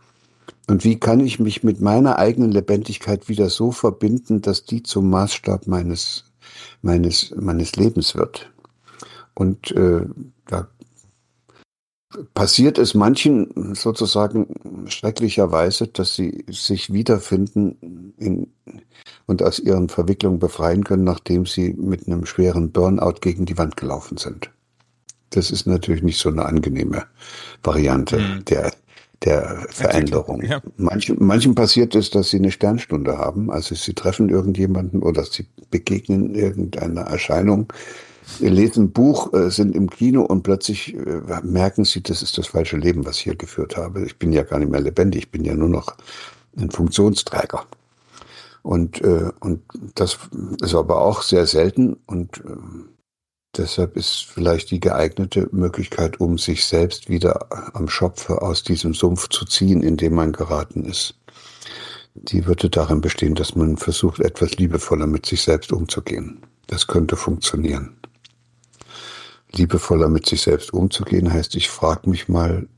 Und 0.68 0.85
wie 0.85 1.00
kann 1.00 1.20
ich 1.20 1.40
mich 1.40 1.64
mit 1.64 1.81
meiner 1.81 2.18
eigenen 2.18 2.52
Lebendigkeit 2.52 3.28
wieder 3.28 3.48
so 3.48 3.72
verbinden, 3.72 4.42
dass 4.42 4.64
die 4.64 4.83
zum 4.83 5.09
Maßstab 5.09 5.66
meines, 5.66 6.24
meines, 6.83 7.35
meines 7.35 7.76
Lebens 7.76 8.14
wird? 8.14 8.52
Und 9.35 9.72
äh, 9.72 10.02
da 10.46 10.68
passiert 12.35 12.76
es 12.76 12.94
manchen 12.94 13.74
sozusagen 13.74 14.85
schrecklicherweise, 14.88 15.88
dass 15.88 16.14
sie 16.14 16.44
sich 16.50 16.92
wiederfinden 16.92 18.14
in, 18.18 18.48
und 19.26 19.42
aus 19.42 19.59
ihren 19.59 19.88
Verwicklungen 19.88 20.38
befreien 20.38 20.85
können, 20.85 21.04
nachdem 21.04 21.46
sie 21.46 21.74
mit 21.74 22.07
einem 22.07 22.26
schweren 22.26 22.72
Burnout 22.72 23.20
gegen 23.20 23.46
die 23.46 23.57
Wand 23.57 23.76
gelaufen 23.78 24.18
sind. 24.18 24.50
Das 25.31 25.50
ist 25.50 25.66
natürlich 25.66 26.02
nicht 26.02 26.18
so 26.18 26.28
eine 26.28 26.44
angenehme 26.44 27.07
Variante 27.62 28.18
mhm. 28.18 28.44
der 28.46 28.72
der 29.24 29.66
Veränderung. 29.70 30.42
Ja. 30.42 30.61
Manchen, 30.76 31.16
manchen 31.18 31.54
passiert 31.54 31.94
es, 31.94 32.11
dass 32.11 32.31
sie 32.31 32.38
eine 32.38 32.50
Sternstunde 32.50 33.18
haben, 33.18 33.50
also 33.50 33.74
sie 33.74 33.94
treffen 33.94 34.28
irgendjemanden 34.28 35.02
oder 35.02 35.24
sie 35.24 35.46
begegnen 35.70 36.35
irgendeiner 36.35 37.02
Erscheinung, 37.02 37.72
lesen 38.38 38.85
ein 38.85 38.92
Buch, 38.92 39.33
äh, 39.33 39.50
sind 39.50 39.74
im 39.74 39.90
Kino 39.90 40.22
und 40.22 40.42
plötzlich 40.42 40.94
äh, 40.94 41.20
merken 41.42 41.85
sie, 41.85 42.02
das 42.02 42.22
ist 42.22 42.38
das 42.38 42.48
falsche 42.48 42.76
Leben, 42.76 43.04
was 43.04 43.16
ich 43.16 43.24
hier 43.24 43.37
geführt 43.37 43.76
habe. 43.76 44.04
Ich 44.04 44.18
bin 44.18 44.33
ja 44.33 44.42
gar 44.42 44.59
nicht 44.59 44.70
mehr 44.70 44.81
lebendig, 44.81 45.22
ich 45.22 45.31
bin 45.31 45.44
ja 45.44 45.54
nur 45.54 45.68
noch 45.68 45.96
ein 46.57 46.70
Funktionsträger. 46.70 47.64
Und, 48.62 49.00
äh, 49.00 49.31
und 49.40 49.62
das 49.94 50.18
ist 50.61 50.74
aber 50.74 51.00
auch 51.00 51.22
sehr 51.22 51.46
selten 51.46 51.96
und 52.07 52.42
Deshalb 53.56 53.96
ist 53.96 54.26
vielleicht 54.26 54.70
die 54.70 54.80
geeignete 54.80 55.48
Möglichkeit, 55.52 56.20
um 56.20 56.38
sich 56.38 56.64
selbst 56.64 57.08
wieder 57.08 57.48
am 57.74 57.88
Schopfe 57.88 58.42
aus 58.42 58.62
diesem 58.62 58.94
Sumpf 58.94 59.28
zu 59.28 59.44
ziehen, 59.46 59.82
in 59.82 59.96
dem 59.96 60.14
man 60.14 60.32
geraten 60.32 60.84
ist. 60.84 61.14
Die 62.14 62.46
würde 62.46 62.68
darin 62.68 63.00
bestehen, 63.00 63.34
dass 63.34 63.54
man 63.54 63.76
versucht, 63.76 64.20
etwas 64.20 64.56
liebevoller 64.56 65.06
mit 65.06 65.26
sich 65.26 65.42
selbst 65.42 65.72
umzugehen. 65.72 66.42
Das 66.66 66.87
könnte 66.87 67.16
funktionieren. 67.16 67.96
Liebevoller 69.52 70.08
mit 70.08 70.26
sich 70.26 70.42
selbst 70.42 70.72
umzugehen 70.72 71.32
heißt, 71.32 71.54
ich 71.56 71.70
frage 71.70 72.11
mich 72.11 72.28
mal, 72.28 72.68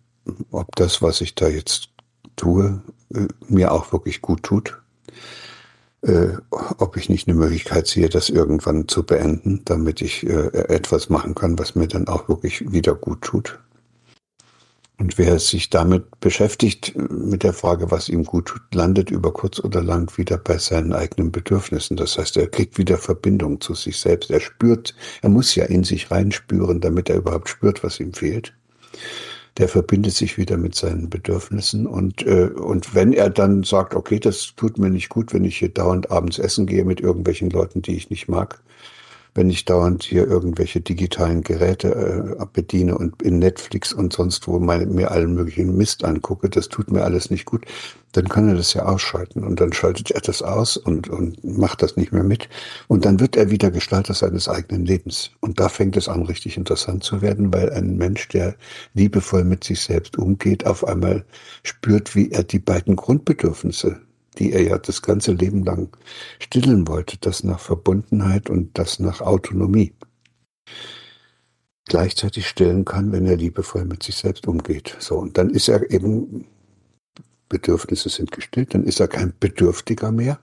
ob 0.51 0.75
das, 0.77 1.03
was 1.03 1.21
ich 1.21 1.35
da 1.35 1.49
jetzt 1.49 1.89
tue, 2.37 2.81
äh, 3.13 3.27
mir 3.49 3.73
auch 3.73 3.93
wirklich 3.93 4.23
gut 4.23 4.43
tut 4.45 4.81
äh, 6.03 6.29
ob 6.51 6.97
ich 6.97 7.09
nicht 7.09 7.29
eine 7.29 7.37
Möglichkeit 7.37 7.87
sehe, 7.87 8.09
das 8.09 8.31
irgendwann 8.31 8.89
zu 8.89 9.05
beenden, 9.05 9.63
damit 9.65 10.01
ich 10.01 10.27
äh, 10.27 10.49
etwas 10.69 11.09
machen 11.09 11.35
kann, 11.35 11.59
was 11.59 11.75
mir 11.75 11.89
dann 11.89 12.09
auch 12.09 12.29
wirklich 12.29 12.73
wieder 12.73 12.95
gut 12.95 13.23
tut. 13.23 13.59
Und 14.99 15.17
wer 15.17 15.39
sich 15.39 15.71
damit 15.71 16.21
beschäftigt, 16.21 16.95
mit 16.95 17.43
der 17.43 17.55
Frage, 17.55 17.91
was 17.91 18.11
ihm 18.11 18.25
gut 18.25 18.47
tut, 18.47 18.75
landet 18.75 19.11
über 19.11 19.33
kurz 19.33 19.59
oder 19.59 19.83
lang 19.83 20.15
wieder 20.19 20.37
bei 20.37 20.59
seinen 20.59 20.93
eigenen 20.93 21.33
Bedürfnissen. 21.33 21.97
Das 21.97 22.19
heißt, 22.19 22.37
er 22.37 22.49
kriegt 22.49 22.77
wieder 22.77 22.99
Verbindung 22.99 23.63
zu 23.63 23.75
sich 23.75 23.99
selbst. 23.99 24.31
Er 24.31 24.41
spürt, 24.41 24.95
er 25.23 25.31
muss 25.31 25.55
ja 25.55 25.65
in 25.65 25.85
sich 25.85 26.11
reinspüren, 26.11 26.83
damit 26.83 27.09
er 27.09 27.17
überhaupt 27.17 27.49
spürt, 27.49 27.83
was 27.83 27.99
ihm 27.99 28.13
fehlt 28.13 28.53
der 29.59 29.69
verbindet 29.69 30.15
sich 30.15 30.39
wieder 30.39 30.57
mit 30.57 30.75
seinen 30.75 31.11
Bedürfnissen. 31.11 31.87
Und, 31.87 32.27
äh, 32.27 32.47
und 32.47 32.95
wenn 32.95 33.13
er 33.13 33.31
dann 33.31 33.63
sagt, 33.63 33.95
okay, 33.95 34.19
das 34.19 34.55
tut 34.57 34.79
mir 34.79 34.91
nicht 34.91 35.09
gut, 35.09 35.33
wenn 35.33 35.45
ich 35.45 35.59
hier 35.59 35.71
dauernd 35.71 36.11
abends 36.11 36.39
essen 36.39 36.67
gehe 36.67 36.85
mit 36.85 37.01
irgendwelchen 37.01 37.51
Leuten, 37.51 37.83
die 37.83 37.97
ich 37.97 38.11
nicht 38.11 38.29
mag, 38.29 38.61
wenn 39.35 39.51
ich 39.51 39.65
dauernd 39.65 40.03
hier 40.03 40.27
irgendwelche 40.27 40.81
digitalen 40.81 41.43
Geräte 41.43 42.37
äh, 42.41 42.47
bediene 42.53 42.97
und 42.97 43.23
in 43.23 43.39
Netflix 43.39 43.93
und 43.93 44.13
sonst 44.13 44.49
wo 44.49 44.59
meine, 44.59 44.87
mir 44.87 45.11
allen 45.11 45.35
möglichen 45.35 45.77
Mist 45.77 46.05
angucke, 46.05 46.49
das 46.49 46.69
tut 46.69 46.91
mir 46.91 47.05
alles 47.05 47.31
nicht 47.31 47.45
gut, 47.45 47.65
dann 48.13 48.29
kann 48.29 48.49
er 48.49 48.57
das 48.57 48.75
ja 48.75 48.87
ausschalten 48.87 49.45
und 49.45 49.61
dann 49.61 49.73
schaltet 49.73 50.11
er 50.11 50.21
das 50.21 50.43
aus 50.43 50.77
und, 50.77 51.09
und 51.09 51.43
macht 51.45 51.83
das 51.83 51.97
nicht 51.97 52.13
mehr 52.13 52.25
mit. 52.25 52.49
Und 52.89 53.05
dann 53.05 53.21
wird 53.21 53.37
er 53.37 53.51
wieder 53.51 53.71
Gestalter 53.71 54.15
seines 54.15 54.49
eigenen 54.49 54.85
Lebens. 54.85 55.31
Und 55.41 55.61
da 55.61 55.69
fängt 55.69 55.97
es 55.97 56.09
an 56.09 56.23
richtig 56.23 56.57
interessant 56.57 57.05
zu 57.05 57.23
werden, 57.23 57.53
weil 57.53 57.71
ein 57.71 57.97
Mensch, 57.97 58.29
der 58.29 58.57
liebevoll 58.95 59.45
mit 59.45 59.63
sich 59.63 59.81
selbst 59.81 60.19
umgeht, 60.19 60.67
auf 60.67 60.85
einmal 60.87 61.25
spürt, 61.63 62.17
wie 62.17 62.31
er 62.33 62.43
die 62.43 62.59
beiden 62.59 62.97
Grundbedürfnisse 62.97 64.01
die 64.39 64.53
er 64.53 64.63
ja 64.63 64.79
das 64.79 65.03
ganze 65.03 65.33
Leben 65.33 65.65
lang 65.65 65.97
stillen 66.39 66.87
wollte, 66.89 67.19
das 67.21 67.45
nach 67.45 67.61
Verbundenheit 67.61 68.51
und 68.51 68.79
das 68.79 68.99
nach 69.01 69.21
Autonomie, 69.21 69.95
gleichzeitig 71.87 72.47
stillen 72.49 72.85
kann, 72.85 73.13
wenn 73.13 73.27
er 73.27 73.37
liebevoll 73.37 73.85
mit 73.85 74.03
sich 74.03 74.17
selbst 74.17 74.47
umgeht. 74.47 74.97
So, 75.01 75.17
und 75.19 75.37
dann 75.39 75.51
ist 75.51 75.69
er 75.69 75.91
eben, 75.91 76.47
Bedürfnisse 77.49 78.09
sind 78.09 78.31
gestillt, 78.31 78.75
dann 78.75 78.85
ist 78.85 79.01
er 79.01 79.09
kein 79.09 79.35
Bedürftiger 79.41 80.13
mehr, 80.13 80.39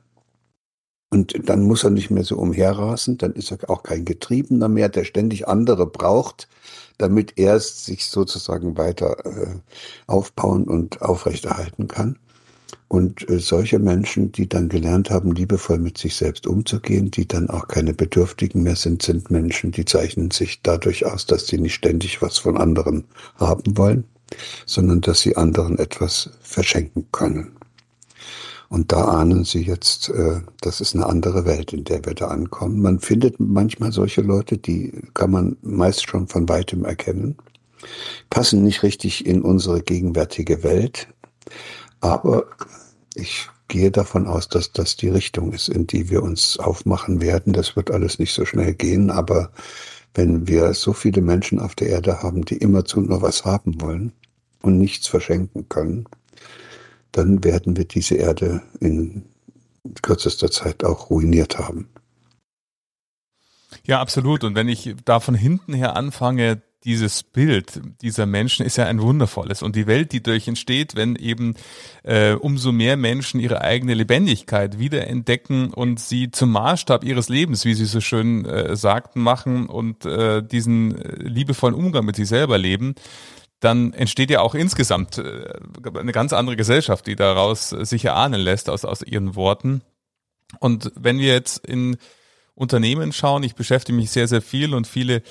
Und 1.10 1.50
dann 1.50 1.64
muss 1.64 1.84
er 1.86 1.90
nicht 1.90 2.10
mehr 2.12 2.24
so 2.26 2.38
umherrasen, 2.38 3.18
dann 3.18 3.32
ist 3.34 3.52
er 3.52 3.70
auch 3.70 3.84
kein 3.84 4.04
Getriebener 4.04 4.68
mehr, 4.68 4.90
der 4.90 5.06
ständig 5.06 5.48
andere 5.48 5.88
braucht, 5.88 6.50
damit 6.98 7.38
er 7.38 7.60
sich 7.62 8.08
sozusagen 8.08 8.78
weiter 8.78 9.26
äh, 9.26 9.56
aufbauen 10.08 10.66
und 10.66 11.02
aufrechterhalten 11.02 11.88
kann. 11.88 12.20
Und 12.88 13.30
äh, 13.30 13.40
solche 13.40 13.80
Menschen, 13.80 14.32
die 14.32 14.48
dann 14.48 14.70
gelernt 14.70 15.10
haben, 15.10 15.34
liebevoll 15.34 15.80
mit 15.80 15.98
sich 15.98 16.16
selbst 16.16 16.48
umzugehen, 16.48 17.12
die 17.12 17.28
dann 17.28 17.50
auch 17.50 17.68
keine 17.68 17.94
Bedürftigen 17.94 18.64
mehr 18.64 18.76
sind, 18.76 19.02
sind 19.02 19.30
Menschen, 19.30 19.72
die 19.72 19.86
zeichnen 19.86 20.32
sich 20.32 20.62
dadurch 20.62 21.06
aus, 21.06 21.26
dass 21.26 21.48
sie 21.48 21.58
nicht 21.58 21.76
ständig 21.76 22.22
was 22.22 22.38
von 22.38 22.58
anderen 22.58 23.04
haben 23.36 23.78
wollen, 23.78 24.06
sondern 24.66 25.02
dass 25.02 25.22
sie 25.22 25.36
anderen 25.36 25.78
etwas 25.80 26.30
verschenken 26.42 27.08
können. 27.12 27.52
Und 28.70 28.92
da 28.92 29.06
ahnen 29.06 29.46
Sie 29.46 29.62
jetzt, 29.62 30.10
äh, 30.10 30.42
das 30.60 30.82
ist 30.82 30.94
eine 30.94 31.06
andere 31.06 31.46
Welt, 31.46 31.72
in 31.72 31.86
der 31.86 32.06
wir 32.06 32.14
da 32.14 32.28
ankommen. 32.28 32.82
Man 32.82 33.00
findet 33.00 33.40
manchmal 33.40 33.92
solche 33.94 34.22
Leute, 34.22 34.58
die 34.58 34.92
kann 35.14 35.32
man 35.32 35.58
meist 35.62 36.08
schon 36.08 36.28
von 36.28 36.50
weitem 36.50 36.84
erkennen, 36.84 37.38
passen 38.30 38.64
nicht 38.64 38.84
richtig 38.84 39.26
in 39.26 39.42
unsere 39.42 39.82
gegenwärtige 39.82 40.64
Welt, 40.64 41.08
aber 42.02 42.46
ich 43.16 43.50
gehe 43.68 43.92
davon 43.92 44.28
aus, 44.28 44.48
dass 44.48 44.72
das 44.72 44.96
die 44.96 45.10
Richtung 45.10 45.52
ist, 45.54 45.70
in 45.70 45.88
die 45.88 46.10
wir 46.10 46.24
uns 46.24 46.58
aufmachen 46.58 47.22
werden. 47.22 47.54
Das 47.54 47.76
wird 47.76 47.92
alles 47.92 48.20
nicht 48.20 48.34
so 48.34 48.46
schnell 48.46 48.74
gehen, 48.74 49.10
aber 49.10 49.52
wenn 50.14 50.48
wir 50.48 50.74
so 50.74 50.94
viele 50.94 51.22
Menschen 51.22 51.60
auf 51.60 51.76
der 51.76 51.90
Erde 51.90 52.24
haben, 52.24 52.46
die 52.46 52.58
immerzu 52.58 53.02
nur 53.02 53.22
was 53.22 53.46
haben 53.46 53.82
wollen 53.82 54.14
und 54.62 54.78
nichts 54.78 55.08
verschenken 55.08 55.68
können, 55.70 56.06
dann 57.12 57.44
werden 57.44 57.78
wir 57.78 57.86
diese 57.86 58.16
Erde 58.16 58.62
in 58.80 59.26
kürzester 60.02 60.52
Zeit 60.52 60.84
auch 60.84 61.10
ruiniert 61.10 61.58
haben. 61.58 61.90
Ja, 63.86 64.02
absolut. 64.02 64.44
Und 64.44 64.56
wenn 64.56 64.68
ich 64.68 64.96
da 65.06 65.20
von 65.20 65.36
hinten 65.36 65.74
her 65.74 65.96
anfange, 65.96 66.62
dieses 66.84 67.24
Bild 67.24 67.82
dieser 68.02 68.26
Menschen 68.26 68.66
ist 68.66 68.78
ja 68.78 68.86
ein 68.86 69.02
wundervolles. 69.02 69.64
Und 69.64 69.76
die 69.76 69.88
Welt, 69.88 70.12
die 70.12 70.22
durch 70.22 70.48
entsteht, 70.48 70.96
wenn 70.96 71.16
eben 71.16 71.56
äh, 72.04 72.34
umso 72.34 72.72
mehr 72.72 72.98
Menschen 72.98 73.40
ihre 73.40 73.62
eigene 73.62 73.94
Lebendigkeit 73.94 74.80
wiederentdecken 74.80 75.74
und 75.74 76.00
sie 76.00 76.32
zum 76.32 76.52
Maßstab 76.52 77.04
ihres 77.04 77.30
Lebens, 77.30 77.66
wie 77.66 77.74
Sie 77.74 77.86
so 77.86 78.00
schön 78.00 78.46
äh, 78.46 78.76
sagten, 78.76 79.22
machen 79.22 79.68
und 79.68 80.06
äh, 80.06 80.44
diesen 80.44 80.98
äh, 80.98 81.16
liebevollen 81.24 81.76
Umgang 81.76 82.06
mit 82.06 82.16
sich 82.16 82.28
selber 82.28 82.58
leben, 82.58 82.96
dann 83.60 83.92
entsteht 83.94 84.30
ja 84.30 84.42
auch 84.42 84.54
insgesamt 84.54 85.18
äh, 85.18 85.52
eine 85.96 86.12
ganz 86.12 86.32
andere 86.32 86.56
Gesellschaft, 86.56 87.08
die 87.08 87.16
daraus 87.16 87.70
sich 87.70 88.06
erahnen 88.06 88.40
lässt 88.40 88.70
aus, 88.70 88.86
aus 88.86 89.02
Ihren 89.02 89.36
Worten. 89.36 89.82
Und 90.60 90.92
wenn 90.96 91.18
wir 91.18 91.34
jetzt 91.34 91.66
in 91.66 91.98
Unternehmen 92.54 93.14
schauen, 93.14 93.44
ich 93.44 93.56
beschäftige 93.56 93.96
mich 93.96 94.12
sehr, 94.12 94.28
sehr 94.28 94.42
viel 94.42 94.74
und 94.74 94.88
viele 94.88 95.22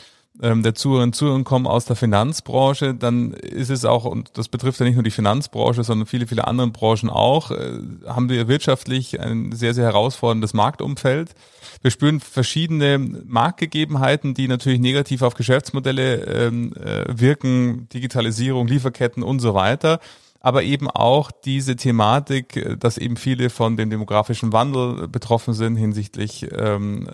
ähm, 0.42 0.62
der 0.62 0.74
Zuhörerinnen 0.74 1.10
und 1.10 1.14
Zuhörer 1.14 1.42
kommen 1.44 1.66
aus 1.66 1.84
der 1.84 1.96
Finanzbranche, 1.96 2.94
dann 2.94 3.32
ist 3.32 3.70
es 3.70 3.84
auch, 3.84 4.04
und 4.04 4.36
das 4.38 4.48
betrifft 4.48 4.80
ja 4.80 4.86
nicht 4.86 4.94
nur 4.94 5.02
die 5.02 5.10
Finanzbranche, 5.10 5.84
sondern 5.84 6.06
viele, 6.06 6.26
viele 6.26 6.46
andere 6.46 6.68
Branchen 6.68 7.10
auch, 7.10 7.50
äh, 7.50 7.78
haben 8.06 8.28
wir 8.28 8.48
wirtschaftlich 8.48 9.20
ein 9.20 9.52
sehr, 9.52 9.74
sehr 9.74 9.84
herausforderndes 9.84 10.54
Marktumfeld. 10.54 11.34
Wir 11.82 11.90
spüren 11.90 12.20
verschiedene 12.20 12.98
Marktgegebenheiten, 12.98 14.34
die 14.34 14.48
natürlich 14.48 14.80
negativ 14.80 15.22
auf 15.22 15.34
Geschäftsmodelle 15.34 16.24
ähm, 16.24 16.72
äh, 16.74 17.04
wirken, 17.08 17.88
Digitalisierung, 17.92 18.66
Lieferketten 18.66 19.22
und 19.22 19.40
so 19.40 19.54
weiter 19.54 20.00
aber 20.40 20.62
eben 20.62 20.88
auch 20.90 21.30
diese 21.30 21.76
Thematik, 21.76 22.78
dass 22.78 22.98
eben 22.98 23.16
viele 23.16 23.50
von 23.50 23.76
dem 23.76 23.90
demografischen 23.90 24.52
Wandel 24.52 25.08
betroffen 25.08 25.54
sind 25.54 25.76
hinsichtlich 25.76 26.46
ähm, 26.52 27.08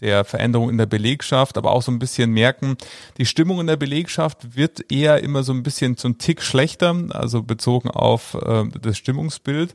der 0.00 0.24
Veränderung 0.24 0.70
in 0.70 0.78
der 0.78 0.86
Belegschaft, 0.86 1.58
aber 1.58 1.72
auch 1.72 1.82
so 1.82 1.92
ein 1.92 1.98
bisschen 1.98 2.30
merken, 2.32 2.76
die 3.18 3.26
Stimmung 3.26 3.60
in 3.60 3.66
der 3.66 3.76
Belegschaft 3.76 4.56
wird 4.56 4.90
eher 4.90 5.22
immer 5.22 5.42
so 5.42 5.52
ein 5.52 5.62
bisschen 5.62 5.96
zum 5.96 6.18
Tick 6.18 6.42
schlechter, 6.42 6.94
also 7.10 7.42
bezogen 7.42 7.90
auf 7.90 8.34
äh, 8.34 8.64
das 8.80 8.96
Stimmungsbild. 8.98 9.74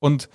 Und 0.00 0.28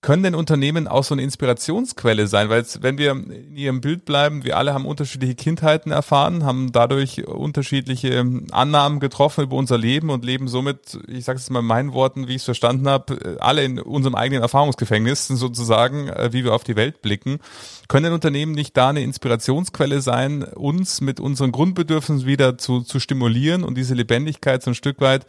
können 0.00 0.22
denn 0.22 0.36
Unternehmen 0.36 0.86
auch 0.86 1.02
so 1.02 1.14
eine 1.14 1.22
Inspirationsquelle 1.22 2.28
sein? 2.28 2.48
Weil 2.48 2.64
wenn 2.80 2.98
wir 2.98 3.10
in 3.10 3.56
ihrem 3.56 3.80
Bild 3.80 4.04
bleiben, 4.04 4.44
wir 4.44 4.56
alle 4.56 4.72
haben 4.72 4.86
unterschiedliche 4.86 5.34
Kindheiten 5.34 5.90
erfahren, 5.90 6.44
haben 6.44 6.70
dadurch 6.70 7.26
unterschiedliche 7.26 8.24
Annahmen 8.52 9.00
getroffen 9.00 9.42
über 9.42 9.56
unser 9.56 9.76
Leben 9.76 10.10
und 10.10 10.24
leben 10.24 10.46
somit, 10.46 10.98
ich 11.08 11.24
sage 11.24 11.38
es 11.38 11.50
mal 11.50 11.60
in 11.60 11.66
meinen 11.66 11.92
Worten, 11.94 12.28
wie 12.28 12.32
ich 12.32 12.42
es 12.42 12.44
verstanden 12.44 12.88
habe, 12.88 13.38
alle 13.40 13.64
in 13.64 13.80
unserem 13.80 14.14
eigenen 14.14 14.42
Erfahrungsgefängnis 14.42 15.26
sozusagen, 15.26 16.08
äh, 16.08 16.32
wie 16.32 16.44
wir 16.44 16.54
auf 16.54 16.62
die 16.62 16.76
Welt 16.76 17.02
blicken. 17.02 17.40
Können 17.88 18.12
Unternehmen 18.12 18.52
nicht 18.52 18.76
da 18.76 18.90
eine 18.90 19.02
Inspirationsquelle 19.02 20.00
sein, 20.00 20.44
uns 20.44 21.00
mit 21.00 21.18
unseren 21.18 21.50
Grundbedürfnissen 21.50 22.24
wieder 22.24 22.56
zu, 22.56 22.82
zu 22.82 23.00
stimulieren 23.00 23.64
und 23.64 23.76
diese 23.76 23.94
Lebendigkeit 23.94 24.62
so 24.62 24.70
ein 24.70 24.74
Stück 24.74 25.00
weit 25.00 25.26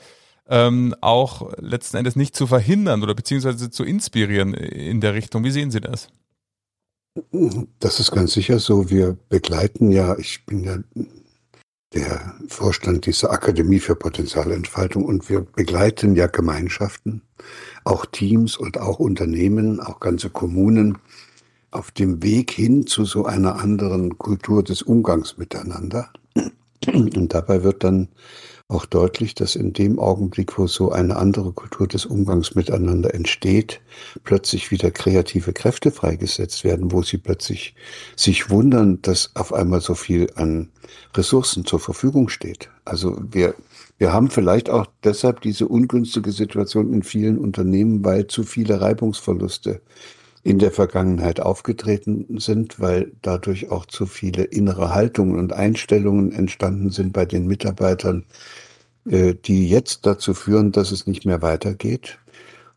ähm, 0.49 0.95
auch 1.01 1.53
letzten 1.57 1.97
Endes 1.97 2.15
nicht 2.15 2.35
zu 2.35 2.47
verhindern 2.47 3.03
oder 3.03 3.15
beziehungsweise 3.15 3.69
zu 3.69 3.83
inspirieren 3.83 4.53
in 4.53 4.99
der 4.99 5.13
Richtung. 5.13 5.43
Wie 5.43 5.51
sehen 5.51 5.71
Sie 5.71 5.81
das? 5.81 6.09
Das 7.79 7.99
ist 7.99 8.11
ganz 8.11 8.33
sicher 8.33 8.59
so. 8.59 8.89
Wir 8.89 9.17
begleiten 9.29 9.91
ja, 9.91 10.17
ich 10.17 10.45
bin 10.45 10.63
ja 10.63 10.77
der 11.93 12.35
Vorstand 12.47 13.05
dieser 13.05 13.31
Akademie 13.31 13.79
für 13.79 13.95
Potenzialentfaltung 13.95 15.05
und 15.05 15.29
wir 15.29 15.41
begleiten 15.41 16.15
ja 16.15 16.27
Gemeinschaften, 16.27 17.23
auch 17.83 18.05
Teams 18.05 18.57
und 18.57 18.79
auch 18.79 18.99
Unternehmen, 18.99 19.79
auch 19.79 19.99
ganze 19.99 20.29
Kommunen 20.29 20.99
auf 21.71 21.91
dem 21.91 22.23
Weg 22.23 22.51
hin 22.51 22.87
zu 22.87 23.05
so 23.05 23.25
einer 23.25 23.59
anderen 23.59 24.17
Kultur 24.17 24.63
des 24.63 24.81
Umgangs 24.81 25.37
miteinander. 25.37 26.11
Und 26.93 27.33
dabei 27.33 27.63
wird 27.63 27.83
dann 27.83 28.09
auch 28.69 28.85
deutlich, 28.85 29.33
dass 29.33 29.55
in 29.55 29.73
dem 29.73 29.97
Augenblick, 29.97 30.59
wo 30.59 30.67
so 30.67 30.91
eine 30.91 31.15
andere 31.15 31.53
Kultur 31.53 31.87
des 31.87 32.05
Umgangs 32.05 32.53
miteinander 32.53 33.15
entsteht, 33.15 33.81
plötzlich 34.23 34.69
wieder 34.69 34.91
kreative 34.91 35.53
Kräfte 35.53 35.89
freigesetzt 35.89 36.63
werden, 36.63 36.91
wo 36.91 37.01
sie 37.01 37.17
plötzlich 37.17 37.73
sich 38.15 38.51
wundern, 38.51 39.01
dass 39.01 39.31
auf 39.35 39.53
einmal 39.53 39.81
so 39.81 39.95
viel 39.95 40.29
an 40.35 40.69
Ressourcen 41.15 41.65
zur 41.65 41.79
Verfügung 41.79 42.29
steht. 42.29 42.69
Also 42.85 43.19
wir, 43.31 43.55
wir 43.97 44.13
haben 44.13 44.29
vielleicht 44.29 44.69
auch 44.69 44.85
deshalb 45.03 45.41
diese 45.41 45.67
ungünstige 45.67 46.31
Situation 46.31 46.93
in 46.93 47.01
vielen 47.01 47.39
Unternehmen, 47.39 48.05
weil 48.05 48.27
zu 48.27 48.43
viele 48.43 48.79
Reibungsverluste 48.79 49.81
in 50.43 50.59
der 50.59 50.71
Vergangenheit 50.71 51.39
aufgetreten 51.39 52.39
sind, 52.39 52.79
weil 52.79 53.11
dadurch 53.21 53.71
auch 53.71 53.85
zu 53.85 54.05
viele 54.05 54.43
innere 54.43 54.93
Haltungen 54.93 55.37
und 55.37 55.53
Einstellungen 55.53 56.31
entstanden 56.31 56.91
sind 56.91 57.13
bei 57.13 57.25
den 57.25 57.47
Mitarbeitern, 57.47 58.25
äh, 59.05 59.35
die 59.35 59.69
jetzt 59.69 60.05
dazu 60.05 60.33
führen, 60.33 60.71
dass 60.71 60.91
es 60.91 61.07
nicht 61.07 61.25
mehr 61.25 61.41
weitergeht. 61.41 62.19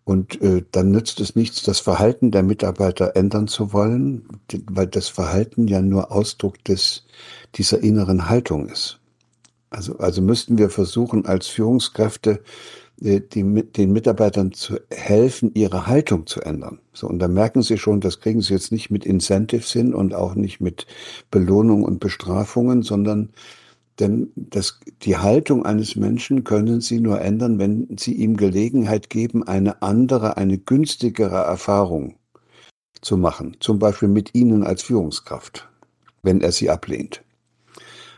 Und 0.04 0.42
äh, 0.42 0.64
dann 0.72 0.90
nützt 0.90 1.20
es 1.20 1.36
nichts, 1.36 1.62
das 1.62 1.78
Verhalten 1.78 2.32
der 2.32 2.42
Mitarbeiter 2.42 3.14
ändern 3.14 3.46
zu 3.46 3.72
wollen, 3.72 4.26
weil 4.68 4.88
das 4.88 5.08
Verhalten 5.08 5.68
ja 5.68 5.80
nur 5.80 6.10
Ausdruck 6.10 6.62
des, 6.64 7.04
dieser 7.54 7.80
inneren 7.80 8.28
Haltung 8.28 8.68
ist. 8.68 8.98
Also, 9.70 9.98
also 9.98 10.20
müssten 10.20 10.58
wir 10.58 10.70
versuchen, 10.70 11.24
als 11.24 11.46
Führungskräfte 11.46 12.42
die, 12.98 13.64
den 13.72 13.92
Mitarbeitern 13.92 14.52
zu 14.52 14.78
helfen, 14.90 15.50
ihre 15.54 15.86
Haltung 15.86 16.26
zu 16.26 16.40
ändern. 16.40 16.80
So, 16.92 17.08
und 17.08 17.18
da 17.18 17.28
merken 17.28 17.62
sie 17.62 17.78
schon, 17.78 18.00
das 18.00 18.20
kriegen 18.20 18.40
sie 18.40 18.54
jetzt 18.54 18.70
nicht 18.70 18.90
mit 18.90 19.04
Incentives 19.04 19.72
hin 19.72 19.94
und 19.94 20.14
auch 20.14 20.34
nicht 20.34 20.60
mit 20.60 20.86
Belohnung 21.30 21.82
und 21.82 22.00
Bestrafungen, 22.00 22.82
sondern 22.82 23.30
denn 23.98 24.32
das, 24.36 24.80
die 25.02 25.18
Haltung 25.18 25.66
eines 25.66 25.96
Menschen 25.96 26.44
können 26.44 26.80
Sie 26.80 26.98
nur 26.98 27.20
ändern, 27.20 27.58
wenn 27.58 27.88
Sie 27.98 28.14
ihm 28.14 28.36
Gelegenheit 28.36 29.10
geben, 29.10 29.46
eine 29.46 29.82
andere, 29.82 30.38
eine 30.38 30.58
günstigere 30.58 31.36
Erfahrung 31.36 32.16
zu 33.02 33.16
machen. 33.16 33.56
Zum 33.60 33.78
Beispiel 33.78 34.08
mit 34.08 34.34
Ihnen 34.34 34.62
als 34.62 34.82
Führungskraft, 34.82 35.68
wenn 36.22 36.40
er 36.40 36.52
Sie 36.52 36.70
ablehnt. 36.70 37.22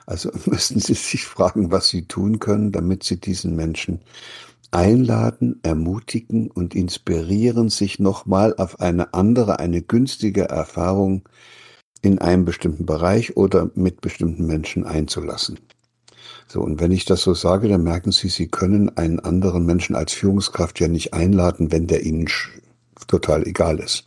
Also 0.06 0.30
müssen 0.46 0.78
Sie 0.78 0.94
sich 0.94 1.24
fragen, 1.24 1.72
was 1.72 1.88
Sie 1.88 2.06
tun 2.06 2.38
können, 2.38 2.70
damit 2.70 3.02
Sie 3.02 3.20
diesen 3.20 3.56
Menschen 3.56 4.00
einladen, 4.74 5.60
ermutigen 5.62 6.50
und 6.50 6.74
inspirieren, 6.74 7.68
sich 7.68 8.00
nochmal 8.00 8.54
auf 8.56 8.80
eine 8.80 9.14
andere, 9.14 9.60
eine 9.60 9.82
günstige 9.82 10.48
Erfahrung 10.48 11.22
in 12.02 12.18
einem 12.18 12.44
bestimmten 12.44 12.84
Bereich 12.84 13.36
oder 13.36 13.70
mit 13.74 14.00
bestimmten 14.00 14.46
Menschen 14.46 14.84
einzulassen. 14.84 15.60
So, 16.48 16.60
und 16.60 16.80
wenn 16.80 16.92
ich 16.92 17.04
das 17.04 17.22
so 17.22 17.34
sage, 17.34 17.68
dann 17.68 17.84
merken 17.84 18.12
Sie, 18.12 18.28
Sie 18.28 18.48
können 18.48 18.94
einen 18.96 19.20
anderen 19.20 19.64
Menschen 19.64 19.94
als 19.96 20.12
Führungskraft 20.12 20.80
ja 20.80 20.88
nicht 20.88 21.14
einladen, 21.14 21.72
wenn 21.72 21.86
der 21.86 22.02
Ihnen 22.02 22.28
total 23.06 23.46
egal 23.46 23.78
ist. 23.78 24.04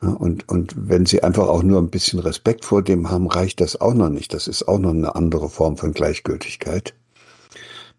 Und, 0.00 0.48
und 0.48 0.74
wenn 0.76 1.04
Sie 1.04 1.22
einfach 1.22 1.48
auch 1.48 1.62
nur 1.62 1.78
ein 1.78 1.90
bisschen 1.90 2.18
Respekt 2.18 2.64
vor 2.64 2.82
dem 2.82 3.10
haben, 3.10 3.26
reicht 3.26 3.60
das 3.60 3.80
auch 3.80 3.94
noch 3.94 4.08
nicht. 4.08 4.32
Das 4.32 4.48
ist 4.48 4.66
auch 4.66 4.78
noch 4.78 4.90
eine 4.90 5.14
andere 5.14 5.50
Form 5.50 5.76
von 5.76 5.92
Gleichgültigkeit 5.92 6.94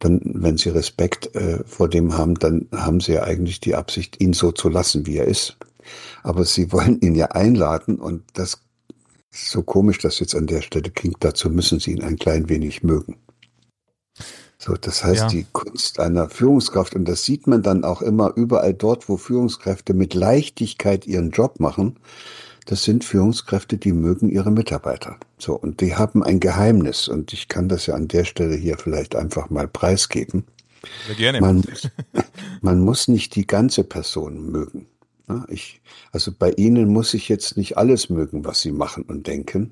dann, 0.01 0.19
wenn 0.23 0.57
sie 0.57 0.69
Respekt 0.69 1.33
äh, 1.35 1.63
vor 1.65 1.87
dem 1.87 2.17
haben, 2.17 2.35
dann 2.35 2.67
haben 2.71 2.99
sie 2.99 3.13
ja 3.13 3.23
eigentlich 3.23 3.59
die 3.59 3.75
Absicht, 3.75 4.21
ihn 4.21 4.33
so 4.33 4.51
zu 4.51 4.67
lassen, 4.67 5.05
wie 5.05 5.17
er 5.17 5.25
ist. 5.25 5.57
Aber 6.23 6.43
sie 6.43 6.71
wollen 6.71 6.99
ihn 7.01 7.15
ja 7.15 7.27
einladen 7.27 7.99
und 7.99 8.23
das 8.33 8.61
ist 9.31 9.49
so 9.49 9.63
komisch, 9.63 9.99
dass 9.99 10.19
jetzt 10.19 10.35
an 10.35 10.47
der 10.47 10.61
Stelle 10.61 10.89
klingt, 10.89 11.23
dazu 11.23 11.49
müssen 11.49 11.79
sie 11.79 11.91
ihn 11.91 12.03
ein 12.03 12.17
klein 12.17 12.49
wenig 12.49 12.83
mögen. 12.83 13.17
So, 14.57 14.73
das 14.73 15.03
heißt, 15.03 15.21
ja. 15.21 15.27
die 15.27 15.45
Kunst 15.51 15.99
einer 15.99 16.29
Führungskraft, 16.29 16.95
und 16.95 17.05
das 17.05 17.23
sieht 17.23 17.47
man 17.47 17.63
dann 17.63 17.83
auch 17.83 18.01
immer 18.01 18.33
überall 18.35 18.73
dort, 18.73 19.09
wo 19.09 19.17
Führungskräfte 19.17 19.93
mit 19.93 20.13
Leichtigkeit 20.13 21.07
ihren 21.07 21.31
Job 21.31 21.59
machen, 21.59 21.97
das 22.65 22.84
sind 22.84 23.04
Führungskräfte, 23.04 23.78
die 23.78 23.91
mögen 23.91 24.30
ihre 24.30 24.52
Mitarbeiter. 24.52 25.17
So, 25.38 25.56
und 25.56 25.82
die 25.82 25.95
haben 25.95 26.24
ein 26.24 26.39
Geheimnis, 26.39 27.08
und 27.08 27.34
ich 27.34 27.47
kann 27.47 27.69
das 27.69 27.88
ja 27.88 27.95
an 27.95 28.08
der 28.08 28.24
Stelle 28.24 28.56
hier 28.56 28.78
vielleicht 28.78 29.15
einfach 29.15 29.50
mal 29.50 29.67
preisgeben. 29.67 30.45
Sehr 31.08 31.15
gerne. 31.15 31.41
Man, 31.41 31.63
man 32.62 32.80
muss 32.80 33.08
nicht 33.08 33.36
die 33.36 33.47
ganze 33.47 33.84
Person 33.84 34.52
mögen. 34.52 34.88
Ich, 35.47 35.82
also 36.12 36.32
bei 36.38 36.52
Ihnen 36.52 36.91
muss 36.91 37.13
ich 37.13 37.30
jetzt 37.30 37.56
nicht 37.56 37.78
alles 37.78 38.10
mögen, 38.10 38.43
was 38.43 38.62
Sie 38.62 38.71
machen 38.71 39.04
und 39.04 39.28
denken. 39.28 39.71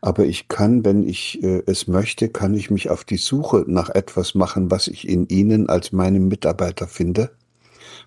Aber 0.00 0.24
ich 0.24 0.48
kann, 0.48 0.84
wenn 0.84 1.06
ich 1.06 1.42
äh, 1.42 1.62
es 1.66 1.88
möchte, 1.88 2.28
kann 2.28 2.54
ich 2.54 2.70
mich 2.70 2.88
auf 2.88 3.04
die 3.04 3.16
Suche 3.16 3.64
nach 3.66 3.90
etwas 3.90 4.34
machen, 4.34 4.70
was 4.70 4.86
ich 4.86 5.08
in 5.08 5.26
Ihnen 5.28 5.68
als 5.68 5.92
meinem 5.92 6.28
Mitarbeiter 6.28 6.86
finde, 6.86 7.30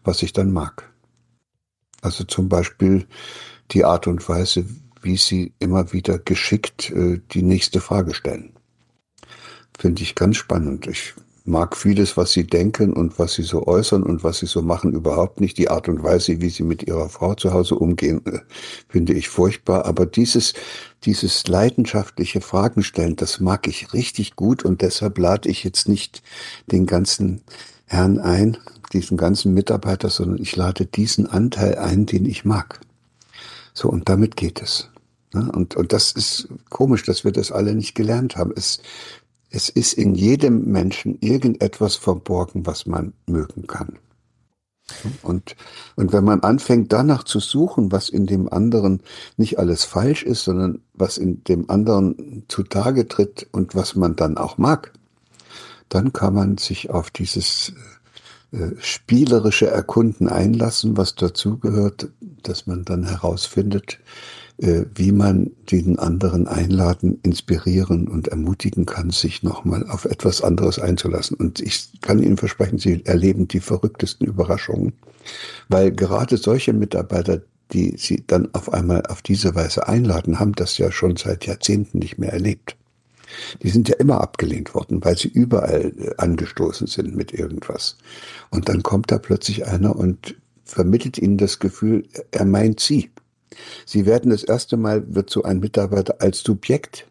was 0.03 0.23
ich 0.23 0.31
dann 0.31 0.51
mag. 0.51 0.89
Also 2.01 2.23
zum 2.23 2.49
Beispiel 2.49 3.05
die 3.71 3.85
Art 3.85 4.07
und 4.07 4.27
Weise, 4.27 4.65
wie 5.01 5.17
Sie 5.17 5.53
immer 5.59 5.93
wieder 5.93 6.19
geschickt 6.19 6.91
äh, 6.91 7.21
die 7.31 7.43
nächste 7.43 7.81
Frage 7.81 8.13
stellen. 8.13 8.53
Finde 9.77 10.01
ich 10.01 10.15
ganz 10.15 10.37
spannend. 10.37 10.87
Ich 10.87 11.13
mag 11.49 11.75
vieles, 11.75 12.15
was 12.15 12.31
sie 12.31 12.45
denken 12.45 12.93
und 12.93 13.17
was 13.17 13.33
sie 13.33 13.43
so 13.43 13.65
äußern 13.67 14.03
und 14.03 14.23
was 14.23 14.39
sie 14.39 14.45
so 14.45 14.61
machen, 14.61 14.93
überhaupt 14.93 15.41
nicht. 15.41 15.57
Die 15.57 15.69
Art 15.69 15.89
und 15.89 16.03
Weise, 16.03 16.41
wie 16.41 16.49
sie 16.49 16.63
mit 16.63 16.83
ihrer 16.83 17.09
Frau 17.09 17.33
zu 17.33 17.53
Hause 17.53 17.75
umgehen, 17.75 18.21
äh, 18.25 18.39
finde 18.87 19.13
ich 19.13 19.29
furchtbar. 19.29 19.85
Aber 19.85 20.05
dieses, 20.05 20.53
dieses 21.03 21.47
leidenschaftliche 21.47 22.41
Fragen 22.41 22.83
stellen, 22.83 23.15
das 23.15 23.39
mag 23.39 23.67
ich 23.67 23.93
richtig 23.93 24.35
gut 24.35 24.63
und 24.63 24.81
deshalb 24.81 25.17
lade 25.17 25.49
ich 25.49 25.63
jetzt 25.63 25.89
nicht 25.89 26.21
den 26.67 26.85
ganzen 26.85 27.41
Herrn 27.85 28.19
ein, 28.19 28.57
diesen 28.93 29.17
ganzen 29.17 29.53
Mitarbeiter, 29.53 30.09
sondern 30.09 30.41
ich 30.41 30.55
lade 30.55 30.85
diesen 30.85 31.27
Anteil 31.27 31.75
ein, 31.77 32.05
den 32.05 32.25
ich 32.25 32.45
mag. 32.45 32.79
So, 33.73 33.89
und 33.89 34.09
damit 34.09 34.35
geht 34.35 34.61
es. 34.61 34.89
Und, 35.33 35.75
und 35.75 35.93
das 35.93 36.11
ist 36.11 36.47
komisch, 36.69 37.03
dass 37.03 37.23
wir 37.23 37.31
das 37.31 37.51
alle 37.51 37.75
nicht 37.75 37.93
gelernt 37.93 38.35
haben. 38.35 38.51
Es, 38.55 38.81
es 39.51 39.69
ist 39.69 39.93
in 39.93 40.15
jedem 40.15 40.65
Menschen 40.71 41.17
irgendetwas 41.21 41.95
verborgen, 41.95 42.65
was 42.65 42.85
man 42.85 43.13
mögen 43.27 43.67
kann. 43.67 43.99
Und, 45.21 45.55
und 45.95 46.13
wenn 46.13 46.23
man 46.23 46.41
anfängt 46.41 46.91
danach 46.91 47.23
zu 47.23 47.39
suchen, 47.39 47.91
was 47.91 48.09
in 48.09 48.25
dem 48.25 48.51
anderen 48.51 49.01
nicht 49.37 49.59
alles 49.59 49.83
falsch 49.83 50.23
ist, 50.23 50.43
sondern 50.43 50.81
was 50.93 51.17
in 51.17 51.43
dem 51.43 51.69
anderen 51.69 52.43
zutage 52.47 53.07
tritt 53.07 53.47
und 53.51 53.75
was 53.75 53.95
man 53.95 54.15
dann 54.15 54.37
auch 54.37 54.57
mag, 54.57 54.93
dann 55.89 56.13
kann 56.13 56.33
man 56.33 56.57
sich 56.57 56.89
auf 56.89 57.11
dieses 57.11 57.69
äh, 57.69 57.73
spielerische 58.79 59.67
Erkunden 59.67 60.27
einlassen, 60.27 60.97
was 60.97 61.15
dazugehört, 61.15 62.09
dass 62.41 62.65
man 62.65 62.83
dann 62.83 63.07
herausfindet, 63.07 63.99
äh, 64.57 64.85
wie 64.95 65.11
man 65.11 65.51
den 65.71 65.99
anderen 65.99 66.47
einladen, 66.47 67.19
inspirieren 67.23 68.07
und 68.07 68.27
ermutigen 68.29 68.85
kann, 68.85 69.11
sich 69.11 69.43
nochmal 69.43 69.87
auf 69.87 70.05
etwas 70.05 70.41
anderes 70.41 70.79
einzulassen. 70.79 71.37
Und 71.37 71.59
ich 71.59 72.01
kann 72.01 72.21
Ihnen 72.21 72.37
versprechen, 72.37 72.79
Sie 72.79 73.05
erleben 73.05 73.47
die 73.47 73.59
verrücktesten 73.59 74.27
Überraschungen, 74.27 74.93
weil 75.69 75.91
gerade 75.91 76.37
solche 76.37 76.73
Mitarbeiter, 76.73 77.41
die 77.71 77.95
Sie 77.97 78.23
dann 78.25 78.53
auf 78.53 78.73
einmal 78.73 79.05
auf 79.05 79.21
diese 79.21 79.53
Weise 79.53 79.87
einladen, 79.87 80.39
haben 80.39 80.53
das 80.53 80.77
ja 80.77 80.91
schon 80.91 81.15
seit 81.15 81.45
Jahrzehnten 81.45 81.99
nicht 81.99 82.17
mehr 82.17 82.33
erlebt. 82.33 82.78
Die 83.61 83.69
sind 83.69 83.89
ja 83.89 83.95
immer 83.95 84.21
abgelehnt 84.21 84.73
worden, 84.73 85.03
weil 85.03 85.17
sie 85.17 85.27
überall 85.27 85.93
äh, 85.97 86.11
angestoßen 86.17 86.87
sind 86.87 87.15
mit 87.15 87.33
irgendwas. 87.33 87.97
Und 88.49 88.69
dann 88.69 88.83
kommt 88.83 89.11
da 89.11 89.17
plötzlich 89.17 89.65
einer 89.67 89.95
und 89.95 90.35
vermittelt 90.63 91.17
ihnen 91.17 91.37
das 91.37 91.59
Gefühl, 91.59 92.07
er 92.31 92.45
meint 92.45 92.79
sie. 92.79 93.11
Sie 93.85 94.05
werden 94.05 94.31
das 94.31 94.43
erste 94.43 94.77
Mal, 94.77 95.03
wird 95.13 95.29
so 95.29 95.43
ein 95.43 95.59
Mitarbeiter 95.59 96.21
als 96.21 96.39
Subjekt 96.39 97.07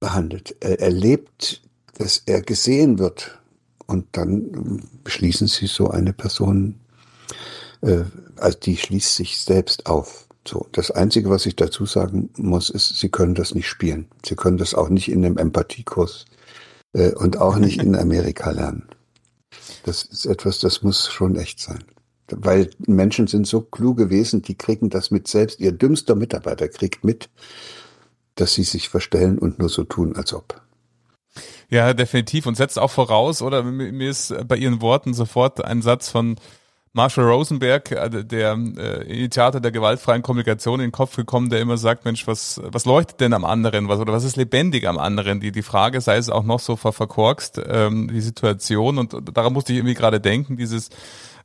behandelt. 0.00 0.54
Er 0.60 0.80
erlebt, 0.80 1.62
dass 1.94 2.22
er 2.26 2.42
gesehen 2.42 2.98
wird. 2.98 3.38
Und 3.86 4.06
dann 4.12 4.82
beschließen 5.02 5.46
Sie 5.46 5.66
so 5.66 5.90
eine 5.90 6.12
Person, 6.12 6.80
äh, 7.82 8.04
also 8.36 8.58
die 8.58 8.76
schließt 8.76 9.14
sich 9.14 9.38
selbst 9.38 9.86
auf. 9.86 10.26
So, 10.46 10.66
das 10.72 10.90
Einzige, 10.90 11.30
was 11.30 11.46
ich 11.46 11.56
dazu 11.56 11.86
sagen 11.86 12.30
muss, 12.36 12.70
ist, 12.70 12.98
Sie 12.98 13.08
können 13.08 13.34
das 13.34 13.54
nicht 13.54 13.68
spielen. 13.68 14.08
Sie 14.24 14.36
können 14.36 14.58
das 14.58 14.74
auch 14.74 14.88
nicht 14.88 15.10
in 15.10 15.24
einem 15.24 15.38
Empathiekurs 15.38 16.26
äh, 16.92 17.12
und 17.12 17.38
auch 17.38 17.56
nicht 17.56 17.80
in 17.80 17.96
Amerika 17.96 18.50
lernen. 18.50 18.88
Das 19.84 20.02
ist 20.02 20.26
etwas, 20.26 20.58
das 20.58 20.82
muss 20.82 21.08
schon 21.08 21.36
echt 21.36 21.60
sein 21.60 21.84
weil 22.28 22.70
Menschen 22.86 23.26
sind 23.26 23.46
so 23.46 23.60
kluge 23.60 24.10
Wesen, 24.10 24.42
die 24.42 24.56
kriegen 24.56 24.90
das 24.90 25.10
mit 25.10 25.28
selbst. 25.28 25.60
Ihr 25.60 25.72
dümmster 25.72 26.14
Mitarbeiter 26.14 26.68
kriegt 26.68 27.04
mit, 27.04 27.28
dass 28.34 28.54
sie 28.54 28.64
sich 28.64 28.88
verstellen 28.88 29.38
und 29.38 29.58
nur 29.58 29.68
so 29.68 29.84
tun, 29.84 30.16
als 30.16 30.32
ob. 30.32 30.60
Ja, 31.68 31.92
definitiv. 31.92 32.46
Und 32.46 32.56
setzt 32.56 32.78
auch 32.78 32.90
voraus, 32.90 33.42
oder 33.42 33.62
mir 33.62 34.10
ist 34.10 34.34
bei 34.46 34.56
Ihren 34.56 34.80
Worten 34.80 35.14
sofort 35.14 35.64
ein 35.64 35.82
Satz 35.82 36.08
von 36.08 36.36
Marshall 36.94 37.24
Rosenberg, 37.24 37.90
äh, 37.90 38.24
der 38.24 38.52
äh, 38.52 39.02
Initiator 39.12 39.60
der 39.60 39.72
gewaltfreien 39.72 40.22
Kommunikation, 40.22 40.80
in 40.80 40.86
den 40.86 40.92
Kopf 40.92 41.16
gekommen, 41.16 41.50
der 41.50 41.60
immer 41.60 41.76
sagt, 41.76 42.04
Mensch, 42.04 42.26
was, 42.26 42.60
was 42.64 42.84
leuchtet 42.84 43.20
denn 43.20 43.34
am 43.34 43.44
anderen, 43.44 43.88
was 43.88 43.98
oder 43.98 44.12
was 44.12 44.24
ist 44.24 44.36
lebendig 44.36 44.86
am 44.86 44.98
anderen? 44.98 45.40
Die, 45.40 45.50
die 45.50 45.62
Frage 45.62 46.00
sei 46.00 46.16
es 46.16 46.30
auch 46.30 46.44
noch 46.44 46.60
so 46.60 46.76
ver 46.76 46.92
verkorkst, 46.92 47.60
ähm, 47.66 48.08
die 48.12 48.20
Situation. 48.20 48.98
Und 48.98 49.36
daran 49.36 49.52
musste 49.52 49.72
ich 49.72 49.78
irgendwie 49.78 49.94
gerade 49.94 50.20
denken, 50.20 50.56
dieses 50.56 50.88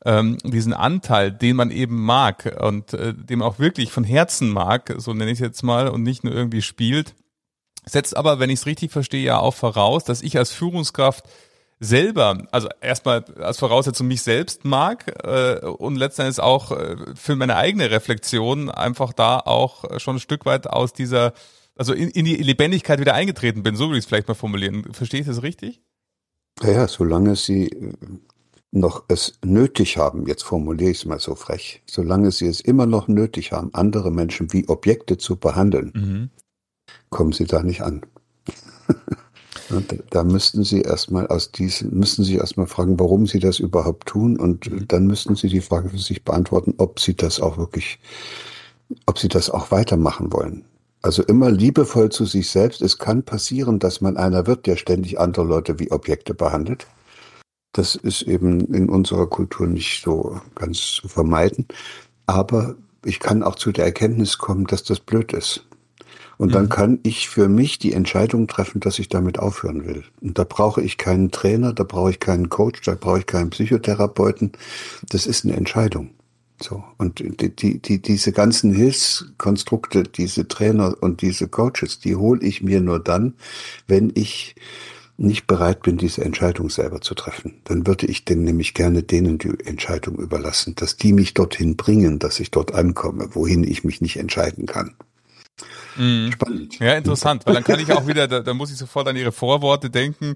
ähm, 0.05 0.37
diesen 0.43 0.73
Anteil, 0.73 1.31
den 1.31 1.55
man 1.55 1.71
eben 1.71 2.01
mag 2.01 2.55
und 2.61 2.93
äh, 2.93 3.13
dem 3.13 3.41
auch 3.41 3.59
wirklich 3.59 3.91
von 3.91 4.03
Herzen 4.03 4.49
mag, 4.49 4.93
so 4.97 5.13
nenne 5.13 5.31
ich 5.31 5.39
es 5.39 5.45
jetzt 5.45 5.63
mal, 5.63 5.89
und 5.89 6.03
nicht 6.03 6.23
nur 6.23 6.33
irgendwie 6.33 6.61
spielt, 6.61 7.15
setzt 7.85 8.15
aber, 8.15 8.39
wenn 8.39 8.49
ich 8.49 8.59
es 8.59 8.65
richtig 8.65 8.91
verstehe, 8.91 9.23
ja 9.23 9.39
auch 9.39 9.55
voraus, 9.55 10.03
dass 10.03 10.21
ich 10.21 10.37
als 10.37 10.51
Führungskraft 10.51 11.25
selber, 11.79 12.45
also 12.51 12.67
erstmal 12.81 13.23
als 13.39 13.57
Voraussetzung 13.57 14.07
mich 14.07 14.21
selbst 14.21 14.65
mag 14.65 15.13
äh, 15.23 15.65
und 15.65 15.95
letztendlich 15.95 16.39
auch 16.39 16.71
äh, 16.71 16.97
für 17.15 17.35
meine 17.35 17.55
eigene 17.55 17.89
Reflexion 17.89 18.69
einfach 18.69 19.13
da 19.13 19.39
auch 19.39 19.99
schon 19.99 20.17
ein 20.17 20.19
Stück 20.19 20.45
weit 20.45 20.67
aus 20.67 20.93
dieser, 20.93 21.33
also 21.75 21.93
in, 21.93 22.09
in 22.09 22.25
die 22.25 22.35
Lebendigkeit 22.35 22.99
wieder 22.99 23.13
eingetreten 23.13 23.63
bin, 23.63 23.75
so 23.75 23.87
würde 23.87 23.97
ich 23.97 24.03
es 24.03 24.07
vielleicht 24.07 24.27
mal 24.27 24.33
formulieren. 24.33 24.93
Verstehe 24.93 25.21
ich 25.21 25.27
das 25.27 25.41
richtig? 25.41 25.81
Ja, 26.61 26.71
ja, 26.71 26.87
solange 26.87 27.37
Sie 27.37 27.69
noch 28.71 29.05
es 29.07 29.39
nötig 29.43 29.97
haben, 29.97 30.27
jetzt 30.27 30.43
formuliere 30.43 30.91
ich 30.91 30.99
es 30.99 31.05
mal 31.05 31.19
so 31.19 31.35
frech, 31.35 31.81
solange 31.87 32.31
sie 32.31 32.45
es 32.47 32.61
immer 32.61 32.85
noch 32.85 33.07
nötig 33.07 33.51
haben, 33.51 33.73
andere 33.73 34.11
Menschen 34.11 34.53
wie 34.53 34.67
Objekte 34.67 35.17
zu 35.17 35.37
behandeln, 35.37 35.91
mhm. 35.95 36.29
kommen 37.09 37.31
sie 37.31 37.45
da 37.45 37.63
nicht 37.63 37.81
an. 37.81 38.01
da 40.09 40.23
müssten 40.23 40.63
sie 40.63 40.81
erstmal 40.81 41.27
aus 41.27 41.51
diesen, 41.51 41.97
müssten 41.97 42.23
sie 42.23 42.35
erstmal 42.35 42.67
fragen, 42.67 42.99
warum 42.99 43.27
sie 43.27 43.39
das 43.39 43.59
überhaupt 43.59 44.07
tun 44.07 44.37
und 44.39 44.69
dann 44.91 45.07
müssten 45.07 45.35
sie 45.35 45.47
die 45.47 45.61
Frage 45.61 45.89
für 45.89 45.97
sich 45.97 46.23
beantworten, 46.23 46.73
ob 46.77 46.99
sie 46.99 47.15
das 47.15 47.39
auch 47.39 47.57
wirklich, 47.57 47.99
ob 49.05 49.19
sie 49.19 49.27
das 49.27 49.49
auch 49.49 49.71
weitermachen 49.71 50.33
wollen. 50.33 50.65
Also 51.01 51.23
immer 51.23 51.49
liebevoll 51.49 52.09
zu 52.09 52.25
sich 52.25 52.49
selbst. 52.49 52.81
Es 52.81 52.97
kann 52.97 53.23
passieren, 53.23 53.79
dass 53.79 54.01
man 54.01 54.17
einer 54.17 54.47
wird, 54.47 54.67
der 54.67 54.75
ständig 54.75 55.19
andere 55.19 55.45
Leute 55.45 55.79
wie 55.79 55.91
Objekte 55.91 56.33
behandelt. 56.33 56.87
Das 57.71 57.95
ist 57.95 58.23
eben 58.23 58.73
in 58.73 58.89
unserer 58.89 59.27
Kultur 59.27 59.67
nicht 59.67 60.03
so 60.03 60.41
ganz 60.55 60.79
zu 60.79 61.07
vermeiden. 61.07 61.67
Aber 62.25 62.75
ich 63.05 63.19
kann 63.19 63.43
auch 63.43 63.55
zu 63.55 63.71
der 63.71 63.85
Erkenntnis 63.85 64.37
kommen, 64.37 64.65
dass 64.65 64.83
das 64.83 64.99
blöd 64.99 65.31
ist. 65.31 65.65
Und 66.39 66.55
dann 66.55 66.65
mhm. 66.65 66.69
kann 66.69 66.99
ich 67.03 67.27
für 67.27 67.49
mich 67.49 67.79
die 67.79 67.91
Entscheidung 67.91 68.47
treffen, 68.47 68.79
dass 68.79 68.97
ich 68.97 69.09
damit 69.09 69.39
aufhören 69.39 69.85
will. 69.85 70.05
Und 70.21 70.39
da 70.39 70.45
brauche 70.45 70.81
ich 70.81 70.97
keinen 70.97 71.31
Trainer, 71.31 71.73
da 71.73 71.83
brauche 71.83 72.11
ich 72.11 72.21
keinen 72.21 72.47
Coach, 72.47 72.81
da 72.81 72.95
brauche 72.95 73.19
ich 73.19 73.25
keinen 73.25 73.49
Psychotherapeuten. 73.49 74.53
Das 75.09 75.27
ist 75.27 75.43
eine 75.43 75.57
Entscheidung. 75.57 76.11
So. 76.61 76.81
Und 76.97 77.19
die, 77.19 77.53
die, 77.53 77.81
die, 77.81 78.01
diese 78.01 78.31
ganzen 78.31 78.73
Hilfskonstrukte, 78.73 80.03
diese 80.03 80.47
Trainer 80.47 80.95
und 81.01 81.21
diese 81.21 81.49
Coaches, 81.49 81.99
die 81.99 82.15
hole 82.15 82.41
ich 82.41 82.63
mir 82.63 82.79
nur 82.79 83.03
dann, 83.03 83.33
wenn 83.87 84.09
ich 84.15 84.55
nicht 85.17 85.45
bereit 85.45 85.81
bin, 85.81 85.97
diese 85.97 86.23
Entscheidung 86.23 86.69
selber 86.69 87.01
zu 87.01 87.15
treffen, 87.15 87.55
dann 87.65 87.85
würde 87.85 88.05
ich 88.05 88.23
denn 88.23 88.45
nämlich 88.45 88.73
gerne 88.73 89.03
denen 89.03 89.39
die 89.39 89.51
Entscheidung 89.65 90.15
überlassen, 90.19 90.75
dass 90.75 90.95
die 90.95 91.11
mich 91.11 91.33
dorthin 91.33 91.75
bringen, 91.75 92.17
dass 92.17 92.39
ich 92.39 92.49
dort 92.49 92.73
ankomme, 92.73 93.27
wohin 93.35 93.65
ich 93.65 93.83
mich 93.83 93.99
nicht 93.99 94.15
entscheiden 94.15 94.65
kann. 94.65 94.95
Mhm. 95.97 96.31
Spannend. 96.31 96.79
Ja, 96.79 96.93
interessant, 96.93 97.45
weil 97.45 97.53
dann 97.55 97.63
kann 97.63 97.79
ich 97.79 97.91
auch 97.91 98.07
wieder, 98.07 98.27
da, 98.27 98.39
da 98.39 98.53
muss 98.53 98.71
ich 98.71 98.77
sofort 98.77 99.07
an 99.07 99.15
Ihre 99.15 99.31
Vorworte 99.31 99.89
denken, 99.89 100.35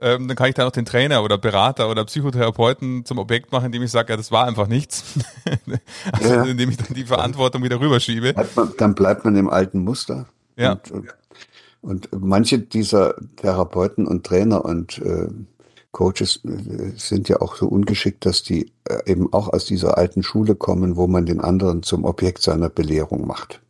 ähm, 0.00 0.28
dann 0.28 0.36
kann 0.36 0.48
ich 0.48 0.54
da 0.54 0.64
noch 0.64 0.72
den 0.72 0.84
Trainer 0.84 1.22
oder 1.22 1.38
Berater 1.38 1.90
oder 1.90 2.04
Psychotherapeuten 2.04 3.04
zum 3.04 3.18
Objekt 3.18 3.52
machen, 3.52 3.66
indem 3.66 3.82
ich 3.82 3.90
sage, 3.90 4.12
ja, 4.12 4.16
das 4.16 4.32
war 4.32 4.46
einfach 4.46 4.68
nichts. 4.68 5.04
also 6.12 6.34
ja. 6.34 6.44
indem 6.44 6.70
ich 6.70 6.78
dann 6.78 6.94
die 6.94 7.04
Verantwortung 7.04 7.62
wieder 7.62 7.80
rüberschiebe. 7.80 8.34
dann 8.78 8.94
bleibt 8.94 9.24
man 9.24 9.36
im 9.36 9.50
alten 9.50 9.80
Muster. 9.84 10.26
Ja. 10.56 10.72
Und, 10.72 10.92
und, 11.82 12.12
und 12.12 12.24
manche 12.24 12.58
dieser 12.58 13.14
Therapeuten 13.36 14.06
und 14.06 14.24
Trainer 14.24 14.64
und 14.64 14.98
äh, 14.98 15.28
Coaches 15.92 16.40
äh, 16.44 16.92
sind 16.96 17.28
ja 17.28 17.40
auch 17.40 17.56
so 17.56 17.68
ungeschickt, 17.68 18.24
dass 18.24 18.42
die 18.42 18.72
äh, 18.84 19.10
eben 19.10 19.32
auch 19.32 19.52
aus 19.52 19.66
dieser 19.66 19.98
alten 19.98 20.22
Schule 20.22 20.54
kommen, 20.54 20.96
wo 20.96 21.06
man 21.06 21.26
den 21.26 21.40
anderen 21.40 21.82
zum 21.82 22.04
Objekt 22.04 22.42
seiner 22.42 22.70
Belehrung 22.70 23.26
macht. 23.26 23.60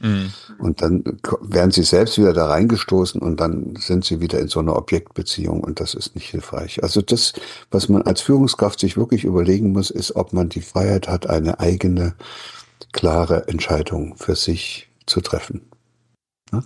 Mhm. 0.00 0.32
Und 0.58 0.80
dann 0.80 1.04
werden 1.42 1.70
sie 1.70 1.82
selbst 1.82 2.18
wieder 2.18 2.32
da 2.32 2.46
reingestoßen 2.46 3.20
und 3.20 3.38
dann 3.38 3.76
sind 3.76 4.04
sie 4.04 4.20
wieder 4.20 4.38
in 4.40 4.48
so 4.48 4.60
einer 4.60 4.76
Objektbeziehung 4.76 5.62
und 5.62 5.78
das 5.78 5.94
ist 5.94 6.14
nicht 6.14 6.30
hilfreich. 6.30 6.82
Also 6.82 7.02
das, 7.02 7.34
was 7.70 7.88
man 7.88 8.02
als 8.02 8.22
Führungskraft 8.22 8.80
sich 8.80 8.96
wirklich 8.96 9.24
überlegen 9.24 9.72
muss, 9.72 9.90
ist, 9.90 10.16
ob 10.16 10.32
man 10.32 10.48
die 10.48 10.62
Freiheit 10.62 11.06
hat, 11.06 11.28
eine 11.28 11.60
eigene, 11.60 12.14
klare 12.92 13.46
Entscheidung 13.48 14.16
für 14.16 14.36
sich 14.36 14.88
zu 15.06 15.20
treffen. 15.20 15.60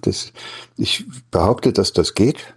Das, 0.03 0.33
ich 0.77 1.05
behaupte, 1.31 1.73
dass 1.73 1.93
das 1.93 2.15
geht, 2.15 2.55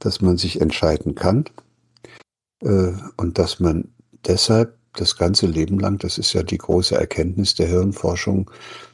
dass 0.00 0.20
man 0.20 0.36
sich 0.36 0.60
entscheiden 0.60 1.14
kann 1.14 1.44
äh, 2.62 2.92
und 3.16 3.38
dass 3.38 3.60
man 3.60 3.88
deshalb 4.26 4.76
das 4.96 5.16
ganze 5.16 5.46
Leben 5.46 5.78
lang, 5.78 5.98
das 5.98 6.18
ist 6.18 6.32
ja 6.32 6.42
die 6.42 6.58
große 6.58 6.94
Erkenntnis 6.96 7.54
der 7.54 7.68
Hirnforschung, 7.68 8.50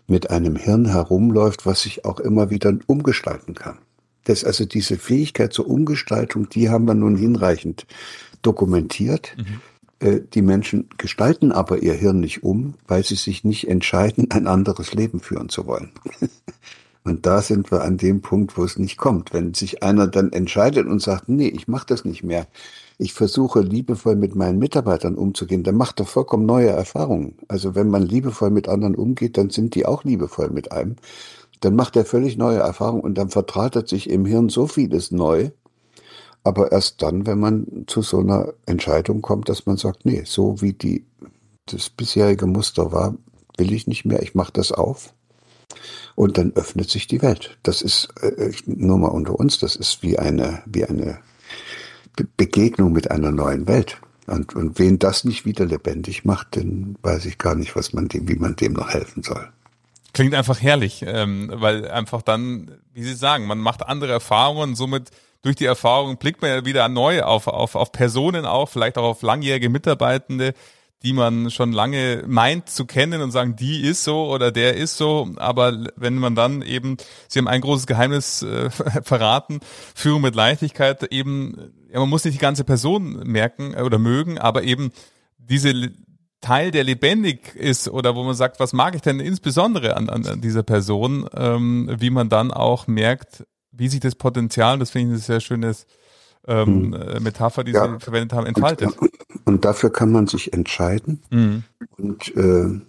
mit 0.07 0.31
einem 0.31 0.57
Hirn 0.57 0.87
herumläuft, 0.87 1.67
was 1.67 1.83
sich 1.83 2.05
auch 2.05 2.19
immer 2.19 2.51
wieder 2.51 2.77
umgestalten 2.87 3.55
kann. 3.55 3.79
Das 4.25 4.45
also 4.45 4.65
diese 4.65 4.99
Fähigkeit 4.99 5.53
zur 5.53 5.69
Umgestaltung, 5.69 6.49
die 6.49 6.69
haben 6.69 6.87
wir 6.87 6.95
nun 6.95 7.17
hinreichend 7.17 7.87
dokumentiert. 8.43 9.37
Mhm. 9.39 9.61
Äh, 10.01 10.21
die 10.33 10.43
Menschen 10.43 10.89
gestalten 10.99 11.53
aber 11.53 11.83
ihr 11.83 11.95
Hirn 11.95 12.21
nicht 12.21 12.43
um, 12.43 12.75
weil 12.87 13.05
sie 13.05 13.15
sich 13.15 13.45
nicht 13.45 13.69
entscheiden, 13.69 14.31
ein 14.31 14.47
anderes 14.47 14.95
Leben 14.95 15.21
führen 15.21 15.49
zu 15.49 15.67
wollen. 15.67 15.93
Und 17.03 17.25
da 17.25 17.41
sind 17.41 17.71
wir 17.71 17.83
an 17.83 17.97
dem 17.97 18.21
Punkt, 18.21 18.59
wo 18.59 18.65
es 18.65 18.79
nicht 18.79 18.99
kommt. 18.99 19.33
Wenn 19.33 19.55
sich 19.55 19.83
einer 19.83 20.07
dann 20.07 20.33
entscheidet 20.33 20.87
und 20.87 21.01
sagt, 21.01 21.29
nee, 21.29 21.49
ich 21.49 21.67
mache 21.67 21.87
das 21.87 22.05
nicht 22.05 22.23
mehr, 22.23 22.47
ich 22.99 23.15
versuche 23.15 23.61
liebevoll 23.61 24.17
mit 24.17 24.35
meinen 24.35 24.59
Mitarbeitern 24.59 25.15
umzugehen, 25.15 25.63
dann 25.63 25.77
macht 25.77 26.01
er 26.01 26.07
vollkommen 26.07 26.45
neue 26.45 26.69
Erfahrungen. 26.69 27.39
Also 27.49 27.75
wenn 27.75 27.89
man 27.89 28.03
liebevoll 28.03 28.51
mit 28.51 28.69
anderen 28.69 28.95
umgeht, 28.95 29.39
dann 29.39 29.49
sind 29.49 29.75
die 29.75 29.87
auch 29.87 30.05
liebevoll 30.05 30.51
mit 30.51 30.73
einem. 30.73 30.97
Dann 31.61 31.77
macht 31.77 31.97
er 31.97 32.05
völlig 32.05 32.37
neue 32.37 32.59
Erfahrungen 32.59 33.03
und 33.03 33.17
dann 33.17 33.31
vertratet 33.31 33.89
sich 33.89 34.11
im 34.11 34.27
Hirn 34.27 34.51
so 34.51 34.67
vieles 34.67 35.11
neu. 35.11 35.51
Aber 36.43 36.73
erst 36.73 37.03
dann, 37.03 37.27
wenn 37.27 37.39
man 37.41 37.85
zu 37.87 38.03
so 38.03 38.19
einer 38.19 38.53
Entscheidung 38.67 39.23
kommt, 39.23 39.49
dass 39.49 39.67
man 39.67 39.79
sagt, 39.79 40.05
nee, 40.05 40.23
so 40.27 40.61
wie 40.61 40.75
die, 40.75 41.07
das 41.67 41.89
bisherige 41.91 42.47
Muster 42.47 42.93
war, 42.93 43.15
will 43.57 43.73
ich 43.73 43.87
nicht 43.87 44.05
mehr, 44.05 44.23
ich 44.23 44.35
mache 44.35 44.53
das 44.53 44.73
auf. 44.73 45.15
Und 46.15 46.39
dann 46.39 46.53
öffnet 46.55 46.91
sich 46.91 47.07
die 47.07 47.23
Welt. 47.23 47.59
Das 47.63 47.83
ist 47.83 48.09
äh, 48.23 48.53
nur 48.67 48.99
mal 48.99 49.09
unter 49.09 49.39
uns, 49.39 49.59
das 49.59 49.77
ist 49.77 50.03
wie 50.03 50.19
eine, 50.19 50.63
wie 50.67 50.85
eine 50.85 51.19
Begegnung 52.37 52.93
mit 52.93 53.11
einer 53.11 53.31
neuen 53.31 53.67
Welt. 53.67 53.99
Und, 54.27 54.55
und 54.55 54.79
wen 54.79 54.99
das 54.99 55.25
nicht 55.25 55.45
wieder 55.45 55.67
lebendig 55.67 56.25
macht, 56.25 56.57
dann 56.57 56.97
weiß 57.03 57.27
ich 57.27 57.39
gar 57.39 57.55
nicht, 57.55 57.75
was 57.75 57.93
man 57.93 58.09
dem, 58.09 58.29
wie 58.29 58.37
man 58.37 58.55
dem 58.55 58.75
noch 58.75 58.91
helfen 58.91 59.23
soll. 59.23 59.49
Klingt 60.13 60.35
einfach 60.35 60.61
herrlich, 60.61 61.05
ähm, 61.07 61.51
weil 61.55 61.89
einfach 61.89 62.23
dann, 62.23 62.71
wie 62.95 63.03
Sie 63.03 63.15
sagen, 63.15 63.47
man 63.47 63.59
macht 63.59 63.87
andere 63.87 64.13
Erfahrungen, 64.13 64.75
somit 64.75 65.11
durch 65.43 65.57
die 65.57 65.65
Erfahrung 65.65 66.19
blickt 66.19 66.43
man 66.43 66.51
ja 66.51 66.65
wieder 66.65 66.89
neu 66.89 67.23
auf, 67.23 67.47
auf, 67.47 67.75
auf 67.75 67.93
Personen 67.93 68.45
auch, 68.45 68.69
vielleicht 68.69 68.99
auch 68.99 69.05
auf 69.05 69.23
langjährige 69.23 69.69
Mitarbeitende, 69.69 70.55
die 71.03 71.13
man 71.15 71.51
schon 71.51 71.73
lange 71.73 72.25
meint 72.27 72.69
zu 72.69 72.85
kennen 72.85 73.23
und 73.23 73.31
sagen, 73.31 73.57
die 73.57 73.81
ist 73.81 74.05
so 74.05 74.31
oder 74.31 74.53
der 74.53 74.77
ist 74.77 74.97
so. 74.97 75.31
Aber 75.37 75.87
wenn 75.97 76.17
man 76.17 76.35
dann 76.35 76.61
eben, 76.63 76.99
Sie 77.29 77.39
haben 77.39 77.49
ein 77.49 77.63
großes 77.63 77.87
Geheimnis 77.87 78.43
äh, 78.43 78.71
verraten, 79.03 79.61
Führung 79.95 80.23
mit 80.23 80.35
Leichtigkeit, 80.35 81.03
eben, 81.05 81.73
ja, 81.91 82.01
man 82.01 82.09
muss 82.09 82.25
nicht 82.25 82.35
die 82.35 82.41
ganze 82.41 82.65
Person 82.65 83.21
merken 83.25 83.73
äh, 83.75 83.83
oder 83.83 83.99
mögen, 83.99 84.39
aber 84.39 84.63
eben 84.63 84.93
diese 85.39 85.91
Teil, 86.41 86.71
der 86.71 86.85
lebendig 86.85 87.55
ist 87.55 87.89
oder 87.89 88.15
wo 88.15 88.23
man 88.23 88.35
sagt, 88.35 88.61
was 88.61 88.73
mag 88.73 88.95
ich 88.95 89.03
denn 89.03 89.21
insbesondere 89.21 89.97
an, 89.97 90.09
an, 90.09 90.41
dieser 90.41 90.63
Person, 90.63 91.29
ähm, 91.35 91.91
wie 91.99 92.11
man 92.11 92.29
dann 92.29 92.51
auch 92.51 92.87
merkt, 92.87 93.45
wie 93.73 93.89
sich 93.89 94.01
das 94.01 94.15
Potenzial, 94.15 94.79
das 94.79 94.91
finde 94.91 95.15
ich 95.15 95.21
ein 95.21 95.25
sehr 95.25 95.41
schönes 95.41 95.87
ähm, 96.51 96.91
mhm. 96.91 97.23
Metapher, 97.23 97.65
die 97.65 97.73
ja. 97.73 97.93
Sie 97.93 98.01
verwendet 98.01 98.33
haben, 98.33 98.47
entfaltet. 98.47 98.99
Und, 98.99 99.11
und, 99.45 99.65
dafür 99.65 99.91
kann 99.91 100.11
man 100.11 100.27
sich 100.27 100.53
entscheiden. 100.53 101.23
Mhm. 101.31 101.63
Und, 101.97 102.37
äh, 102.37 102.81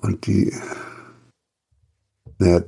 und 0.00 0.26
die, 0.26 0.52
naja, 2.38 2.62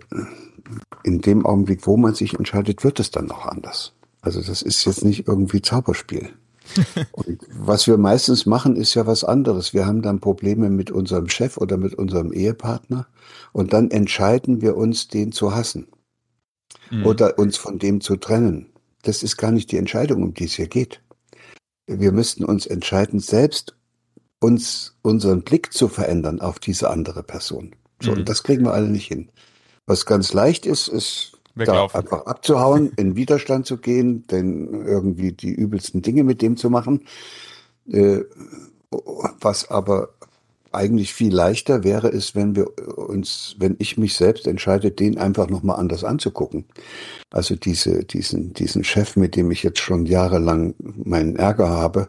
in 1.04 1.20
dem 1.20 1.44
Augenblick, 1.44 1.86
wo 1.86 1.96
man 1.96 2.14
sich 2.14 2.34
entscheidet, 2.34 2.82
wird 2.84 2.98
es 3.00 3.10
dann 3.10 3.26
noch 3.26 3.44
anders. 3.44 3.92
Also 4.22 4.40
das 4.40 4.62
ist 4.62 4.84
jetzt 4.86 5.04
nicht 5.04 5.28
irgendwie 5.28 5.60
Zauberspiel. 5.60 6.30
und 7.12 7.38
was 7.52 7.86
wir 7.86 7.98
meistens 7.98 8.46
machen, 8.46 8.76
ist 8.76 8.94
ja 8.94 9.06
was 9.06 9.24
anderes. 9.24 9.74
Wir 9.74 9.86
haben 9.86 10.02
dann 10.02 10.20
Probleme 10.20 10.70
mit 10.70 10.90
unserem 10.90 11.28
Chef 11.28 11.58
oder 11.58 11.76
mit 11.76 11.94
unserem 11.94 12.32
Ehepartner 12.32 13.06
und 13.52 13.72
dann 13.72 13.90
entscheiden 13.90 14.62
wir 14.62 14.76
uns, 14.76 15.06
den 15.06 15.30
zu 15.30 15.54
hassen 15.54 15.86
mhm. 16.90 17.06
oder 17.06 17.38
uns 17.38 17.56
von 17.56 17.78
dem 17.78 18.00
zu 18.00 18.16
trennen. 18.16 18.66
Das 19.06 19.22
ist 19.22 19.36
gar 19.36 19.52
nicht 19.52 19.70
die 19.70 19.76
Entscheidung, 19.76 20.24
um 20.24 20.34
die 20.34 20.46
es 20.46 20.54
hier 20.54 20.66
geht. 20.66 21.00
Wir 21.86 22.10
müssten 22.10 22.44
uns 22.44 22.66
entscheiden, 22.66 23.20
selbst 23.20 23.76
uns 24.40 24.96
unseren 25.02 25.42
Blick 25.42 25.72
zu 25.72 25.86
verändern 25.86 26.40
auf 26.40 26.58
diese 26.58 26.90
andere 26.90 27.22
Person. 27.22 27.76
So, 28.02 28.10
mhm. 28.10 28.18
und 28.18 28.28
das 28.28 28.42
kriegen 28.42 28.64
wir 28.64 28.72
alle 28.72 28.88
nicht 28.88 29.06
hin. 29.06 29.30
Was 29.86 30.06
ganz 30.06 30.32
leicht 30.32 30.66
ist, 30.66 30.88
ist 30.88 31.38
da 31.54 31.86
einfach 31.86 32.26
abzuhauen, 32.26 32.92
in 32.96 33.14
Widerstand 33.14 33.66
zu 33.66 33.76
gehen, 33.76 34.26
denn 34.26 34.84
irgendwie 34.84 35.32
die 35.32 35.52
übelsten 35.52 36.02
Dinge 36.02 36.24
mit 36.24 36.42
dem 36.42 36.56
zu 36.56 36.68
machen. 36.68 37.04
Äh, 37.88 38.22
was 39.40 39.70
aber 39.70 40.15
eigentlich 40.76 41.12
viel 41.12 41.34
leichter 41.34 41.84
wäre 41.84 42.08
es, 42.08 42.34
wenn 42.34 42.54
wir 42.54 42.66
uns, 42.98 43.56
wenn 43.58 43.76
ich 43.78 43.96
mich 43.96 44.14
selbst 44.14 44.46
entscheide, 44.46 44.90
den 44.90 45.18
einfach 45.18 45.48
nochmal 45.48 45.78
anders 45.78 46.04
anzugucken. 46.04 46.66
Also 47.30 47.56
diese, 47.56 48.04
diesen, 48.04 48.54
diesen 48.54 48.84
Chef, 48.84 49.16
mit 49.16 49.36
dem 49.36 49.50
ich 49.50 49.62
jetzt 49.62 49.80
schon 49.80 50.06
jahrelang 50.06 50.74
meinen 50.78 51.36
Ärger 51.36 51.68
habe, 51.68 52.08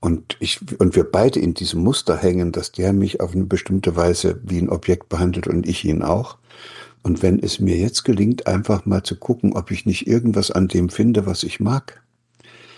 und 0.00 0.38
ich, 0.40 0.60
und 0.78 0.96
wir 0.96 1.04
beide 1.04 1.40
in 1.40 1.52
diesem 1.52 1.82
Muster 1.82 2.16
hängen, 2.16 2.52
dass 2.52 2.72
der 2.72 2.94
mich 2.94 3.20
auf 3.20 3.34
eine 3.34 3.44
bestimmte 3.44 3.96
Weise 3.96 4.40
wie 4.42 4.58
ein 4.58 4.70
Objekt 4.70 5.10
behandelt 5.10 5.46
und 5.46 5.68
ich 5.68 5.84
ihn 5.84 6.02
auch. 6.02 6.38
Und 7.02 7.22
wenn 7.22 7.38
es 7.38 7.60
mir 7.60 7.76
jetzt 7.76 8.04
gelingt, 8.04 8.46
einfach 8.46 8.86
mal 8.86 9.02
zu 9.02 9.16
gucken, 9.16 9.52
ob 9.54 9.70
ich 9.70 9.84
nicht 9.84 10.06
irgendwas 10.06 10.50
an 10.50 10.68
dem 10.68 10.88
finde, 10.88 11.26
was 11.26 11.42
ich 11.42 11.60
mag, 11.60 12.02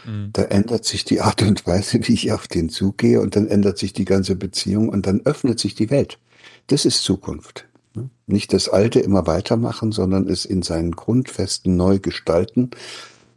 Mhm. 0.07 0.31
Da 0.33 0.43
ändert 0.45 0.85
sich 0.85 1.05
die 1.05 1.21
Art 1.21 1.43
und 1.43 1.67
Weise, 1.67 2.01
wie 2.03 2.15
ich 2.15 2.33
auf 2.33 2.49
den 2.49 2.69
zugehe 2.69 3.21
und 3.21 3.37
dann 3.37 3.49
ändert 3.49 3.79
sich 3.79 3.93
die 3.93 4.05
ganze 4.05 4.37
Beziehung 4.37 4.89
und 4.89 5.07
dann 5.07 5.21
öffnet 5.25 5.61
sich 5.61 5.75
die 5.75 5.91
Welt. 5.91 6.19
Das 6.67 6.85
ist 6.85 7.03
Zukunft. 7.03 7.67
Ne? 7.95 8.11
Nicht 8.27 8.53
das 8.53 8.69
Alte 8.69 9.01
immer 9.01 9.27
weitermachen, 9.27 9.93
sondern 9.93 10.29
es 10.29 10.45
in 10.45 10.63
seinen 10.63 10.93
Grundfesten 10.93 11.77
neu 11.77 11.99
gestalten. 11.99 12.71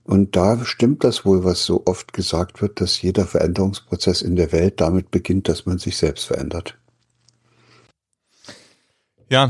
Und 0.03 0.35
da 0.35 0.63
stimmt 0.63 1.03
das 1.03 1.25
wohl, 1.25 1.43
was 1.43 1.65
so 1.65 1.83
oft 1.85 2.13
gesagt 2.13 2.61
wird, 2.61 2.79
dass 2.79 3.01
jeder 3.01 3.25
Veränderungsprozess 3.25 4.21
in 4.21 4.35
der 4.35 4.51
Welt 4.51 4.79
damit 4.79 5.09
beginnt, 5.09 5.49
dass 5.49 5.65
man 5.65 5.79
sich 5.79 5.97
selbst 5.97 6.25
verändert. 6.25 6.77
Ja, 9.27 9.49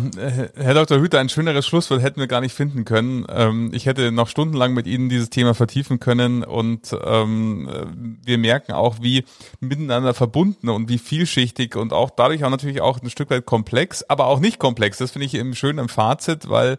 Herr 0.56 0.74
Dr. 0.74 1.02
Hüter, 1.02 1.20
ein 1.20 1.28
schöneres 1.28 1.66
Schlusswort 1.68 2.02
hätten 2.02 2.22
wir 2.22 2.28
gar 2.28 2.40
nicht 2.40 2.54
finden 2.54 2.86
können. 2.86 3.26
Ähm, 3.28 3.72
ich 3.74 3.86
hätte 3.86 4.14
noch 4.14 4.30
stundenlang 4.30 4.74
mit 4.74 4.88
Ihnen 4.88 5.10
dieses 5.10 5.30
Thema 5.30 5.54
vertiefen 5.54 6.00
können 6.00 6.46
und 6.46 6.96
ähm, 7.06 7.68
äh, 7.68 7.86
wir 8.26 8.38
merken 8.38 8.72
auch, 8.72 9.02
wie 9.02 9.26
miteinander 9.60 10.14
verbunden 10.14 10.70
und 10.70 10.88
wie 10.88 10.98
vielschichtig 10.98 11.76
und 11.76 11.92
auch 11.92 12.10
dadurch 12.10 12.46
auch 12.46 12.50
natürlich 12.50 12.80
auch 12.80 13.02
ein 13.02 13.10
Stück 13.10 13.30
weit 13.30 13.46
komplex, 13.46 14.02
aber 14.04 14.28
auch 14.28 14.40
nicht 14.40 14.60
komplex. 14.60 14.98
Das 14.98 15.12
finde 15.12 15.26
ich 15.26 15.34
eben 15.34 15.54
schön 15.56 15.78
im 15.78 15.90
Fazit, 15.90 16.48
weil 16.48 16.78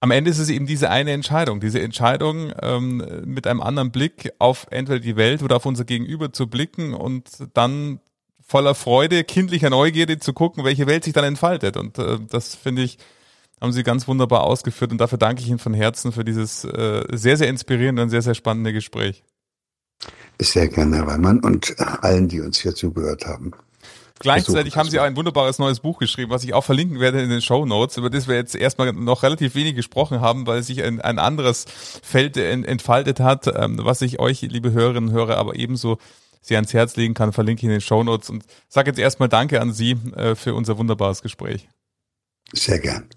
am 0.00 0.10
Ende 0.10 0.30
ist 0.30 0.38
es 0.38 0.50
eben 0.50 0.66
diese 0.66 0.90
eine 0.90 1.12
Entscheidung, 1.12 1.60
diese 1.60 1.80
Entscheidung 1.80 2.52
ähm, 2.60 3.02
mit 3.24 3.46
einem 3.46 3.62
anderen 3.62 3.90
Blick 3.90 4.32
auf 4.38 4.66
entweder 4.70 5.00
die 5.00 5.16
Welt 5.16 5.42
oder 5.42 5.56
auf 5.56 5.64
unser 5.64 5.84
Gegenüber 5.84 6.30
zu 6.30 6.46
blicken 6.46 6.92
und 6.92 7.30
dann 7.54 8.00
voller 8.44 8.74
Freude, 8.74 9.24
kindlicher 9.24 9.70
Neugierde 9.70 10.18
zu 10.18 10.32
gucken, 10.32 10.64
welche 10.64 10.86
Welt 10.86 11.04
sich 11.04 11.12
dann 11.12 11.24
entfaltet. 11.24 11.76
Und 11.76 11.98
äh, 11.98 12.18
das 12.28 12.54
finde 12.54 12.82
ich, 12.82 12.98
haben 13.60 13.72
Sie 13.72 13.82
ganz 13.82 14.06
wunderbar 14.06 14.44
ausgeführt. 14.44 14.92
Und 14.92 14.98
dafür 14.98 15.18
danke 15.18 15.42
ich 15.42 15.48
Ihnen 15.48 15.58
von 15.58 15.74
Herzen 15.74 16.12
für 16.12 16.24
dieses 16.24 16.64
äh, 16.64 17.04
sehr, 17.12 17.36
sehr 17.36 17.48
inspirierende 17.48 18.02
und 18.02 18.10
sehr, 18.10 18.22
sehr 18.22 18.34
spannende 18.34 18.72
Gespräch. 18.72 19.24
Sehr 20.40 20.68
gerne, 20.68 20.96
Herr 20.96 21.06
Weimann, 21.06 21.40
und 21.40 21.74
allen, 21.78 22.28
die 22.28 22.40
uns 22.40 22.58
hier 22.58 22.74
zugehört 22.74 23.24
haben. 23.26 23.52
Gleichzeitig 24.20 24.76
haben 24.76 24.88
Sie 24.88 25.00
auch 25.00 25.04
ein 25.04 25.16
wunderbares 25.16 25.58
neues 25.58 25.80
Buch 25.80 25.98
geschrieben, 25.98 26.30
was 26.30 26.44
ich 26.44 26.54
auch 26.54 26.64
verlinken 26.64 27.00
werde 27.00 27.20
in 27.20 27.30
den 27.30 27.42
Show 27.42 27.66
Notes, 27.66 27.96
über 27.96 28.10
das 28.10 28.28
wir 28.28 28.36
jetzt 28.36 28.54
erstmal 28.54 28.92
noch 28.92 29.22
relativ 29.22 29.54
wenig 29.54 29.74
gesprochen 29.74 30.20
haben, 30.20 30.46
weil 30.46 30.62
sich 30.62 30.82
ein, 30.82 31.00
ein 31.00 31.18
anderes 31.18 31.66
Feld 32.02 32.36
entfaltet 32.36 33.18
hat, 33.18 33.48
ähm, 33.48 33.80
was 33.82 34.02
ich 34.02 34.20
euch, 34.20 34.42
liebe 34.42 34.72
Hörerinnen 34.72 35.10
und 35.10 35.14
Hörer, 35.14 35.36
aber 35.36 35.56
ebenso 35.56 35.98
sehr 36.44 36.58
ans 36.58 36.74
Herz 36.74 36.94
legen 36.96 37.14
kann, 37.14 37.32
verlinke 37.32 37.60
ich 37.60 37.64
in 37.64 37.70
den 37.70 37.80
Show 37.80 38.04
Notes 38.04 38.28
und 38.28 38.44
sage 38.68 38.90
jetzt 38.90 38.98
erstmal 38.98 39.30
Danke 39.30 39.60
an 39.62 39.72
Sie 39.72 39.92
äh, 40.14 40.34
für 40.34 40.54
unser 40.54 40.76
wunderbares 40.76 41.22
Gespräch. 41.22 41.68
Sehr 42.52 42.78
gern. 42.78 43.08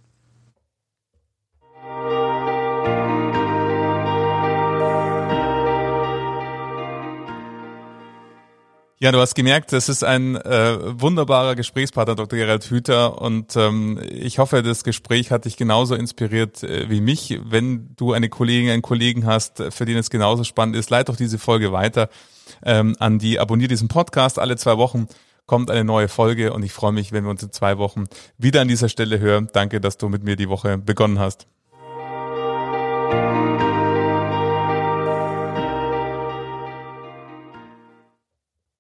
Ja, 9.00 9.12
du 9.12 9.20
hast 9.20 9.36
gemerkt, 9.36 9.74
das 9.74 9.90
ist 9.90 10.04
ein 10.04 10.38
äh, 10.38 11.00
wunderbarer 11.00 11.56
Gesprächspartner, 11.56 12.16
Dr. 12.16 12.40
Gerald 12.40 12.64
Hüther. 12.64 13.22
Und 13.22 13.56
ähm, 13.56 14.00
ich 14.10 14.40
hoffe, 14.40 14.64
das 14.64 14.84
Gespräch 14.84 15.30
hat 15.30 15.46
dich 15.46 15.56
genauso 15.56 15.94
inspiriert 15.94 16.64
äh, 16.64 16.90
wie 16.90 17.02
mich. 17.02 17.40
Wenn 17.44 17.94
du 17.96 18.14
eine 18.14 18.30
Kollegin, 18.30 18.72
einen 18.72 18.82
Kollegen 18.82 19.26
hast, 19.28 19.62
für 19.70 19.86
den 19.86 19.98
es 19.98 20.10
genauso 20.10 20.46
spannend 20.46 20.78
ist, 20.78 20.90
leite 20.90 21.12
doch 21.12 21.18
diese 21.18 21.38
Folge 21.38 21.72
weiter 21.74 22.10
ähm, 22.64 22.96
an 23.00 23.20
die. 23.20 23.40
Abonnier 23.40 23.68
diesen 23.68 23.88
Podcast. 23.88 24.40
Alle 24.40 24.58
zwei 24.58 24.78
Wochen 24.78 25.08
kommt 25.46 25.72
eine 25.72 25.84
neue 25.84 26.10
Folge 26.10 26.54
und 26.54 26.64
ich 26.64 26.74
freue 26.74 26.92
mich, 26.92 27.12
wenn 27.12 27.24
wir 27.24 27.32
uns 27.32 27.42
in 27.42 27.52
zwei 27.52 27.78
Wochen 27.78 28.06
wieder 28.38 28.62
an 28.62 28.68
dieser 28.68 28.90
Stelle 28.90 29.20
hören. 29.20 29.48
Danke, 29.54 29.82
dass 29.82 29.98
du 29.98 30.10
mit 30.10 30.24
mir 30.24 30.36
die 30.36 30.50
Woche 30.50 30.78
begonnen 30.78 31.20
hast. 31.20 31.48